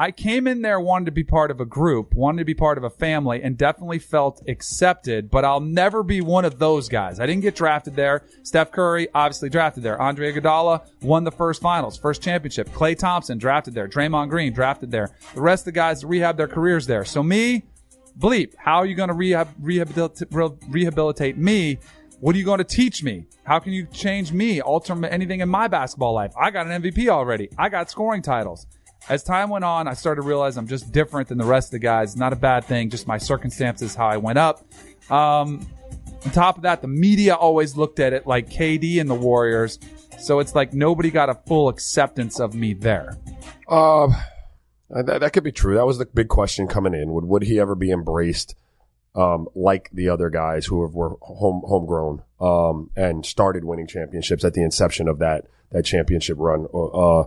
I 0.00 0.12
came 0.12 0.46
in 0.46 0.62
there 0.62 0.78
wanting 0.78 1.06
to 1.06 1.10
be 1.10 1.24
part 1.24 1.50
of 1.50 1.58
a 1.58 1.64
group, 1.64 2.14
wanted 2.14 2.38
to 2.38 2.44
be 2.44 2.54
part 2.54 2.78
of 2.78 2.84
a 2.84 2.90
family, 2.90 3.42
and 3.42 3.58
definitely 3.58 3.98
felt 3.98 4.40
accepted, 4.46 5.28
but 5.28 5.44
I'll 5.44 5.58
never 5.58 6.04
be 6.04 6.20
one 6.20 6.44
of 6.44 6.60
those 6.60 6.88
guys. 6.88 7.18
I 7.18 7.26
didn't 7.26 7.42
get 7.42 7.56
drafted 7.56 7.96
there. 7.96 8.22
Steph 8.44 8.70
Curry, 8.70 9.08
obviously 9.12 9.48
drafted 9.48 9.82
there. 9.82 10.00
Andre 10.00 10.32
Iguodala 10.32 10.86
won 11.02 11.24
the 11.24 11.32
first 11.32 11.60
finals, 11.60 11.98
first 11.98 12.22
championship. 12.22 12.68
Klay 12.68 12.96
Thompson, 12.96 13.38
drafted 13.38 13.74
there. 13.74 13.88
Draymond 13.88 14.28
Green, 14.28 14.52
drafted 14.52 14.92
there. 14.92 15.10
The 15.34 15.40
rest 15.40 15.62
of 15.62 15.64
the 15.64 15.72
guys 15.72 16.04
rehab 16.04 16.36
their 16.36 16.46
careers 16.46 16.86
there. 16.86 17.04
So 17.04 17.24
me, 17.24 17.64
bleep, 18.16 18.54
how 18.56 18.76
are 18.76 18.86
you 18.86 18.94
going 18.94 19.08
to 19.08 19.14
rehab, 19.14 19.48
rehabilitate, 19.60 20.28
rehabilitate 20.68 21.36
me? 21.36 21.80
What 22.20 22.34
are 22.34 22.38
you 22.38 22.44
going 22.44 22.58
to 22.58 22.64
teach 22.64 23.04
me? 23.04 23.26
How 23.44 23.60
can 23.60 23.72
you 23.72 23.86
change 23.86 24.32
me, 24.32 24.60
alter 24.60 25.06
anything 25.06 25.40
in 25.40 25.48
my 25.48 25.68
basketball 25.68 26.14
life? 26.14 26.32
I 26.36 26.50
got 26.50 26.66
an 26.66 26.82
MVP 26.82 27.08
already. 27.08 27.48
I 27.56 27.68
got 27.68 27.90
scoring 27.90 28.22
titles. 28.22 28.66
As 29.08 29.22
time 29.22 29.50
went 29.50 29.64
on, 29.64 29.86
I 29.86 29.94
started 29.94 30.22
to 30.22 30.26
realize 30.26 30.56
I'm 30.56 30.66
just 30.66 30.90
different 30.90 31.28
than 31.28 31.38
the 31.38 31.44
rest 31.44 31.68
of 31.68 31.72
the 31.72 31.78
guys. 31.78 32.16
Not 32.16 32.32
a 32.32 32.36
bad 32.36 32.64
thing, 32.64 32.90
just 32.90 33.06
my 33.06 33.18
circumstances, 33.18 33.94
how 33.94 34.08
I 34.08 34.16
went 34.16 34.36
up. 34.36 34.64
Um, 35.10 35.64
on 36.24 36.32
top 36.32 36.56
of 36.56 36.62
that, 36.64 36.82
the 36.82 36.88
media 36.88 37.34
always 37.34 37.76
looked 37.76 38.00
at 38.00 38.12
it 38.12 38.26
like 38.26 38.50
KD 38.50 39.00
and 39.00 39.08
the 39.08 39.14
Warriors. 39.14 39.78
So 40.18 40.40
it's 40.40 40.56
like 40.56 40.74
nobody 40.74 41.12
got 41.12 41.30
a 41.30 41.34
full 41.46 41.68
acceptance 41.68 42.40
of 42.40 42.52
me 42.52 42.74
there. 42.74 43.16
Uh, 43.68 44.08
that, 44.90 45.20
that 45.20 45.32
could 45.32 45.44
be 45.44 45.52
true. 45.52 45.76
That 45.76 45.86
was 45.86 45.98
the 45.98 46.06
big 46.06 46.26
question 46.26 46.66
coming 46.66 46.94
in. 46.94 47.12
Would 47.12 47.24
would 47.26 47.42
he 47.44 47.60
ever 47.60 47.76
be 47.76 47.92
embraced 47.92 48.56
um, 49.14 49.48
like 49.54 49.90
the 49.92 50.08
other 50.08 50.30
guys 50.30 50.66
who 50.66 50.82
have, 50.82 50.94
were 50.94 51.16
home 51.20 51.62
homegrown 51.66 52.22
um, 52.40 52.90
and 52.96 53.24
started 53.24 53.64
winning 53.64 53.86
championships 53.86 54.44
at 54.44 54.54
the 54.54 54.62
inception 54.62 55.08
of 55.08 55.18
that 55.18 55.46
that 55.70 55.84
championship 55.84 56.36
run? 56.38 56.66
Uh, 56.72 57.24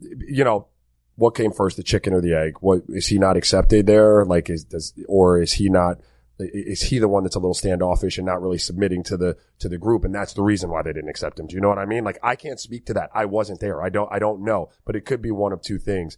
you 0.00 0.44
know, 0.44 0.68
what 1.16 1.34
came 1.34 1.52
first, 1.52 1.76
the 1.76 1.82
chicken 1.82 2.12
or 2.12 2.20
the 2.20 2.32
egg? 2.32 2.58
What 2.60 2.82
is 2.88 3.08
he 3.08 3.18
not 3.18 3.36
accepted 3.36 3.86
there? 3.86 4.24
Like, 4.24 4.48
is 4.48 4.64
does 4.64 4.94
or 5.08 5.42
is 5.42 5.54
he 5.54 5.68
not? 5.68 6.00
Is 6.38 6.82
he 6.82 7.00
the 7.00 7.08
one 7.08 7.24
that's 7.24 7.34
a 7.34 7.40
little 7.40 7.54
standoffish 7.54 8.16
and 8.16 8.24
not 8.24 8.40
really 8.40 8.58
submitting 8.58 9.02
to 9.04 9.16
the 9.16 9.36
to 9.58 9.68
the 9.68 9.78
group, 9.78 10.04
and 10.04 10.14
that's 10.14 10.34
the 10.34 10.42
reason 10.42 10.70
why 10.70 10.82
they 10.82 10.92
didn't 10.92 11.10
accept 11.10 11.40
him? 11.40 11.48
Do 11.48 11.56
you 11.56 11.60
know 11.60 11.68
what 11.68 11.78
I 11.78 11.86
mean? 11.86 12.04
Like, 12.04 12.20
I 12.22 12.36
can't 12.36 12.60
speak 12.60 12.86
to 12.86 12.94
that. 12.94 13.10
I 13.12 13.24
wasn't 13.24 13.58
there. 13.58 13.82
I 13.82 13.88
don't. 13.88 14.08
I 14.12 14.20
don't 14.20 14.44
know. 14.44 14.70
But 14.84 14.94
it 14.94 15.04
could 15.04 15.20
be 15.20 15.32
one 15.32 15.52
of 15.52 15.60
two 15.60 15.78
things. 15.78 16.16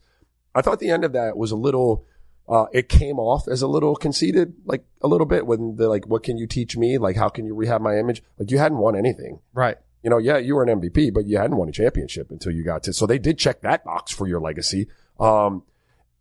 I 0.55 0.61
thought 0.61 0.81
the 0.81 0.91
end 0.91 1.05
of 1.05 1.15
that 1.15 1.37
was 1.37 1.51
a 1.51 1.57
little. 1.57 2.05
Uh, 2.51 2.67
it 2.73 2.89
came 2.89 3.21
off 3.21 3.47
as 3.47 3.63
a 3.63 3.69
little 3.69 3.95
conceited, 3.95 4.55
like 4.65 4.85
a 5.03 5.07
little 5.07 5.27
bit 5.27 5.47
when 5.47 5.77
the 5.77 5.89
like, 5.89 6.07
what 6.09 6.25
can 6.25 6.37
you 6.37 6.49
teach 6.49 6.77
me? 6.77 6.99
Like, 6.99 7.15
how 7.17 7.29
can 7.29 7.47
you 7.47 7.55
rehab 7.55 7.81
my 7.81 7.97
image? 7.97 8.23
Like, 8.39 8.51
you 8.51 8.59
hadn't 8.59 8.79
won 8.79 8.97
anything 8.97 9.39
Right. 9.55 9.77
you 10.03 10.11
know, 10.11 10.19
yeah, 10.19 10.37
you 10.37 10.57
were 10.57 10.65
an 10.65 10.81
MVP, 10.81 11.15
but 11.15 11.27
you 11.27 11.39
hadn't 11.39 11.57
won 11.57 11.69
a 11.69 11.73
championship 11.73 12.31
until 12.31 12.51
you 12.53 12.65
got 12.65 12.83
to. 12.85 12.93
So 12.93 13.07
they 13.07 13.19
did 13.19 13.39
check 13.39 13.61
that 13.61 13.85
box 13.85 14.11
for 14.13 14.27
your 14.27 14.41
legacy. 14.41 14.89
Um, 15.21 15.63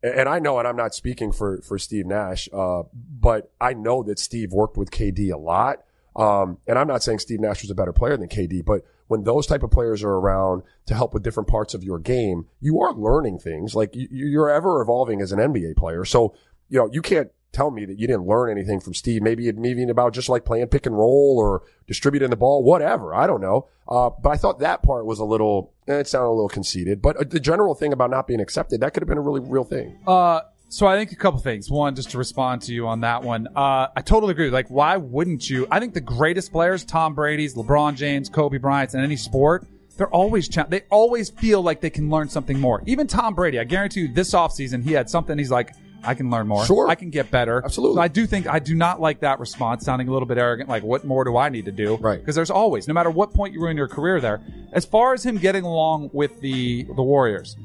and 0.04 0.30
I 0.30 0.40
know, 0.40 0.60
and 0.60 0.68
I'm 0.68 0.76
not 0.78 0.94
speaking 0.94 1.32
for 1.32 1.62
for 1.62 1.78
Steve 1.80 2.06
Nash, 2.06 2.48
uh, 2.54 2.84
but 2.94 3.52
I 3.60 3.74
know 3.74 4.04
that 4.04 4.20
Steve 4.20 4.52
worked 4.52 4.78
with 4.78 4.92
KD 4.92 5.32
a 5.34 5.38
lot. 5.38 5.84
Um, 6.16 6.58
and 6.68 6.78
I'm 6.78 6.88
not 6.88 7.02
saying 7.04 7.20
Steve 7.20 7.40
Nash 7.40 7.62
was 7.64 7.72
a 7.72 7.76
better 7.76 7.92
player 7.94 8.16
than 8.18 8.28
KD, 8.30 8.64
but 8.64 8.84
when 9.10 9.24
those 9.24 9.48
type 9.48 9.64
of 9.64 9.72
players 9.72 10.04
are 10.04 10.14
around 10.14 10.62
to 10.86 10.94
help 10.94 11.16
with 11.16 11.24
different 11.24 11.50
parts 11.50 11.74
of 11.74 11.84
your 11.84 11.98
game, 11.98 12.46
you 12.62 12.80
are 12.80 12.94
learning 12.94 13.40
things. 13.40 13.74
Like 13.74 13.96
you, 13.96 14.08
you're 14.12 14.50
ever 14.50 14.82
evolving 14.82 15.20
as 15.20 15.32
an 15.32 15.40
NBA 15.40 15.76
player. 15.76 16.06
So, 16.06 16.36
you 16.70 16.78
know, 16.78 16.88
you 16.94 17.02
can't 17.02 17.32
tell 17.52 17.72
me 17.72 17.86
that 17.86 17.98
you 17.98 18.06
didn't 18.06 18.28
learn 18.28 18.52
anything 18.52 18.80
from 18.80 18.94
Steve. 18.94 19.24
Maybe 19.24 19.48
it 19.48 19.58
maybe 19.58 19.82
about 19.90 20.14
just 20.14 20.30
like 20.30 20.46
playing 20.46 20.68
pick 20.68 20.86
and 20.86 20.96
roll 20.96 21.38
or 21.40 21.64
distributing 21.88 22.30
the 22.30 22.36
ball, 22.36 22.64
whatever. 22.64 23.16
I 23.16 23.26
don't 23.26 23.42
know. 23.42 23.68
Uh, 23.88 24.12
but 24.12 24.30
I 24.30 24.38
thought 24.38 24.60
that 24.60 24.84
part 24.84 25.08
was 25.08 25.18
a 25.18 25.26
little, 25.26 25.74
eh, 25.88 25.98
it 25.98 26.08
sounded 26.08 26.28
a 26.28 26.30
little 26.30 26.48
conceited. 26.48 27.02
But 27.02 27.18
uh, 27.18 27.24
the 27.28 27.40
general 27.40 27.74
thing 27.74 27.92
about 27.92 28.12
not 28.12 28.28
being 28.28 28.40
accepted, 28.40 28.82
that 28.82 28.94
could 28.94 29.02
have 29.02 29.08
been 29.10 29.18
a 29.18 29.22
really 29.22 29.42
real 29.42 29.64
thing. 29.64 29.98
Uh, 30.06 30.42
so 30.70 30.88
I 30.88 30.98
think 30.98 31.12
a 31.12 31.16
couple 31.16 31.40
things. 31.40 31.70
One, 31.70 31.96
just 31.96 32.12
to 32.12 32.18
respond 32.18 32.62
to 32.64 32.74
you 32.74 32.88
on 32.88 33.02
that 33.02 33.24
one, 33.24 33.48
uh, 33.56 33.88
I 33.96 34.02
totally 34.02 34.32
agree. 34.32 34.50
Like, 34.50 34.70
why 34.70 34.98
wouldn't 34.98 35.50
you? 35.50 35.68
I 35.70 35.80
think 35.80 35.94
the 35.94 36.02
greatest 36.02 36.52
players, 36.52 36.86
Tom 36.86 37.16
Brady's, 37.16 37.56
LeBron 37.56 37.96
James, 37.96 38.30
Kobe 38.30 38.58
Bryant's, 38.58 38.94
in 38.94 39.02
any 39.02 39.16
sport, 39.18 39.66
they're 39.98 40.08
always 40.08 40.48
cha- 40.48 40.64
they 40.64 40.84
always 40.90 41.30
feel 41.30 41.62
like 41.62 41.82
they 41.82 41.90
can 41.90 42.10
learn 42.10 42.30
something 42.30 42.60
more. 42.60 42.82
Even 42.86 43.08
Tom 43.08 43.36
Brady, 43.36 43.60
I 43.60 43.66
guarantee 43.66 44.02
you, 44.02 44.14
this 44.14 44.34
offseason, 44.34 44.84
he 44.84 44.94
had 44.94 45.10
something. 45.10 45.38
He's 45.38 45.52
like, 45.52 45.74
I 46.04 46.14
can 46.14 46.30
learn 46.30 46.48
more. 46.48 46.66
Sure. 46.66 46.88
I 46.88 46.96
can 46.96 47.10
get 47.10 47.30
better. 47.30 47.62
Absolutely. 47.64 47.98
So 47.98 48.02
I 48.02 48.08
do 48.08 48.26
think 48.26 48.48
I 48.48 48.60
do 48.60 48.76
not 48.76 49.02
like 49.02 49.20
that 49.22 49.40
response, 49.40 49.84
sounding 49.84 50.08
a 50.08 50.12
little 50.12 50.28
bit 50.28 50.38
arrogant. 50.38 50.70
Like, 50.70 50.84
what 50.84 51.04
more 51.04 51.24
do 51.26 51.36
I 51.36 51.50
need 51.50 51.66
to 51.66 51.72
do? 51.72 51.98
Right. 51.98 52.20
Because 52.20 52.36
there's 52.36 52.52
always, 52.52 52.88
no 52.88 52.94
matter 52.94 53.10
what 53.10 53.34
point 53.34 53.54
you 53.54 53.60
were 53.60 53.70
in 53.70 53.78
your 53.78 53.88
career, 53.88 54.22
there. 54.22 54.42
As 54.72 54.86
far 54.86 55.14
as 55.14 55.26
him 55.26 55.38
getting 55.38 55.64
along 55.64 56.12
with 56.14 56.40
the 56.42 56.84
the 56.84 57.04
Warriors, 57.04 57.58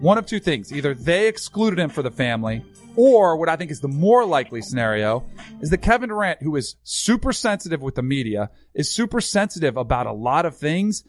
one 0.00 0.18
of 0.18 0.26
two 0.26 0.40
things: 0.40 0.72
either 0.72 0.94
they 0.94 1.28
excluded 1.28 1.78
him 1.78 1.90
for 1.90 2.02
the 2.02 2.10
family, 2.10 2.64
or 2.96 3.36
what 3.36 3.48
I 3.48 3.56
think 3.56 3.70
is 3.70 3.80
the 3.80 3.88
more 3.88 4.24
likely 4.24 4.62
scenario 4.62 5.24
is 5.60 5.70
that 5.70 5.78
Kevin 5.78 6.08
Durant, 6.08 6.42
who 6.42 6.56
is 6.56 6.76
super 6.82 7.32
sensitive 7.32 7.82
with 7.82 7.94
the 7.94 8.02
media, 8.02 8.50
is 8.74 8.92
super 8.92 9.20
sensitive 9.20 9.76
about 9.76 10.06
a 10.06 10.12
lot 10.12 10.46
of 10.46 10.56
things, 10.56 11.04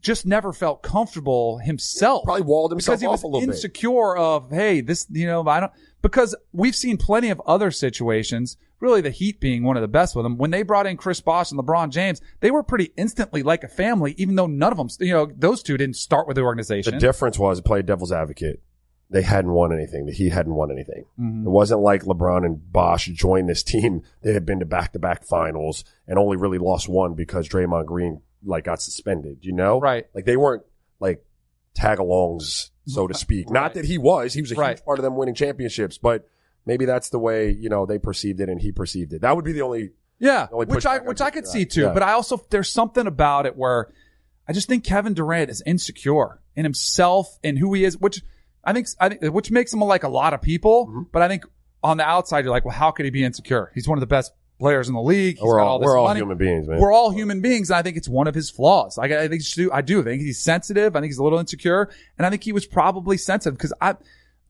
just 0.00 0.24
never 0.24 0.52
felt 0.52 0.82
comfortable 0.82 1.58
himself. 1.58 2.24
Probably 2.24 2.42
walled 2.42 2.72
himself 2.72 2.94
because 2.94 3.00
he 3.00 3.06
off 3.06 3.12
was 3.12 3.22
a 3.24 3.26
little 3.26 3.40
bit. 3.40 3.50
insecure 3.50 4.16
of, 4.16 4.50
hey, 4.50 4.80
this, 4.80 5.06
you 5.10 5.26
know, 5.26 5.46
I 5.46 5.60
don't, 5.60 5.72
because 6.00 6.34
we've 6.52 6.76
seen 6.76 6.96
plenty 6.96 7.30
of 7.30 7.42
other 7.46 7.70
situations, 7.70 8.56
really 8.82 9.00
the 9.00 9.10
Heat 9.10 9.40
being 9.40 9.62
one 9.62 9.76
of 9.76 9.80
the 9.80 9.88
best 9.88 10.14
with 10.16 10.24
them. 10.24 10.36
When 10.36 10.50
they 10.50 10.62
brought 10.62 10.86
in 10.86 10.96
Chris 10.96 11.20
Bosh 11.20 11.52
and 11.52 11.60
LeBron 11.60 11.90
James, 11.90 12.20
they 12.40 12.50
were 12.50 12.62
pretty 12.62 12.92
instantly 12.96 13.42
like 13.42 13.62
a 13.64 13.68
family, 13.68 14.14
even 14.18 14.34
though 14.34 14.48
none 14.48 14.72
of 14.72 14.76
them, 14.76 14.88
you 15.00 15.12
know, 15.14 15.30
those 15.34 15.62
two 15.62 15.76
didn't 15.78 15.96
start 15.96 16.26
with 16.26 16.34
the 16.34 16.42
organization. 16.42 16.92
The 16.94 17.00
difference 17.00 17.38
was 17.38 17.60
play 17.60 17.80
devil's 17.82 18.12
advocate. 18.12 18.60
They 19.08 19.22
hadn't 19.22 19.52
won 19.52 19.72
anything. 19.72 20.06
The 20.06 20.12
Heat 20.12 20.32
hadn't 20.32 20.54
won 20.54 20.70
anything. 20.72 21.04
Mm-hmm. 21.20 21.46
It 21.46 21.50
wasn't 21.50 21.80
like 21.80 22.02
LeBron 22.02 22.44
and 22.44 22.72
Bosh 22.72 23.06
joined 23.06 23.48
this 23.48 23.62
team. 23.62 24.02
They 24.22 24.32
had 24.32 24.44
been 24.44 24.58
to 24.60 24.66
back 24.66 24.92
to 24.94 24.98
back 24.98 25.24
finals 25.24 25.84
and 26.08 26.18
only 26.18 26.36
really 26.36 26.58
lost 26.58 26.88
one 26.88 27.14
because 27.14 27.48
Draymond 27.48 27.86
Green 27.86 28.22
like 28.44 28.64
got 28.64 28.82
suspended, 28.82 29.38
you 29.42 29.52
know? 29.52 29.78
Right. 29.80 30.06
Like 30.14 30.24
they 30.24 30.36
weren't 30.36 30.64
like 30.98 31.24
tag 31.74 31.98
alongs, 31.98 32.70
so 32.86 33.06
to 33.06 33.14
speak. 33.18 33.48
Not 33.50 33.74
that 33.74 33.84
he 33.84 33.98
was. 33.98 34.32
He 34.34 34.40
was 34.40 34.50
a 34.50 34.54
Right. 34.56 34.70
huge 34.78 34.84
part 34.84 34.98
of 34.98 35.02
them 35.04 35.14
winning 35.16 35.34
championships, 35.34 35.98
but 35.98 36.28
maybe 36.66 36.84
that's 36.84 37.10
the 37.10 37.18
way, 37.18 37.50
you 37.50 37.68
know, 37.68 37.86
they 37.86 37.98
perceived 37.98 38.40
it 38.40 38.48
and 38.48 38.60
he 38.60 38.72
perceived 38.72 39.12
it. 39.12 39.22
That 39.22 39.36
would 39.36 39.44
be 39.44 39.52
the 39.52 39.62
only 39.62 39.90
Yeah, 40.18 40.46
The 40.46 40.54
only 40.54 40.66
which 40.66 40.86
I 40.86 40.98
which 40.98 41.20
I 41.20 41.30
could 41.30 41.46
see 41.46 41.64
too. 41.64 41.82
Yeah. 41.82 41.92
But 41.92 42.02
I 42.02 42.12
also 42.12 42.40
there's 42.50 42.70
something 42.70 43.06
about 43.06 43.46
it 43.46 43.56
where 43.56 43.92
I 44.48 44.52
just 44.52 44.68
think 44.68 44.84
Kevin 44.84 45.14
Durant 45.14 45.50
is 45.50 45.62
insecure 45.66 46.40
in 46.56 46.64
himself 46.64 47.38
and 47.44 47.58
who 47.58 47.72
he 47.74 47.84
is, 47.84 47.96
which 47.98 48.22
I 48.64 48.72
think 48.72 48.88
I 49.00 49.08
think 49.08 49.34
which 49.34 49.50
makes 49.50 49.72
him 49.72 49.80
like 49.80 50.04
a 50.04 50.08
lot 50.08 50.34
of 50.34 50.42
people. 50.42 50.86
Mm-hmm. 50.86 51.02
But 51.12 51.22
I 51.22 51.28
think 51.28 51.44
on 51.82 51.96
the 51.96 52.04
outside 52.04 52.44
you're 52.44 52.52
like, 52.52 52.64
well, 52.64 52.74
how 52.74 52.90
could 52.90 53.04
he 53.04 53.10
be 53.10 53.24
insecure? 53.24 53.70
He's 53.74 53.88
one 53.88 53.98
of 53.98 54.00
the 54.00 54.06
best 54.06 54.32
players 54.58 54.86
in 54.86 54.94
the 54.94 55.02
league. 55.02 55.36
He's 55.38 55.44
we're 55.44 55.58
got 55.58 55.66
all, 55.66 55.78
this 55.80 55.86
we're 55.86 55.98
all 55.98 56.06
money. 56.06 56.20
human 56.20 56.38
beings, 56.38 56.68
man. 56.68 56.78
We're 56.78 56.92
all 56.92 57.10
human 57.10 57.40
beings, 57.40 57.70
and 57.70 57.76
I 57.76 57.82
think 57.82 57.96
it's 57.96 58.08
one 58.08 58.28
of 58.28 58.34
his 58.34 58.48
flaws. 58.48 58.96
Like, 58.96 59.10
I 59.10 59.26
think 59.26 59.42
I 59.72 59.80
do. 59.82 60.00
I 60.00 60.04
think 60.04 60.22
he's 60.22 60.38
sensitive. 60.38 60.94
I 60.94 61.00
think 61.00 61.10
he's 61.10 61.18
a 61.18 61.24
little 61.24 61.40
insecure, 61.40 61.90
and 62.16 62.24
I 62.24 62.30
think 62.30 62.44
he 62.44 62.52
was 62.52 62.64
probably 62.64 63.16
sensitive 63.16 63.58
because 63.58 63.72
I, 63.80 63.96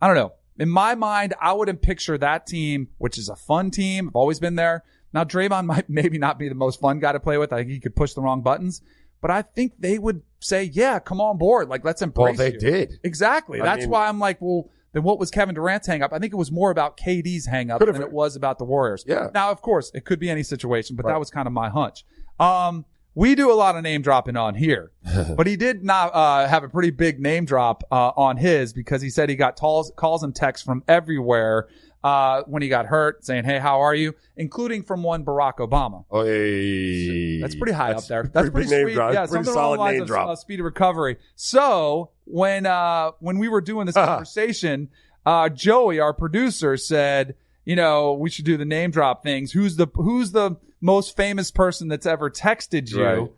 I 0.02 0.06
don't 0.06 0.16
know. 0.16 0.32
In 0.58 0.68
my 0.68 0.94
mind, 0.94 1.34
I 1.40 1.52
wouldn't 1.52 1.82
picture 1.82 2.18
that 2.18 2.46
team, 2.46 2.88
which 2.98 3.16
is 3.18 3.28
a 3.28 3.36
fun 3.36 3.70
team. 3.70 4.08
I've 4.08 4.16
always 4.16 4.38
been 4.40 4.56
there. 4.56 4.84
Now, 5.12 5.24
Draymond 5.24 5.66
might 5.72 5.88
maybe 5.88 6.18
not 6.18 6.38
be 6.38 6.48
the 6.48 6.54
most 6.54 6.80
fun 6.80 6.98
guy 7.00 7.12
to 7.12 7.20
play 7.20 7.38
with. 7.38 7.52
I 7.52 7.58
think 7.58 7.70
he 7.70 7.80
could 7.80 7.96
push 7.96 8.12
the 8.14 8.20
wrong 8.22 8.42
buttons, 8.42 8.82
but 9.20 9.30
I 9.30 9.42
think 9.42 9.72
they 9.78 9.98
would 9.98 10.22
say, 10.40 10.64
"Yeah, 10.64 10.98
come 10.98 11.20
on 11.20 11.38
board. 11.38 11.68
Like, 11.68 11.84
let's 11.84 12.02
embrace." 12.02 12.36
Well, 12.38 12.50
they 12.50 12.52
you." 12.54 12.58
did. 12.60 13.00
exactly. 13.02 13.60
I 13.60 13.64
That's 13.64 13.80
mean- 13.82 13.90
why 13.90 14.08
I'm 14.08 14.18
like, 14.18 14.40
well, 14.40 14.68
then 14.92 15.02
what 15.04 15.18
was 15.18 15.30
Kevin 15.30 15.54
Durant's 15.54 15.86
hang 15.86 16.02
up? 16.02 16.12
I 16.12 16.18
think 16.18 16.32
it 16.34 16.36
was 16.36 16.52
more 16.52 16.70
about 16.70 16.98
KD's 16.98 17.46
hang 17.46 17.70
up 17.70 17.78
Could've 17.78 17.94
than 17.94 18.02
been. 18.02 18.08
it 18.10 18.14
was 18.14 18.36
about 18.36 18.58
the 18.58 18.64
Warriors. 18.64 19.04
Yeah. 19.06 19.28
Now, 19.32 19.50
of 19.50 19.62
course, 19.62 19.90
it 19.94 20.04
could 20.04 20.18
be 20.20 20.28
any 20.28 20.42
situation, 20.42 20.96
but 20.96 21.06
that 21.06 21.18
was 21.18 21.30
kind 21.30 21.46
of 21.46 21.52
my 21.54 21.70
hunch. 21.70 22.04
Um, 22.38 22.84
we 23.14 23.34
do 23.34 23.52
a 23.52 23.54
lot 23.54 23.76
of 23.76 23.82
name 23.82 24.02
dropping 24.02 24.36
on 24.36 24.54
here, 24.54 24.90
but 25.36 25.46
he 25.46 25.56
did 25.56 25.84
not 25.84 26.14
uh, 26.14 26.46
have 26.48 26.64
a 26.64 26.68
pretty 26.68 26.90
big 26.90 27.20
name 27.20 27.44
drop 27.44 27.84
uh, 27.90 28.12
on 28.16 28.36
his 28.36 28.72
because 28.72 29.02
he 29.02 29.10
said 29.10 29.28
he 29.28 29.36
got 29.36 29.56
calls, 29.58 29.92
calls 29.96 30.22
and 30.22 30.34
texts 30.34 30.64
from 30.64 30.82
everywhere 30.88 31.68
uh, 32.04 32.42
when 32.46 32.62
he 32.62 32.68
got 32.68 32.86
hurt, 32.86 33.24
saying, 33.24 33.44
"Hey, 33.44 33.58
how 33.58 33.80
are 33.80 33.94
you?" 33.94 34.14
Including 34.36 34.82
from 34.82 35.02
one 35.02 35.24
Barack 35.24 35.56
Obama. 35.58 36.04
Oh, 36.10 36.24
hey. 36.24 37.40
That's 37.40 37.54
pretty 37.54 37.72
high 37.74 37.92
That's 37.92 38.04
up 38.04 38.08
there. 38.08 38.22
That's 38.24 38.50
pretty 38.50 38.68
pretty, 38.68 38.84
sweet. 38.84 38.94
drop. 38.94 39.12
Yeah, 39.12 39.20
Pretty 39.26 39.32
something 39.44 39.52
solid 39.54 39.76
along 39.76 39.92
name 39.92 40.02
of, 40.02 40.08
drop. 40.08 40.28
uh, 40.28 40.34
speedy 40.36 40.62
recovery. 40.62 41.18
So 41.36 42.10
when 42.24 42.66
uh 42.66 43.12
when 43.20 43.38
we 43.38 43.48
were 43.48 43.60
doing 43.60 43.86
this 43.86 43.94
conversation, 44.26 44.88
uh 45.26 45.48
Joey, 45.48 46.00
our 46.00 46.12
producer, 46.14 46.76
said, 46.76 47.36
you 47.64 47.76
know, 47.76 48.14
we 48.14 48.30
should 48.30 48.44
do 48.46 48.56
the 48.56 48.64
name 48.64 48.90
drop 48.90 49.22
things. 49.22 49.52
Who's 49.52 49.76
the 49.76 49.86
who's 49.94 50.32
the 50.32 50.56
most 50.82 51.16
famous 51.16 51.50
person 51.50 51.88
that's 51.88 52.04
ever 52.04 52.28
texted 52.28 52.90
you? 52.90 53.02
Right. 53.02 53.28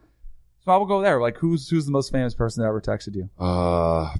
So 0.64 0.72
I 0.72 0.76
will 0.78 0.86
go 0.86 1.00
there. 1.02 1.20
Like 1.20 1.36
who's 1.38 1.68
who's 1.68 1.84
the 1.86 1.92
most 1.92 2.10
famous 2.10 2.34
person 2.34 2.62
that 2.62 2.68
ever 2.68 2.80
texted 2.80 3.14
you? 3.14 3.28
Uh, 3.38 4.14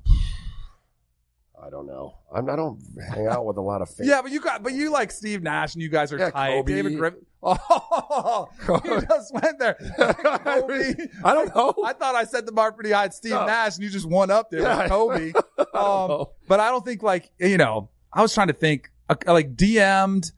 I 1.61 1.71
don't 1.71 1.87
know. 1.87 2.15
I'm, 2.35 2.51
I 2.51 2.57
don't 2.57 2.79
hang 3.15 3.27
out 3.27 3.47
with 3.47 3.57
a 3.57 3.63
lot 3.63 3.81
of 3.81 3.89
fans. 3.95 4.09
Yeah, 4.09 4.21
but 4.21 4.31
you 4.31 4.41
got, 4.41 4.63
but 4.63 4.73
you 4.75 4.91
like 4.91 5.11
Steve 5.11 5.43
Nash, 5.43 5.75
and 5.75 5.83
you 5.83 5.89
guys 5.89 6.13
are 6.13 6.19
Yeah, 6.19 6.31
tight. 6.31 6.51
Kobe. 6.51 6.75
David 6.75 6.99
Griffin. 6.99 7.21
Oh, 7.47 8.49
you 8.85 9.01
just 9.03 9.35
went 9.35 9.59
there. 9.59 9.75
Kobe. 9.99 10.95
I 11.23 11.35
don't 11.35 11.55
know. 11.55 11.75
I 11.85 11.93
thought 11.93 12.15
I 12.15 12.25
set 12.25 12.47
the 12.47 12.53
bar 12.53 12.73
pretty 12.73 12.91
high 12.91 13.05
at 13.05 13.13
Steve 13.15 13.33
No. 13.33 13.45
Nash, 13.47 13.75
and 13.77 13.85
you 13.85 13.91
just 13.91 14.09
won 14.09 14.31
up 14.31 14.51
there 14.51 14.63
Yeah. 14.63 14.79
with 14.83 14.91
Kobe. 14.91 15.33
Um, 15.75 16.27
but 16.49 16.59
I 16.61 16.71
don't 16.71 16.85
think 16.85 17.03
like 17.03 17.31
you 17.39 17.59
know. 17.59 17.91
I 18.13 18.23
was 18.23 18.33
trying 18.33 18.47
to 18.47 18.55
think 18.55 18.91
uh, 19.11 19.17
like 19.27 19.57
DM'd, 19.57 20.33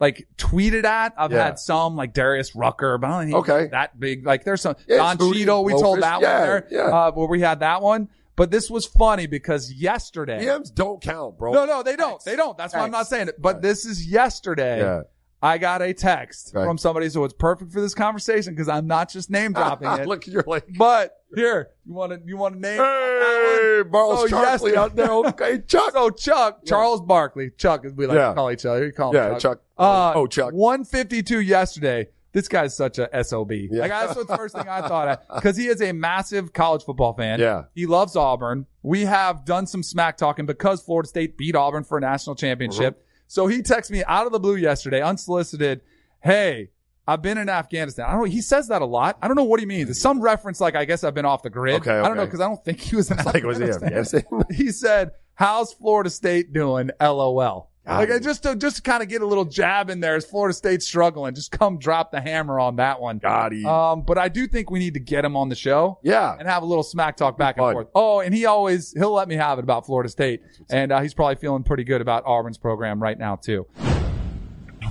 like 0.00 0.26
tweeted 0.36 0.84
at. 0.84 1.14
I've 1.16 1.32
Yeah. 1.32 1.44
had 1.44 1.58
some 1.58 1.96
like 1.96 2.12
Darius 2.12 2.54
Rucker, 2.54 2.98
but 2.98 3.06
I 3.08 3.10
don't 3.10 3.24
think 3.30 3.48
Okay. 3.48 3.68
that 3.72 3.98
big. 3.98 4.26
Like 4.26 4.44
there's 4.44 4.60
some 4.60 4.76
Yeah, 4.86 4.98
Don 4.98 5.18
Cheeto. 5.18 5.64
We 5.64 5.72
told 5.72 6.00
that 6.02 6.20
Yeah, 6.20 6.38
one 6.38 6.48
there, 6.48 6.66
yeah. 6.70 6.80
uh, 6.96 7.10
where 7.12 7.26
we 7.28 7.40
had 7.40 7.60
that 7.60 7.82
one. 7.82 8.08
But 8.36 8.50
this 8.50 8.68
was 8.70 8.84
funny 8.84 9.26
because 9.26 9.72
yesterday. 9.72 10.44
DMs 10.44 10.72
don't 10.74 11.00
count, 11.00 11.38
bro. 11.38 11.52
No, 11.52 11.64
no, 11.64 11.82
they 11.82 11.96
don't. 11.96 12.22
They 12.22 12.36
don't. 12.36 12.58
That's 12.58 12.74
why 12.74 12.80
I'm 12.80 12.90
not 12.90 13.06
saying 13.06 13.28
it. 13.28 13.40
But 13.40 13.62
this 13.62 13.86
is 13.86 14.06
yesterday. 14.06 15.00
Yeah. 15.42 15.48
I 15.48 15.58
got 15.58 15.82
a 15.82 15.92
text 15.92 16.52
Right. 16.54 16.64
from 16.64 16.78
somebody, 16.78 17.08
so 17.08 17.24
it's 17.24 17.34
perfect 17.34 17.72
for 17.72 17.80
this 17.80 17.94
conversation 17.94 18.54
because 18.54 18.68
I'm 18.68 18.86
not 18.86 19.10
just 19.10 19.30
name 19.30 19.52
dropping 19.54 19.88
it. 19.90 20.06
Look, 20.06 20.26
you're 20.26 20.44
like, 20.46 20.66
But 20.76 21.12
here, 21.34 21.68
you 21.84 21.94
want 21.94 22.12
to 22.12 22.20
you 22.24 22.36
want 22.36 22.54
to 22.54 22.60
name 22.60 22.78
hey, 22.78 23.82
Barles 23.84 24.20
So 24.22 24.28
Chartley 24.28 24.72
yesterday- 24.72 24.76
out 24.78 24.96
there. 24.96 25.10
Okay, 25.10 25.62
Chuck. 25.66 25.92
So 25.92 26.10
Chuck, 26.10 26.64
Charles 26.66 27.00
Barkley, 27.00 27.50
Chuck, 27.56 27.84
as 27.84 27.92
we 27.92 28.06
like 28.06 28.16
Yeah. 28.16 28.28
to 28.28 28.34
call 28.34 28.50
each 28.50 28.64
other. 28.66 28.86
You 28.86 28.92
call 28.92 29.10
him 29.10 29.16
Yeah, 29.16 29.28
Chuck. 29.38 29.40
Chuck. 29.40 29.60
Uh, 29.78 30.12
Oh, 30.14 30.26
Chuck. 30.26 30.52
152 30.52 31.40
yesterday. 31.40 32.08
This 32.32 32.48
guy's 32.48 32.76
such 32.76 32.98
a 32.98 33.08
SOB. 33.24 33.50
Yeah. 33.70 33.80
Like 33.80 33.90
that's 33.90 34.14
the 34.14 34.36
first 34.36 34.54
thing 34.54 34.68
I 34.68 34.86
thought 34.86 35.08
of 35.08 35.36
because 35.36 35.56
he 35.56 35.68
is 35.68 35.80
a 35.80 35.92
massive 35.92 36.52
college 36.52 36.82
football 36.84 37.14
fan. 37.14 37.40
Yeah. 37.40 37.64
He 37.74 37.86
loves 37.86 38.14
Auburn. 38.14 38.66
We 38.82 39.06
have 39.06 39.46
done 39.46 39.66
some 39.66 39.82
smack 39.82 40.18
talking 40.18 40.44
because 40.44 40.82
Florida 40.82 41.08
State 41.08 41.38
beat 41.38 41.56
Auburn 41.56 41.82
for 41.84 41.96
a 41.96 42.00
national 42.02 42.36
championship. 42.36 42.94
Mm-hmm. 42.98 43.02
So 43.26 43.46
he 43.46 43.58
texted 43.62 43.90
me 43.90 44.04
out 44.04 44.26
of 44.26 44.32
the 44.32 44.38
blue 44.40 44.56
yesterday, 44.56 45.02
unsolicited. 45.02 45.80
Hey, 46.22 46.70
I've 47.08 47.22
been 47.22 47.38
in 47.38 47.48
Afghanistan. 47.48 48.06
I 48.06 48.10
don't 48.12 48.20
know. 48.20 48.24
He 48.24 48.40
says 48.40 48.68
that 48.68 48.82
a 48.82 48.86
lot. 48.86 49.16
I 49.22 49.28
don't 49.28 49.36
know 49.36 49.44
what 49.44 49.60
he 49.60 49.66
means. 49.66 49.90
It's 49.90 50.00
some 50.00 50.20
reference 50.20 50.60
like 50.60 50.74
I 50.74 50.84
guess 50.84 51.04
I've 51.04 51.14
been 51.14 51.24
off 51.24 51.42
the 51.42 51.50
grid. 51.50 51.76
Okay, 51.76 51.92
I 51.98 52.06
don't 52.06 52.16
know 52.16 52.24
because 52.24 52.40
I 52.40 52.48
don't 52.48 52.64
think 52.64 52.80
he 52.80 52.96
was 52.96 53.10
in 53.10 53.16
Like, 53.24 53.44
was 53.44 53.58
he 53.58 53.64
Afghanistan. 53.64 54.20
Afghanistan? 54.20 54.44
he 54.56 54.72
said, 54.72 55.12
"How's 55.34 55.72
Florida 55.72 56.10
State 56.10 56.52
doing?" 56.52 56.90
LOL. 57.00 57.70
Got 57.86 57.98
Like 58.00 58.08
it. 58.08 58.22
just 58.24 58.42
to 58.42 58.56
just 58.56 58.82
kind 58.82 59.00
of 59.02 59.08
get 59.08 59.22
a 59.22 59.26
little 59.26 59.44
jab 59.44 59.90
in 59.90 60.00
there 60.00 60.16
as 60.16 60.24
Florida 60.24 60.52
State's 60.52 60.84
struggling. 60.84 61.34
Just 61.34 61.52
come 61.52 61.78
drop 61.78 62.10
the 62.10 62.20
hammer 62.20 62.58
on 62.58 62.76
that 62.76 63.00
one. 63.00 63.20
He- 63.52 63.64
Um, 63.64 64.02
but 64.02 64.18
I 64.18 64.28
do 64.28 64.48
think 64.48 64.70
we 64.70 64.80
need 64.80 64.94
to 64.94 65.00
get 65.00 65.24
him 65.24 65.36
on 65.36 65.48
the 65.48 65.54
show. 65.54 66.00
Yeah. 66.02 66.34
And 66.36 66.48
have 66.48 66.64
a 66.64 66.66
little 66.66 66.82
smack 66.82 67.16
talk 67.16 67.38
back 67.38 67.56
and 67.58 67.64
Fun. 67.64 67.72
forth. 67.74 67.88
Oh, 67.94 68.18
and 68.20 68.34
he 68.34 68.44
always 68.46 68.92
he'll 68.92 69.12
let 69.12 69.28
me 69.28 69.36
have 69.36 69.58
it 69.58 69.62
about 69.62 69.86
Florida 69.86 70.08
State, 70.08 70.42
and 70.68 70.90
uh, 70.90 71.00
he's 71.00 71.14
probably 71.14 71.36
feeling 71.36 71.62
pretty 71.62 71.84
good 71.84 72.00
about 72.00 72.24
Auburn's 72.26 72.58
program 72.58 73.00
right 73.00 73.16
now 73.18 73.36
too. 73.36 73.66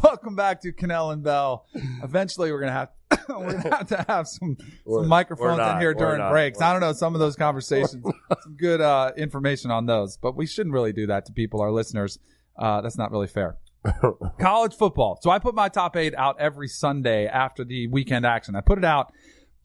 Welcome 0.04 0.36
back 0.36 0.62
to 0.62 0.72
Kanell 0.72 1.12
and 1.14 1.24
Bell. 1.24 1.66
Eventually, 2.04 2.52
we're 2.52 2.60
gonna 2.60 2.72
have 2.72 2.90
we're 3.30 3.54
gonna 3.62 3.76
have 3.76 3.88
to 3.88 4.06
have 4.08 4.28
some 4.28 4.58
Or- 4.86 5.02
some 5.02 5.08
microphones 5.10 5.58
not, 5.58 5.76
in 5.76 5.82
here 5.82 5.94
during 5.94 6.20
not, 6.20 6.32
breaks. 6.32 6.60
or- 6.60 6.64
I 6.64 6.72
don't 6.72 6.82
know 6.82 6.94
some 6.94 7.14
of 7.14 7.20
those 7.20 7.36
conversations, 7.46 8.04
some 8.44 8.56
good 8.56 8.82
uh, 8.82 9.12
information 9.18 9.72
on 9.72 9.86
those, 9.86 10.18
but 10.18 10.36
we 10.36 10.46
shouldn't 10.46 10.74
really 10.74 10.94
do 10.94 11.08
that 11.08 11.26
to 11.26 11.34
people, 11.34 11.62
our 11.62 11.72
listeners. 11.72 12.20
Uh, 12.58 12.82
that's 12.82 12.98
not 12.98 13.12
really 13.12 13.28
fair. 13.28 13.58
College 14.40 14.74
football. 14.76 15.20
So 15.22 15.30
I 15.30 15.40
put 15.40 15.54
my 15.56 15.70
top 15.70 15.96
eight 15.96 16.16
out 16.16 16.38
every 16.40 16.68
Sunday 16.68 17.28
after 17.28 17.64
the 17.64 17.88
weekend 17.88 18.26
action. 18.26 18.56
I 18.56 18.62
put 18.62 18.78
it 18.78 18.86
out. 18.86 19.12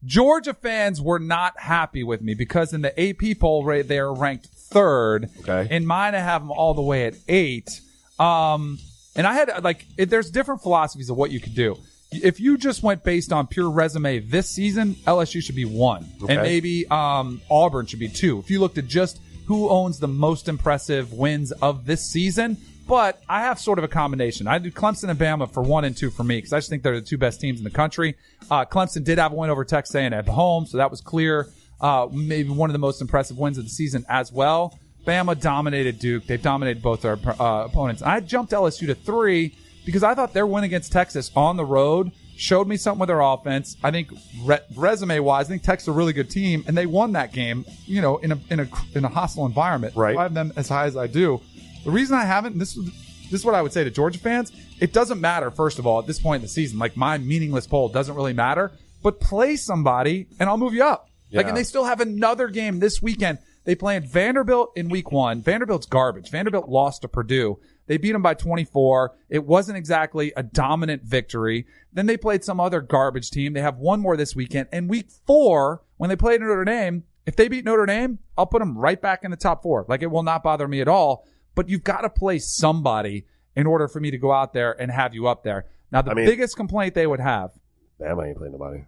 Georgia 0.03 0.53
fans 0.53 0.99
were 1.01 1.19
not 1.19 1.59
happy 1.59 2.03
with 2.03 2.21
me 2.21 2.33
because 2.33 2.73
in 2.73 2.81
the 2.81 2.99
AP 2.99 3.39
poll 3.39 3.63
right, 3.63 3.87
they 3.87 3.99
are 3.99 4.13
ranked 4.13 4.47
third. 4.47 5.29
Okay. 5.41 5.73
In 5.75 5.85
mine, 5.85 6.15
I 6.15 6.19
have 6.19 6.41
them 6.41 6.51
all 6.51 6.73
the 6.73 6.81
way 6.81 7.05
at 7.05 7.15
eight. 7.27 7.81
Um, 8.19 8.79
and 9.15 9.27
I 9.27 9.33
had 9.33 9.63
like, 9.63 9.85
it, 9.97 10.09
there's 10.09 10.31
different 10.31 10.61
philosophies 10.61 11.09
of 11.09 11.17
what 11.17 11.31
you 11.31 11.39
could 11.39 11.55
do. 11.55 11.77
If 12.11 12.39
you 12.39 12.57
just 12.57 12.83
went 12.83 13.03
based 13.03 13.31
on 13.31 13.47
pure 13.47 13.69
resume 13.69 14.19
this 14.19 14.49
season, 14.49 14.95
LSU 15.05 15.41
should 15.41 15.55
be 15.55 15.63
one, 15.65 16.05
Okay. 16.21 16.33
and 16.33 16.41
maybe 16.43 16.85
um, 16.87 17.41
Auburn 17.49 17.85
should 17.85 17.99
be 17.99 18.09
two. 18.09 18.39
If 18.39 18.49
you 18.51 18.59
looked 18.59 18.77
at 18.77 18.87
just 18.87 19.21
who 19.45 19.69
owns 19.69 19.99
the 19.99 20.09
most 20.09 20.49
impressive 20.49 21.13
wins 21.13 21.51
of 21.53 21.85
this 21.85 22.05
season, 22.05 22.57
but 22.91 23.23
I 23.29 23.39
have 23.43 23.57
sort 23.57 23.77
of 23.77 23.85
a 23.85 23.87
combination. 23.87 24.47
I 24.47 24.59
do 24.59 24.69
Clemson 24.69 25.07
and 25.07 25.17
Bama 25.17 25.49
for 25.49 25.63
one 25.63 25.85
and 25.85 25.95
two 25.95 26.09
for 26.09 26.25
me 26.25 26.39
because 26.39 26.51
I 26.51 26.57
just 26.57 26.69
think 26.69 26.83
they're 26.83 26.99
the 26.99 27.01
two 27.01 27.17
best 27.17 27.39
teams 27.39 27.57
in 27.57 27.63
the 27.63 27.69
country. 27.69 28.17
Uh, 28.49 28.65
Clemson 28.65 29.05
did 29.05 29.17
have 29.17 29.31
a 29.31 29.35
win 29.35 29.49
over 29.49 29.63
Texas 29.63 29.95
A&M 29.95 30.11
at 30.11 30.27
home, 30.27 30.65
so 30.65 30.75
that 30.77 30.91
was 30.91 30.99
clear. 30.99 31.47
Uh, 31.79 32.09
maybe 32.11 32.49
one 32.49 32.69
of 32.69 32.73
the 32.73 32.79
most 32.79 32.99
impressive 32.99 33.37
wins 33.37 33.57
of 33.57 33.63
the 33.63 33.69
season 33.69 34.05
as 34.09 34.33
well. 34.33 34.77
Bama 35.07 35.39
dominated 35.39 35.99
Duke. 35.99 36.27
They've 36.27 36.41
dominated 36.41 36.83
both 36.83 37.03
their 37.03 37.13
uh, 37.13 37.63
opponents. 37.63 38.01
I 38.01 38.19
jumped 38.19 38.51
LSU 38.51 38.87
to 38.87 38.95
three 38.95 39.55
because 39.85 40.03
I 40.03 40.13
thought 40.13 40.33
their 40.33 40.45
win 40.45 40.65
against 40.65 40.91
Texas 40.91 41.31
on 41.33 41.55
the 41.55 41.63
road 41.63 42.11
showed 42.35 42.67
me 42.67 42.75
something 42.75 42.99
with 42.99 43.07
their 43.07 43.21
offense. 43.21 43.77
I 43.83 43.91
think 43.91 44.09
re- 44.43 44.59
resume 44.75 45.19
wise, 45.19 45.45
I 45.45 45.49
think 45.49 45.63
Texas 45.63 45.85
is 45.85 45.87
a 45.89 45.97
really 45.97 46.11
good 46.11 46.29
team, 46.29 46.65
and 46.67 46.77
they 46.77 46.87
won 46.87 47.13
that 47.13 47.31
game. 47.31 47.65
You 47.85 48.01
know, 48.01 48.17
in 48.17 48.33
a 48.33 48.39
in 48.49 48.59
a 48.59 48.67
in 48.95 49.05
a 49.05 49.09
hostile 49.09 49.45
environment. 49.45 49.95
Right. 49.95 50.17
I 50.17 50.23
have 50.23 50.33
them 50.33 50.51
as 50.57 50.67
high 50.67 50.85
as 50.85 50.97
I 50.97 51.07
do. 51.07 51.39
The 51.83 51.91
reason 51.91 52.15
I 52.15 52.25
haven't, 52.25 52.57
this 52.57 52.77
is 52.77 52.85
this 53.31 53.39
is 53.39 53.45
what 53.45 53.55
I 53.55 53.61
would 53.61 53.71
say 53.71 53.85
to 53.85 53.89
Georgia 53.89 54.19
fans. 54.19 54.51
It 54.81 54.91
doesn't 54.91 55.21
matter. 55.21 55.49
First 55.51 55.79
of 55.79 55.87
all, 55.87 55.99
at 55.99 56.07
this 56.07 56.19
point 56.19 56.37
in 56.37 56.41
the 56.41 56.49
season, 56.49 56.79
like 56.79 56.97
my 56.97 57.17
meaningless 57.17 57.65
poll 57.65 57.87
doesn't 57.87 58.13
really 58.13 58.33
matter. 58.33 58.71
But 59.01 59.19
play 59.21 59.55
somebody, 59.55 60.27
and 60.39 60.49
I'll 60.49 60.57
move 60.57 60.73
you 60.73 60.83
up. 60.83 61.09
Like, 61.31 61.47
and 61.47 61.55
they 61.55 61.63
still 61.63 61.85
have 61.85 62.01
another 62.01 62.49
game 62.49 62.79
this 62.79 63.01
weekend. 63.01 63.39
They 63.63 63.73
played 63.73 64.05
Vanderbilt 64.05 64.73
in 64.75 64.89
week 64.89 65.11
one. 65.11 65.41
Vanderbilt's 65.41 65.85
garbage. 65.85 66.29
Vanderbilt 66.29 66.67
lost 66.67 67.03
to 67.03 67.07
Purdue. 67.07 67.57
They 67.87 67.97
beat 67.97 68.11
them 68.11 68.21
by 68.21 68.33
24. 68.33 69.15
It 69.29 69.45
wasn't 69.45 69.77
exactly 69.77 70.33
a 70.35 70.43
dominant 70.43 71.03
victory. 71.03 71.67
Then 71.93 72.05
they 72.05 72.17
played 72.17 72.43
some 72.43 72.59
other 72.59 72.81
garbage 72.81 73.31
team. 73.31 73.53
They 73.53 73.61
have 73.61 73.77
one 73.77 74.01
more 74.01 74.17
this 74.17 74.35
weekend. 74.35 74.67
And 74.71 74.89
week 74.89 75.09
four, 75.25 75.83
when 75.97 76.09
they 76.09 76.15
played 76.15 76.41
Notre 76.41 76.65
Dame, 76.65 77.03
if 77.25 77.35
they 77.35 77.47
beat 77.47 77.65
Notre 77.65 77.85
Dame, 77.85 78.19
I'll 78.37 78.45
put 78.45 78.59
them 78.59 78.77
right 78.77 79.01
back 79.01 79.23
in 79.23 79.31
the 79.31 79.37
top 79.37 79.61
four. 79.63 79.85
Like 79.87 80.01
it 80.01 80.11
will 80.11 80.23
not 80.23 80.43
bother 80.43 80.67
me 80.67 80.81
at 80.81 80.87
all. 80.87 81.25
But 81.55 81.69
you've 81.69 81.83
got 81.83 82.01
to 82.01 82.09
play 82.09 82.39
somebody 82.39 83.25
in 83.55 83.67
order 83.67 83.87
for 83.87 83.99
me 83.99 84.11
to 84.11 84.17
go 84.17 84.31
out 84.31 84.53
there 84.53 84.71
and 84.79 84.89
have 84.91 85.13
you 85.13 85.27
up 85.27 85.43
there. 85.43 85.65
Now, 85.91 86.01
the 86.01 86.11
I 86.11 86.13
mean- 86.13 86.25
biggest 86.25 86.55
complaint 86.55 86.93
they 86.95 87.07
would 87.07 87.19
have 87.19 87.51
Bama 87.99 88.27
ain't 88.27 88.37
playing 88.37 88.53
nobody. 88.53 88.85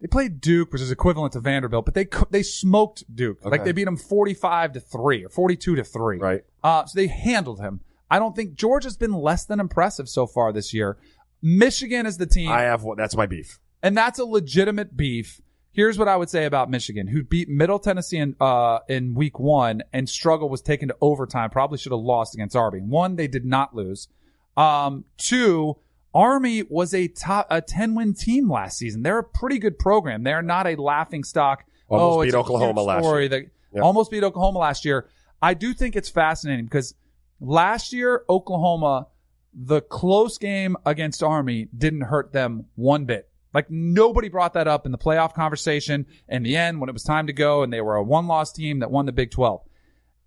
they 0.00 0.06
played 0.08 0.40
Duke, 0.40 0.72
which 0.72 0.82
is 0.82 0.90
equivalent 0.90 1.32
to 1.34 1.40
Vanderbilt, 1.40 1.84
but 1.84 1.94
they 1.94 2.08
they 2.30 2.42
smoked 2.42 3.04
Duke. 3.14 3.44
Like 3.44 3.64
they 3.64 3.72
beat 3.72 3.84
them 3.84 3.96
forty 3.96 4.34
five 4.34 4.72
to 4.72 4.80
three 4.80 5.24
or 5.24 5.28
forty 5.28 5.56
two 5.56 5.76
to 5.76 5.84
three. 5.84 6.18
Right. 6.18 6.42
Uh, 6.64 6.84
so 6.86 6.96
they 6.98 7.06
handled 7.06 7.60
him. 7.60 7.80
I 8.10 8.18
don't 8.18 8.34
think 8.34 8.54
Georgia's 8.54 8.96
been 8.96 9.12
less 9.12 9.44
than 9.44 9.60
impressive 9.60 10.08
so 10.08 10.26
far 10.26 10.52
this 10.52 10.74
year. 10.74 10.96
Michigan 11.42 12.06
is 12.06 12.16
the 12.18 12.26
team, 12.26 12.50
I 12.50 12.62
have 12.62 12.82
one. 12.82 12.96
That's 12.96 13.16
my 13.16 13.26
beef. 13.26 13.60
and 13.82 13.96
that's 13.96 14.18
a 14.18 14.24
legitimate 14.24 14.96
beef. 14.96 15.40
Here's 15.72 15.98
what 15.98 16.08
I 16.08 16.16
would 16.16 16.28
say 16.28 16.46
about 16.46 16.68
Michigan, 16.68 17.06
who 17.06 17.22
beat 17.22 17.48
Middle 17.48 17.78
Tennessee 17.78 18.18
in 18.18 18.34
uh, 18.40 18.80
in 18.88 19.14
week 19.14 19.38
one, 19.38 19.82
and 19.92 20.08
struggle 20.08 20.48
was 20.48 20.62
taken 20.62 20.88
to 20.88 20.96
overtime. 21.00 21.50
Probably 21.50 21.78
should 21.78 21.92
have 21.92 22.00
lost 22.00 22.34
against 22.34 22.56
Army. 22.56 22.80
One, 22.80 23.16
they 23.16 23.28
did 23.28 23.44
not 23.44 23.74
lose. 23.74 24.08
Um, 24.56 25.04
two, 25.16 25.76
Army 26.12 26.64
was 26.68 26.92
a 26.92 27.06
top 27.06 27.46
a 27.50 27.60
ten 27.60 27.94
win 27.94 28.14
team 28.14 28.50
last 28.50 28.78
season. 28.78 29.02
They're 29.02 29.18
a 29.18 29.24
pretty 29.24 29.58
good 29.58 29.78
program. 29.78 30.24
They're 30.24 30.42
not 30.42 30.66
a 30.66 30.74
laughing 30.74 31.22
stock. 31.22 31.64
Almost 31.88 32.18
oh, 32.18 32.22
beat 32.24 32.34
Oklahoma 32.34 32.82
last 32.82 33.04
year. 33.04 33.28
that- 33.28 33.46
Yep. 33.72 33.84
Almost 33.84 34.10
beat 34.10 34.24
Oklahoma 34.24 34.58
last 34.58 34.84
year. 34.84 35.08
I 35.40 35.54
do 35.54 35.72
think 35.72 35.94
it's 35.94 36.08
fascinating 36.08 36.64
because 36.64 36.94
last 37.40 37.92
year 37.92 38.24
Oklahoma, 38.28 39.06
the 39.54 39.80
close 39.80 40.38
game 40.38 40.76
against 40.84 41.22
Army 41.22 41.68
didn't 41.78 42.00
hurt 42.00 42.32
them 42.32 42.66
one 42.74 43.04
bit. 43.04 43.29
Like 43.52 43.70
nobody 43.70 44.28
brought 44.28 44.54
that 44.54 44.68
up 44.68 44.86
in 44.86 44.92
the 44.92 44.98
playoff 44.98 45.34
conversation. 45.34 46.06
In 46.28 46.42
the 46.42 46.56
end, 46.56 46.80
when 46.80 46.88
it 46.88 46.92
was 46.92 47.02
time 47.02 47.26
to 47.26 47.32
go, 47.32 47.62
and 47.62 47.72
they 47.72 47.80
were 47.80 47.96
a 47.96 48.02
one 48.02 48.26
loss 48.26 48.52
team 48.52 48.78
that 48.80 48.90
won 48.90 49.06
the 49.06 49.12
Big 49.12 49.30
Twelve 49.30 49.62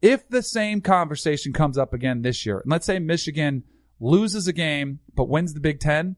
if 0.04 0.28
the 0.28 0.44
same 0.44 0.82
conversation 0.82 1.54
comes 1.54 1.78
up 1.78 1.94
again 1.94 2.24
this 2.24 2.46
year, 2.46 2.60
and 2.60 2.70
let's 2.70 2.86
say 2.86 3.00
Michigan 3.00 3.64
loses 4.02 4.50
a 4.50 4.54
game 4.54 5.00
but 5.16 5.30
wins 5.30 5.54
the 5.54 5.62
Big 5.62 5.80
Ten, 5.80 6.18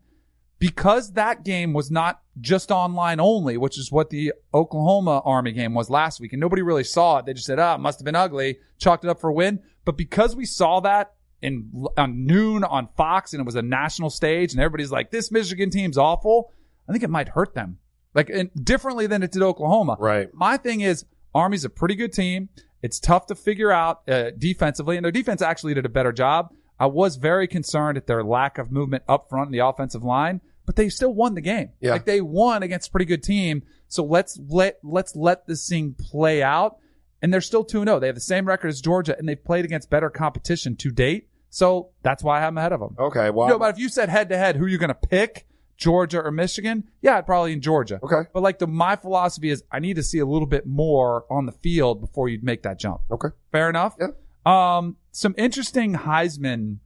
because 0.57 1.13
that 1.13 1.45
game 1.45 1.71
was 1.71 1.91
not 1.91 2.19
just 2.41 2.71
online 2.71 3.19
only, 3.19 3.57
which 3.57 3.77
is 3.77 3.91
what 3.91 4.09
the 4.09 4.33
Oklahoma 4.55 5.21
Army 5.23 5.51
game 5.51 5.75
was 5.75 5.87
last 5.91 6.19
week, 6.19 6.33
and 6.33 6.39
nobody 6.39 6.63
really 6.63 6.83
saw 6.83 7.19
it. 7.19 7.27
They 7.27 7.33
just 7.33 7.45
said, 7.45 7.59
"Ah, 7.59 7.75
it 7.75 7.79
must 7.79 7.99
have 7.99 8.05
been 8.05 8.15
ugly," 8.15 8.57
chalked 8.79 9.05
it 9.05 9.09
up 9.09 9.21
for 9.21 9.29
a 9.29 9.33
win. 9.33 9.59
But 9.85 9.97
because 9.97 10.35
we 10.35 10.45
saw 10.45 10.79
that 10.79 11.13
in 11.43 11.85
on 11.95 12.25
noon 12.25 12.63
on 12.63 12.87
Fox, 12.97 13.33
and 13.33 13.41
it 13.41 13.45
was 13.45 13.53
a 13.53 13.61
national 13.61 14.09
stage, 14.09 14.51
and 14.51 14.59
everybody's 14.59 14.91
like, 14.91 15.11
"This 15.11 15.31
Michigan 15.31 15.69
team's 15.69 15.97
awful," 15.97 16.51
I 16.87 16.91
think 16.91 17.03
it 17.03 17.09
might 17.09 17.29
hurt 17.29 17.53
them, 17.53 17.79
like 18.13 18.29
and 18.29 18.49
differently 18.63 19.07
than 19.07 19.23
it 19.23 19.31
did 19.31 19.41
Oklahoma. 19.41 19.97
Right. 19.99 20.33
My 20.33 20.57
thing 20.57 20.81
is, 20.81 21.05
Army's 21.33 21.65
a 21.65 21.69
pretty 21.69 21.95
good 21.95 22.13
team. 22.13 22.49
It's 22.81 22.99
tough 22.99 23.25
to 23.27 23.35
figure 23.35 23.71
out 23.71 24.07
uh, 24.07 24.31
defensively, 24.37 24.95
and 24.97 25.03
their 25.03 25.11
defense 25.11 25.41
actually 25.41 25.73
did 25.73 25.85
a 25.85 25.89
better 25.89 26.11
job. 26.11 26.53
I 26.79 26.85
was 26.87 27.15
very 27.15 27.47
concerned 27.47 27.97
at 27.97 28.05
their 28.05 28.23
lack 28.23 28.57
of 28.57 28.71
movement 28.71 29.03
up 29.07 29.29
front 29.29 29.47
in 29.47 29.51
the 29.51 29.65
offensive 29.65 30.03
line, 30.03 30.41
but 30.65 30.75
they 30.75 30.89
still 30.89 31.13
won 31.13 31.33
the 31.33 31.41
game. 31.41 31.69
Yeah. 31.79 31.91
Like 31.93 32.05
they 32.05 32.21
won 32.21 32.63
against 32.63 32.89
a 32.89 32.91
pretty 32.91 33.05
good 33.05 33.23
team. 33.23 33.63
So 33.87 34.03
let's 34.03 34.39
let 34.49 34.79
let's 34.83 35.15
let 35.15 35.47
this 35.47 35.67
thing 35.67 35.95
play 35.97 36.43
out. 36.43 36.77
And 37.21 37.33
they're 37.33 37.41
still 37.41 37.65
2-0. 37.65 38.01
They 38.01 38.07
have 38.07 38.15
the 38.15 38.21
same 38.21 38.45
record 38.45 38.67
as 38.67 38.81
Georgia, 38.81 39.17
and 39.17 39.27
they've 39.27 39.41
played 39.43 39.65
against 39.65 39.89
better 39.89 40.11
competition 40.11 40.75
to 40.75 40.91
date. 40.91 41.29
So 41.49 41.89
that's 42.03 42.21
why 42.21 42.45
I'm 42.45 42.55
ahead 42.57 42.73
of 42.73 42.81
them. 42.81 42.95
Okay. 42.99 43.31
Well, 43.31 43.47
You 43.47 43.53
know, 43.53 43.59
but 43.59 43.73
if 43.73 43.79
you 43.79 43.89
said 43.89 44.09
head 44.09 44.29
to 44.29 44.37
head, 44.37 44.57
who 44.57 44.65
are 44.65 44.67
you 44.67 44.77
going 44.77 44.89
to 44.89 44.93
pick? 44.93 45.47
Georgia 45.77 46.21
or 46.21 46.31
Michigan? 46.31 46.89
Yeah, 47.01 47.17
I'd 47.17 47.25
probably 47.25 47.53
in 47.53 47.61
Georgia. 47.61 47.99
Okay. 48.01 48.29
But 48.33 48.43
like 48.43 48.59
the 48.59 48.67
my 48.67 48.95
philosophy 48.95 49.49
is 49.49 49.63
I 49.71 49.79
need 49.79 49.95
to 49.95 50.03
see 50.03 50.19
a 50.19 50.25
little 50.25 50.47
bit 50.47 50.65
more 50.65 51.25
on 51.29 51.45
the 51.45 51.51
field 51.51 52.01
before 52.01 52.29
you'd 52.29 52.43
make 52.43 52.63
that 52.63 52.79
jump. 52.79 53.01
okay. 53.11 53.29
Fair 53.51 53.69
enough. 53.69 53.95
Yeah. 53.99 54.07
Um, 54.45 54.97
some 55.11 55.33
interesting 55.37 55.93
Heisman 55.93 56.77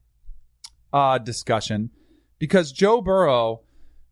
uh, 0.94 1.18
discussion 1.18 1.92
because 2.40 2.72
Joe 2.72 3.02
Burrow, 3.02 3.62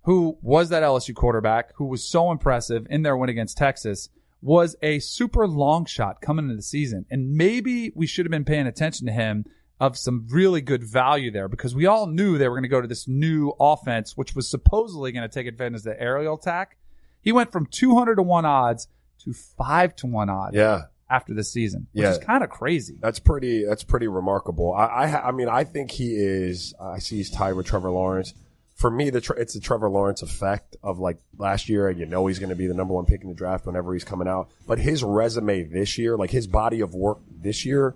who 0.04 0.38
was 0.42 0.70
that 0.70 0.84
LSU 0.84 1.16
quarterback, 1.16 1.74
who 1.76 1.86
was 1.86 2.08
so 2.08 2.32
impressive 2.32 2.86
in 2.90 3.04
their 3.04 3.16
win 3.16 3.30
against 3.30 3.58
Texas, 3.58 4.10
was 4.42 4.76
a 4.82 5.00
super 5.00 5.48
long 5.48 5.86
shot 5.86 6.22
coming 6.22 6.46
into 6.46 6.56
the 6.56 6.62
season. 6.62 7.06
And 7.10 7.34
maybe 7.34 7.92
we 7.96 8.06
should 8.06 8.26
have 8.26 8.32
been 8.32 8.46
paying 8.46 8.68
attention 8.68 9.08
to 9.08 9.14
him 9.14 9.46
of 9.80 9.98
some 9.98 10.26
really 10.30 10.62
good 10.62 10.84
value 10.84 11.30
there 11.32 11.48
because 11.48 11.76
we 11.76 11.86
all 11.86 12.08
knew 12.08 12.38
they 12.38 12.48
were 12.48 12.56
going 12.56 12.64
to 12.64 12.70
go 12.70 12.82
to 12.82 12.88
this 12.88 13.08
new 13.08 13.54
offense, 13.60 14.18
which 14.18 14.36
was 14.36 14.50
supposedly 14.50 15.12
going 15.12 15.28
to 15.28 15.34
take 15.34 15.46
advantage 15.48 15.80
of 15.80 15.84
the 15.86 16.02
aerial 16.02 16.36
attack. 16.36 16.78
He 17.22 17.32
went 17.32 17.52
from 17.52 17.68
200 17.68 18.16
to 18.16 18.24
1 18.24 18.46
odds 18.46 18.88
to 19.24 19.34
5 19.34 19.96
to 19.98 20.08
1 20.08 20.30
odds 20.30 20.56
Yeah. 20.56 20.84
after 21.10 21.34
the 21.34 21.44
season, 21.44 21.88
which 21.94 22.04
Yeah. 22.04 22.12
is 22.12 22.18
kind 22.18 22.44
of 22.44 22.50
crazy. 22.50 22.98
That's 23.02 23.20
pretty. 23.20 23.66
That's 23.66 23.84
pretty 23.84 24.08
remarkable. 24.08 24.74
I, 24.74 24.86
I, 24.86 25.28
I 25.28 25.32
mean, 25.32 25.48
I 25.50 25.64
think 25.64 25.92
he 25.92 26.16
is. 26.16 26.74
I 26.82 27.00
see 27.00 27.18
he's 27.18 27.30
tied 27.30 27.54
with 27.54 27.66
Trevor 27.68 27.92
Lawrence. 27.92 28.34
For 28.76 28.92
me, 28.92 29.10
the 29.10 29.34
it's 29.38 29.56
the 29.56 29.60
Trevor 29.60 29.90
Lawrence 29.90 30.22
effect 30.22 30.76
of 30.84 31.00
like 31.00 31.18
last 31.38 31.68
year. 31.70 31.88
And 31.90 32.00
you 32.00 32.06
know, 32.06 32.28
he's 32.28 32.38
going 32.40 32.50
to 32.52 32.56
be 32.56 32.68
the 32.68 32.76
number 32.76 32.94
one 32.94 33.06
pick 33.06 33.22
in 33.22 33.28
the 33.28 33.34
draft 33.36 33.66
whenever 33.66 33.92
he's 33.94 34.04
coming 34.04 34.28
out. 34.28 34.50
But 34.68 34.78
his 34.80 35.04
resume 35.04 35.64
this 35.64 35.98
year, 35.98 36.16
like 36.18 36.30
his 36.30 36.46
body 36.48 36.82
of 36.82 36.94
work 36.94 37.18
this 37.42 37.66
year, 37.66 37.96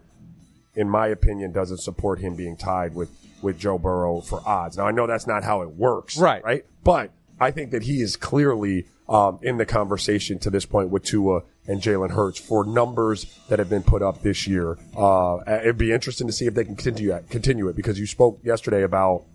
in 0.75 0.89
my 0.89 1.07
opinion, 1.07 1.51
doesn't 1.51 1.79
support 1.79 2.19
him 2.19 2.35
being 2.35 2.57
tied 2.57 2.95
with 2.95 3.09
with 3.41 3.57
Joe 3.57 3.77
Burrow 3.77 4.21
for 4.21 4.41
odds. 4.45 4.77
Now, 4.77 4.85
I 4.85 4.91
know 4.91 5.07
that's 5.07 5.25
not 5.25 5.43
how 5.43 5.61
it 5.61 5.69
works, 5.69 6.17
Right. 6.17 6.43
Right, 6.43 6.65
but 6.83 7.11
I 7.39 7.49
think 7.49 7.71
that 7.71 7.83
he 7.83 8.01
is 8.01 8.15
clearly 8.15 8.85
um, 9.09 9.39
in 9.41 9.57
the 9.57 9.65
conversation 9.65 10.37
to 10.39 10.49
this 10.49 10.65
point 10.65 10.89
with 10.89 11.03
Tua 11.03 11.41
and 11.67 11.81
Jalen 11.81 12.11
Hurts 12.11 12.39
for 12.39 12.65
numbers 12.65 13.25
that 13.49 13.59
have 13.59 13.69
been 13.69 13.83
put 13.83 14.01
up 14.01 14.21
this 14.21 14.47
year. 14.47 14.77
Uh, 14.95 15.39
it'd 15.47 15.77
be 15.77 15.91
interesting 15.91 16.27
to 16.27 16.33
see 16.33 16.45
if 16.45 16.53
they 16.53 16.63
can 16.63 16.75
continue 16.75 17.19
continue 17.29 17.67
it 17.67 17.75
because 17.75 17.99
you 17.99 18.05
spoke 18.05 18.39
yesterday 18.43 18.83
about 18.83 19.25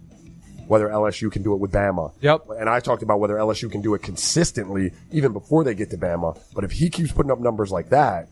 whether 0.67 0.89
LSU 0.89 1.31
can 1.31 1.43
do 1.43 1.53
it 1.53 1.61
with 1.61 1.73
Bama. 1.73 2.13
Yep. 2.21 2.47
And 2.59 2.69
I 2.69 2.81
talked 2.81 3.03
about 3.03 3.21
whether 3.21 3.35
LSU 3.35 3.71
can 3.71 3.83
do 3.83 3.95
it 3.95 4.03
consistently 4.03 4.93
even 5.13 5.33
before 5.33 5.63
they 5.63 5.75
get 5.75 5.91
to 5.91 5.99
Bama. 5.99 6.41
But 6.55 6.65
if 6.65 6.73
he 6.73 6.91
keeps 6.91 7.13
putting 7.13 7.31
up 7.31 7.39
numbers 7.39 7.71
like 7.71 7.91
that, 7.91 8.29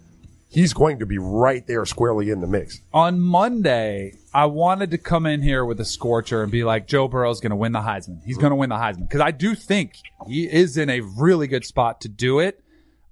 he's 0.54 0.72
going 0.72 1.00
to 1.00 1.06
be 1.06 1.18
right 1.18 1.66
there 1.66 1.84
squarely 1.84 2.30
in 2.30 2.40
the 2.40 2.46
mix. 2.46 2.80
on 2.92 3.20
Monday, 3.20 4.14
I 4.32 4.46
wanted 4.46 4.92
to 4.92 4.98
come 4.98 5.26
in 5.26 5.42
here 5.42 5.64
with 5.64 5.80
a 5.80 5.84
scorcher 5.84 6.42
and 6.42 6.52
be 6.52 6.64
like, 6.64 6.86
Joe 6.86 7.08
Burrow's 7.08 7.40
going 7.40 7.50
to 7.50 7.56
win 7.56 7.72
the 7.72 7.80
Heisman. 7.80 8.22
He's 8.24 8.38
going 8.38 8.50
to 8.50 8.56
win 8.56 8.70
the 8.70 8.76
Heisman 8.76 9.08
because 9.08 9.20
I 9.20 9.32
do 9.32 9.54
think 9.54 9.98
he 10.26 10.44
is 10.44 10.76
in 10.76 10.88
a 10.90 11.00
really 11.00 11.48
good 11.48 11.64
spot 11.64 12.02
to 12.02 12.08
do 12.08 12.38
it. 12.38 12.60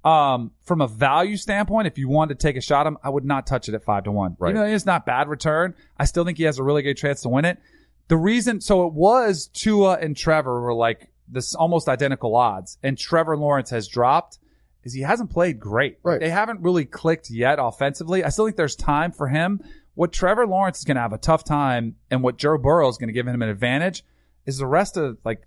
Um, 0.05 0.51
from 0.65 0.81
a 0.81 0.89
value 0.89 1.37
standpoint, 1.37 1.87
if 1.87 1.97
you 1.97 2.09
wanted 2.09 2.41
to 2.41 2.47
take 2.47 2.57
a 2.57 2.61
shot 2.61 2.87
at 2.87 2.89
him, 2.89 2.99
I 3.05 3.09
would 3.09 3.25
not 3.25 3.47
touch 3.47 3.69
it 3.69 3.75
at 3.75 3.85
five 3.85 4.05
to 4.05 4.13
one. 4.13 4.37
Right. 4.39 4.49
You 4.51 4.55
know, 4.55 4.65
it's 4.65 4.87
not 4.87 5.07
bad 5.07 5.29
return. 5.29 5.75
I 5.97 6.07
still 6.07 6.25
think 6.25 6.39
he 6.39 6.45
has 6.45 6.59
a 6.59 6.65
really 6.65 6.83
good 6.83 6.97
chance 6.97 7.23
to 7.23 7.29
win 7.29 7.45
it. 7.45 7.59
The 8.09 8.17
reason, 8.17 8.61
so 8.61 8.87
it 8.87 8.93
was 8.95 9.49
Tua 9.53 9.99
and 10.01 10.17
Trevor 10.17 10.61
were 10.61 10.75
like 10.75 11.09
this 11.29 11.55
almost 11.55 11.89
identical 11.89 12.35
odds, 12.35 12.79
and 12.83 12.99
Trevor 12.99 13.37
Lawrence 13.37 13.71
has 13.71 13.87
dropped 13.87 14.39
is 14.85 14.93
he 14.93 15.03
hasn't 15.03 15.31
played 15.31 15.61
great. 15.61 15.99
Right. 16.03 16.21
They 16.21 16.31
haven't 16.31 16.61
really 16.61 16.85
clicked 16.85 17.31
yet 17.31 17.59
offensively. 17.61 18.25
I 18.25 18.31
still 18.31 18.47
think 18.47 18.57
there's 18.57 18.77
time 18.77 19.13
for 19.13 19.29
him. 19.29 19.61
What 19.95 20.13
Trevor 20.13 20.47
Lawrence 20.47 20.79
is 20.79 20.85
going 20.85 20.97
to 20.97 21.03
have 21.03 21.13
a 21.13 21.19
tough 21.19 21.45
time, 21.45 21.97
and 22.11 22.23
what 22.23 22.39
Joe 22.39 22.57
Burrow 22.57 22.89
is 22.89 22.97
going 22.97 23.09
to 23.09 23.13
give 23.13 23.27
him 23.27 23.43
an 23.43 23.49
advantage, 23.49 24.05
is 24.47 24.59
the 24.59 24.67
rest 24.67 24.97
of 24.97 25.19
like 25.25 25.43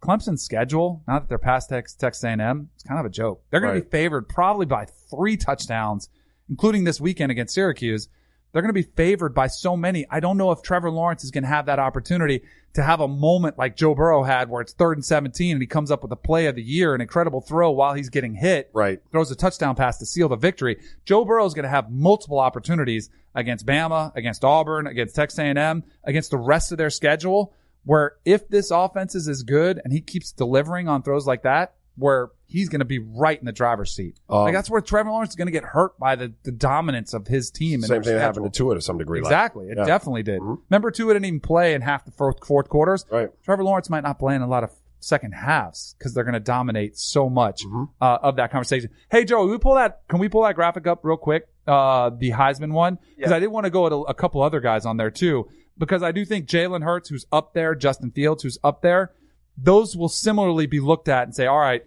Clemson's 0.00 0.42
schedule. 0.42 1.02
Now 1.06 1.18
that 1.20 1.28
they're 1.28 1.38
past 1.38 1.68
Texas, 1.68 1.96
Texas 1.96 2.24
A&M, 2.24 2.70
it's 2.74 2.84
kind 2.84 2.98
of 2.98 3.06
a 3.06 3.10
joke. 3.10 3.42
They're 3.50 3.60
going 3.60 3.74
to 3.74 3.82
be 3.82 3.90
favored 3.90 4.28
probably 4.28 4.66
by 4.66 4.86
three 5.10 5.36
touchdowns, 5.36 6.08
including 6.48 6.84
this 6.84 7.00
weekend 7.00 7.30
against 7.30 7.54
Syracuse. 7.54 8.08
They're 8.52 8.62
going 8.62 8.74
to 8.74 8.74
be 8.74 8.82
favored 8.96 9.34
by 9.34 9.46
so 9.46 9.76
many. 9.76 10.06
I 10.10 10.20
don't 10.20 10.36
know 10.36 10.50
if 10.50 10.62
Trevor 10.62 10.90
Lawrence 10.90 11.24
is 11.24 11.30
going 11.30 11.44
to 11.44 11.48
have 11.48 11.66
that 11.66 11.78
opportunity 11.78 12.42
to 12.74 12.82
have 12.82 13.00
a 13.00 13.08
moment 13.08 13.58
like 13.58 13.76
Joe 13.76 13.94
Burrow 13.94 14.22
had 14.22 14.50
where 14.50 14.60
it's 14.60 14.72
third 14.74 14.96
and 14.98 15.04
17 15.04 15.52
and 15.52 15.62
he 15.62 15.66
comes 15.66 15.90
up 15.90 16.02
with 16.02 16.12
a 16.12 16.16
play 16.16 16.46
of 16.46 16.54
the 16.54 16.62
year, 16.62 16.94
an 16.94 17.00
incredible 17.00 17.40
throw 17.40 17.70
while 17.70 17.94
he's 17.94 18.10
getting 18.10 18.34
hit 18.34 18.70
Right. 18.72 19.00
throws 19.10 19.30
a 19.30 19.36
touchdown 19.36 19.74
pass 19.74 19.98
to 19.98 20.06
seal 20.06 20.28
the 20.28 20.36
victory. 20.36 20.78
Joe 21.04 21.24
Burrow 21.24 21.46
is 21.46 21.54
going 21.54 21.64
to 21.64 21.68
have 21.70 21.90
multiple 21.90 22.38
opportunities 22.38 23.08
against 23.34 23.66
Bama, 23.66 24.14
against 24.16 24.44
Auburn, 24.44 24.86
against 24.86 25.16
Texas 25.16 25.38
A&M, 25.38 25.84
against 26.04 26.30
the 26.30 26.38
rest 26.38 26.72
of 26.72 26.78
their 26.78 26.90
schedule. 26.90 27.54
Where 27.84 28.16
if 28.24 28.48
this 28.48 28.70
offense 28.70 29.14
is 29.14 29.26
as 29.28 29.42
good 29.42 29.80
and 29.82 29.92
he 29.92 30.00
keeps 30.00 30.30
delivering 30.30 30.88
on 30.88 31.02
throws 31.02 31.26
like 31.26 31.42
that, 31.42 31.74
where 31.96 32.30
he's 32.46 32.68
going 32.68 32.78
to 32.80 32.84
be 32.84 32.98
right 32.98 33.38
in 33.38 33.44
the 33.44 33.52
driver's 33.52 33.94
seat. 33.94 34.18
Um, 34.28 34.40
like 34.42 34.54
that's 34.54 34.68
where 34.70 34.80
Trevor 34.80 35.10
Lawrence 35.10 35.30
is 35.30 35.36
going 35.36 35.46
to 35.46 35.52
get 35.52 35.64
hurt 35.64 35.98
by 35.98 36.16
the, 36.16 36.32
the 36.42 36.52
dominance 36.52 37.14
of 37.14 37.26
his 37.26 37.50
team. 37.50 37.74
and 37.80 37.84
Same 37.84 37.88
their 37.88 38.02
thing 38.02 38.12
that 38.14 38.18
schedule. 38.20 38.42
happened 38.44 38.54
to 38.54 38.58
Tua 38.58 38.74
to 38.76 38.80
some 38.80 38.98
degree. 38.98 39.20
last- 39.20 39.28
Exactly. 39.30 39.68
It 39.68 39.78
Yeah. 39.78 39.84
definitely 39.84 40.22
did. 40.22 40.40
Mhm. 40.40 40.58
Remember, 40.70 40.90
Tua 40.90 41.14
didn't 41.14 41.26
even 41.26 41.40
play 41.40 41.74
in 41.74 41.80
half 41.82 42.04
the 42.04 42.10
fourth, 42.10 42.44
fourth 42.46 42.68
quarters. 42.68 43.04
Right. 43.10 43.30
Trevor 43.44 43.64
Lawrence 43.64 43.88
might 43.90 44.02
not 44.02 44.18
play 44.18 44.34
in 44.34 44.42
a 44.42 44.46
lot 44.46 44.64
of 44.64 44.70
second 45.00 45.32
halves 45.32 45.96
because 45.98 46.14
they're 46.14 46.24
going 46.24 46.34
to 46.34 46.40
dominate 46.40 46.96
so 46.96 47.28
much 47.28 47.64
Mm-hmm. 47.64 47.84
uh, 48.00 48.18
of 48.22 48.36
that 48.36 48.50
conversation. 48.52 48.90
Hey, 49.10 49.24
Joe, 49.24 49.46
we 49.46 49.58
pull 49.58 49.74
that? 49.74 50.02
Can 50.08 50.18
we 50.18 50.28
pull 50.28 50.42
that 50.44 50.54
graphic 50.54 50.86
up 50.86 51.00
real 51.04 51.16
quick? 51.16 51.48
Uh, 51.66 52.10
the 52.10 52.30
Heisman 52.30 52.72
one 52.72 52.98
because 53.16 53.30
I 53.32 53.38
did 53.38 53.46
want 53.48 53.64
to 53.66 53.70
go 53.70 53.86
at 53.86 53.92
a, 53.92 53.96
a 53.96 54.14
couple 54.14 54.42
other 54.42 54.58
guys 54.60 54.84
on 54.84 54.96
there 54.96 55.10
too 55.12 55.48
because 55.78 56.02
I 56.02 56.10
do 56.10 56.24
think 56.24 56.46
Jalen 56.48 56.82
Hurts, 56.82 57.08
who's 57.08 57.24
up 57.32 57.54
there, 57.54 57.74
Justin 57.76 58.10
Fields, 58.10 58.42
who's 58.42 58.58
up 58.64 58.82
there, 58.82 59.12
those 59.56 59.96
will 59.96 60.08
similarly 60.08 60.66
be 60.66 60.80
looked 60.80 61.08
at 61.08 61.24
and 61.24 61.34
say, 61.34 61.46
all 61.46 61.58
right, 61.58 61.84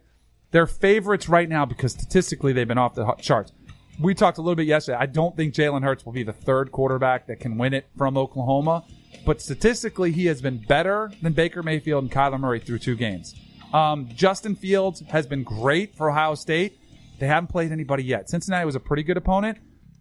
they're 0.52 0.68
favorites 0.68 1.28
right 1.28 1.50
now 1.50 1.66
because 1.66 1.94
statistically 1.94 2.54
they've 2.54 2.68
been 2.68 2.78
off 2.78 2.96
the 2.96 3.12
charts. 3.16 3.52
We 4.00 4.14
talked 4.14 4.38
a 4.38 4.42
little 4.42 4.56
bit 4.56 4.68
yesterday. 4.68 4.98
I 5.00 5.06
don't 5.06 5.36
think 5.36 5.54
Jalen 5.54 5.84
Hurts 5.84 6.06
will 6.06 6.14
be 6.14 6.24
the 6.24 6.34
third 6.34 6.72
quarterback 6.72 7.28
that 7.28 7.40
can 7.40 7.58
win 7.58 7.74
it 7.74 7.88
from 7.98 8.18
Oklahoma, 8.18 8.84
but 9.26 9.42
statistically 9.42 10.12
he 10.12 10.26
has 10.26 10.42
been 10.42 10.58
better 10.58 11.12
than 11.22 11.34
Baker 11.34 11.64
Mayfield 11.64 12.04
and 12.04 12.12
Kyler 12.12 12.40
Murray 12.40 12.60
through 12.60 12.80
two 12.80 12.96
games. 12.96 13.36
Um, 13.74 14.10
Justin 14.14 14.56
Fields 14.56 15.02
has 15.10 15.28
been 15.28 15.44
great 15.44 15.96
for 15.96 16.10
Ohio 16.10 16.36
State. 16.36 16.78
They 17.20 17.28
haven't 17.28 17.48
played 17.48 17.72
anybody 17.72 18.04
yet. 18.04 18.30
Cincinnati 18.30 18.66
was 18.66 18.76
a 18.76 18.80
pretty 18.80 19.04
good 19.04 19.18
opponent. 19.18 19.58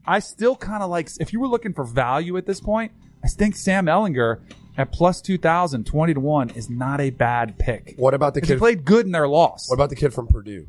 I 0.07 0.19
still 0.19 0.57
kind 0.57 0.83
of 0.83 0.91
like, 0.91 1.09
if 1.21 1.33
you 1.33 1.41
were 1.41 1.49
looking 1.49 1.73
for 1.73 1.85
value 1.85 2.37
at 2.37 2.47
this 2.47 2.61
point, 2.61 2.93
I 3.25 3.29
think 3.29 3.57
Sam 3.57 3.87
Ehlinger 3.87 4.41
at 4.77 4.93
plus 4.93 5.21
2,000, 5.21 5.85
20 5.87 6.15
to 6.15 6.21
1 6.21 6.51
is 6.51 6.69
not 6.69 7.01
a 7.01 7.11
bad 7.11 7.59
pick. 7.59 7.95
What 7.97 8.15
about 8.15 8.35
the 8.35 8.41
'Cause 8.41 8.49
kid? 8.51 8.59
played 8.59 8.85
good 8.85 9.07
in 9.07 9.13
their 9.13 9.29
loss. 9.29 9.69
What 9.69 9.75
about 9.77 9.91
the 9.91 9.97
kid 9.97 10.13
from 10.13 10.27
Purdue? 10.27 10.67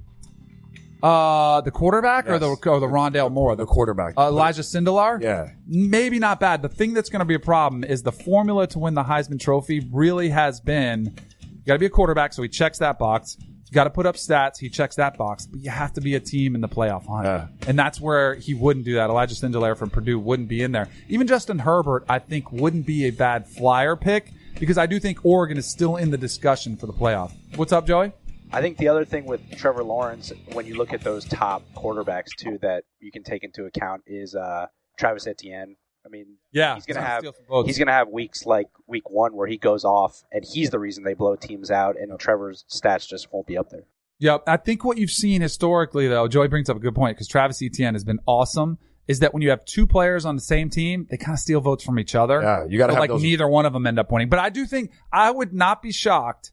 Uh, 1.04 1.62
the 1.62 1.72
quarterback 1.72 2.28
or 2.28 2.34
Yes. 2.34 2.40
the 2.42 2.70
or 2.70 2.80
the 2.80 2.88
Rondale 2.88 3.32
Moore, 3.32 3.56
The 3.56 3.66
quarterback. 3.66 4.14
uh, 4.18 4.28
Elijah 4.28 4.62
Sindelar. 4.64 5.22
Yeah. 5.22 5.50
maybe 5.68 6.18
not 6.20 6.40
bad. 6.40 6.62
The 6.62 6.70
thing 6.70 6.94
that's 6.94 7.10
going 7.10 7.20
to 7.20 7.26
be 7.26 7.36
a 7.36 7.40
problem 7.40 7.84
is 7.84 8.02
the 8.04 8.12
formula 8.12 8.66
to 8.68 8.80
win 8.80 8.94
the 8.96 9.04
Heisman 9.04 9.40
Trophy 9.40 9.88
really 9.92 10.30
has 10.30 10.60
been 10.62 11.14
you 11.42 11.68
got 11.68 11.74
to 11.74 11.80
be 11.80 11.86
a 11.88 11.90
quarterback, 11.90 12.32
so 12.34 12.42
he 12.44 12.48
checks 12.50 12.78
that 12.80 12.98
box. 13.00 13.38
You 13.76 13.82
got 13.82 13.84
to 13.84 13.90
put 13.90 14.06
up 14.06 14.16
stats, 14.16 14.58
he 14.58 14.70
checks 14.70 14.96
that 14.96 15.18
box, 15.18 15.48
but 15.48 15.60
you 15.60 15.70
have 15.70 15.92
to 15.96 16.00
be 16.00 16.16
a 16.16 16.20
team 16.22 16.56
in 16.56 16.62
the 16.62 16.70
playoff 16.70 17.06
hunt, 17.08 17.26
Yeah. 17.26 17.48
and 17.68 17.78
that's 17.78 18.00
where 18.00 18.36
he 18.36 18.54
wouldn't 18.54 18.86
do 18.86 18.94
that. 18.94 19.10
Elijah 19.10 19.36
Sindelar 19.36 19.76
from 19.76 19.90
Purdue 19.90 20.18
wouldn't 20.18 20.48
be 20.48 20.62
in 20.64 20.72
there. 20.72 20.88
Even 21.10 21.28
Justin 21.28 21.60
Herbert, 21.60 22.06
I 22.08 22.20
think, 22.20 22.54
wouldn't 22.54 22.86
be 22.86 23.04
a 23.08 23.10
bad 23.12 23.46
flyer 23.50 23.98
pick 23.98 24.32
because 24.58 24.78
I 24.78 24.86
do 24.86 24.98
think 24.98 25.26
Oregon 25.26 25.58
is 25.58 25.66
still 25.66 25.98
in 25.98 26.10
the 26.10 26.18
discussion 26.18 26.78
for 26.78 26.86
the 26.88 26.94
playoff. 26.94 27.34
What's 27.58 27.74
up, 27.74 27.86
Joey? 27.86 28.14
I 28.54 28.62
think 28.62 28.78
the 28.78 28.88
other 28.88 29.04
thing 29.04 29.26
with 29.26 29.42
Trevor 29.58 29.84
Lawrence, 29.84 30.32
when 30.54 30.66
you 30.66 30.76
look 30.78 30.94
at 30.94 31.02
those 31.02 31.26
top 31.26 31.62
quarterbacks 31.76 32.30
too, 32.38 32.58
that 32.62 32.86
you 33.02 33.12
can 33.12 33.24
take 33.24 33.44
into 33.44 33.66
account 33.66 34.04
is 34.08 34.36
uh, 34.36 34.68
Travis 34.98 35.28
Etienne. 35.28 35.76
I 36.06 36.10
mean, 36.10 36.26
Yeah, 36.52 36.76
he's 36.76 36.86
gonna 36.86 37.00
gonna 37.00 37.08
have 37.10 37.20
steal 37.22 37.34
some 37.34 37.46
votes. 37.48 37.68
he's 37.68 37.80
gonna 37.80 37.92
have 37.92 38.10
weeks 38.10 38.46
like 38.46 38.68
week 38.88 39.10
one 39.10 39.36
where 39.36 39.48
he 39.48 39.58
goes 39.58 39.84
off 39.84 40.24
and 40.32 40.46
he's 40.46 40.70
the 40.70 40.80
reason 40.80 41.04
they 41.04 41.14
blow 41.16 41.36
teams 41.36 41.72
out, 41.72 41.96
and 42.00 42.18
Trevor's 42.20 42.64
stats 42.70 43.08
just 43.08 43.32
won't 43.34 43.48
be 43.48 43.58
up 43.58 43.70
there. 43.70 43.84
Yep. 44.20 44.44
I 44.48 44.58
think 44.58 44.86
what 44.86 44.98
you've 44.98 45.10
seen 45.12 45.42
historically, 45.42 46.08
though, 46.08 46.28
Joey 46.28 46.48
brings 46.48 46.70
up 46.70 46.78
a 46.78 46.80
good 46.80 46.96
point 46.96 47.18
because 47.18 47.28
Travis 47.28 47.62
Etienne 47.62 47.96
has 47.96 48.04
been 48.04 48.20
awesome. 48.26 48.78
Is 49.08 49.20
that 49.20 49.34
when 49.34 49.44
you 49.44 49.52
have 49.52 49.64
two 49.66 49.86
players 49.86 50.26
on 50.26 50.36
the 50.36 50.42
same 50.42 50.70
team, 50.70 51.06
they 51.12 51.18
kind 51.18 51.34
of 51.34 51.40
steal 51.40 51.62
votes 51.62 51.84
from 51.84 52.00
each 52.00 52.16
other. 52.16 52.42
Yeah, 52.42 52.66
you 52.68 52.78
gotta 52.80 52.92
But, 52.92 52.96
have 52.96 53.02
like 53.02 53.10
those- 53.10 53.22
neither 53.22 53.48
one 53.48 53.66
of 53.68 53.74
them 53.74 53.86
end 53.86 54.00
up 54.00 54.12
winning. 54.12 54.30
But 54.30 54.40
I 54.40 54.50
do 54.50 54.66
think 54.66 54.92
I 55.12 55.30
would 55.30 55.54
not 55.54 55.82
be 55.84 55.92
shocked 55.92 56.52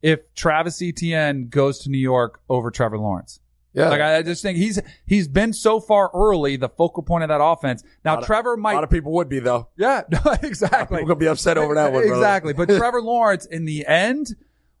if 0.00 0.20
Travis 0.34 0.80
Etienne 0.80 1.48
goes 1.48 1.80
to 1.80 1.90
New 1.90 1.98
York 1.98 2.40
over 2.48 2.70
Trevor 2.70 2.98
Lawrence. 2.98 3.40
Yeah. 3.78 3.88
Like 3.90 4.00
I 4.00 4.16
I 4.18 4.22
just 4.22 4.42
think 4.42 4.58
he's 4.58 4.80
he's 5.06 5.28
been 5.28 5.52
so 5.52 5.80
far 5.80 6.10
early, 6.14 6.56
the 6.56 6.68
focal 6.68 7.02
point 7.02 7.24
of 7.24 7.28
that 7.28 7.42
offense. 7.42 7.82
Now 8.04 8.18
of- 8.18 8.26
Trevor 8.26 8.56
might 8.56 8.72
a 8.72 8.76
lot 8.76 8.84
of 8.84 8.90
people 8.90 9.12
would 9.12 9.28
be 9.28 9.38
though. 9.38 9.68
yeah, 9.76 10.02
no, 10.10 10.32
exactly. 10.42 10.98
People 10.98 11.08
gonna 11.08 11.20
be 11.20 11.28
upset 11.28 11.58
over 11.58 11.74
that 11.74 11.92
one. 11.92 12.02
Exactly. 12.04 12.52
But 12.52 12.68
Trevor 12.76 13.00
Lawrence, 13.02 13.46
in 13.46 13.64
the 13.64 13.86
end, 13.86 14.34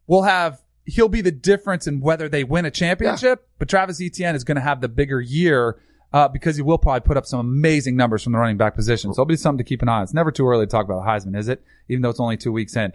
will 0.06 0.22
have 0.22 0.60
he'll 0.84 1.08
be 1.08 1.20
the 1.20 1.30
difference 1.30 1.86
in 1.86 2.00
whether 2.00 2.28
they 2.28 2.44
win 2.44 2.64
a 2.64 2.70
championship. 2.70 3.46
But 3.58 3.68
Travis 3.68 4.00
Etienne 4.00 4.34
is 4.34 4.44
going 4.44 4.56
to 4.56 4.62
have 4.62 4.80
the 4.80 4.88
bigger 4.88 5.20
year 5.20 5.78
uh, 6.12 6.28
because 6.28 6.56
he 6.56 6.62
will 6.62 6.78
probably 6.78 7.00
put 7.00 7.16
up 7.18 7.26
some 7.26 7.40
amazing 7.40 7.94
numbers 7.94 8.22
from 8.22 8.32
the 8.32 8.38
running 8.38 8.56
back 8.56 8.74
position. 8.74 9.12
So 9.12 9.20
it'll 9.22 9.26
be 9.26 9.36
something 9.36 9.58
to 9.58 9.68
keep 9.68 9.82
an 9.82 9.88
eye 9.90 9.98
on. 9.98 10.02
It's 10.04 10.14
never 10.14 10.30
too 10.32 10.48
early 10.48 10.64
to 10.64 10.70
talk 10.70 10.86
about 10.86 11.04
the 11.04 11.10
Heisman, 11.10 11.36
is 11.36 11.48
it? 11.48 11.62
Even 11.90 12.02
though 12.02 12.08
it's 12.08 12.20
only 12.20 12.38
two 12.38 12.52
weeks 12.52 12.74
in. 12.76 12.92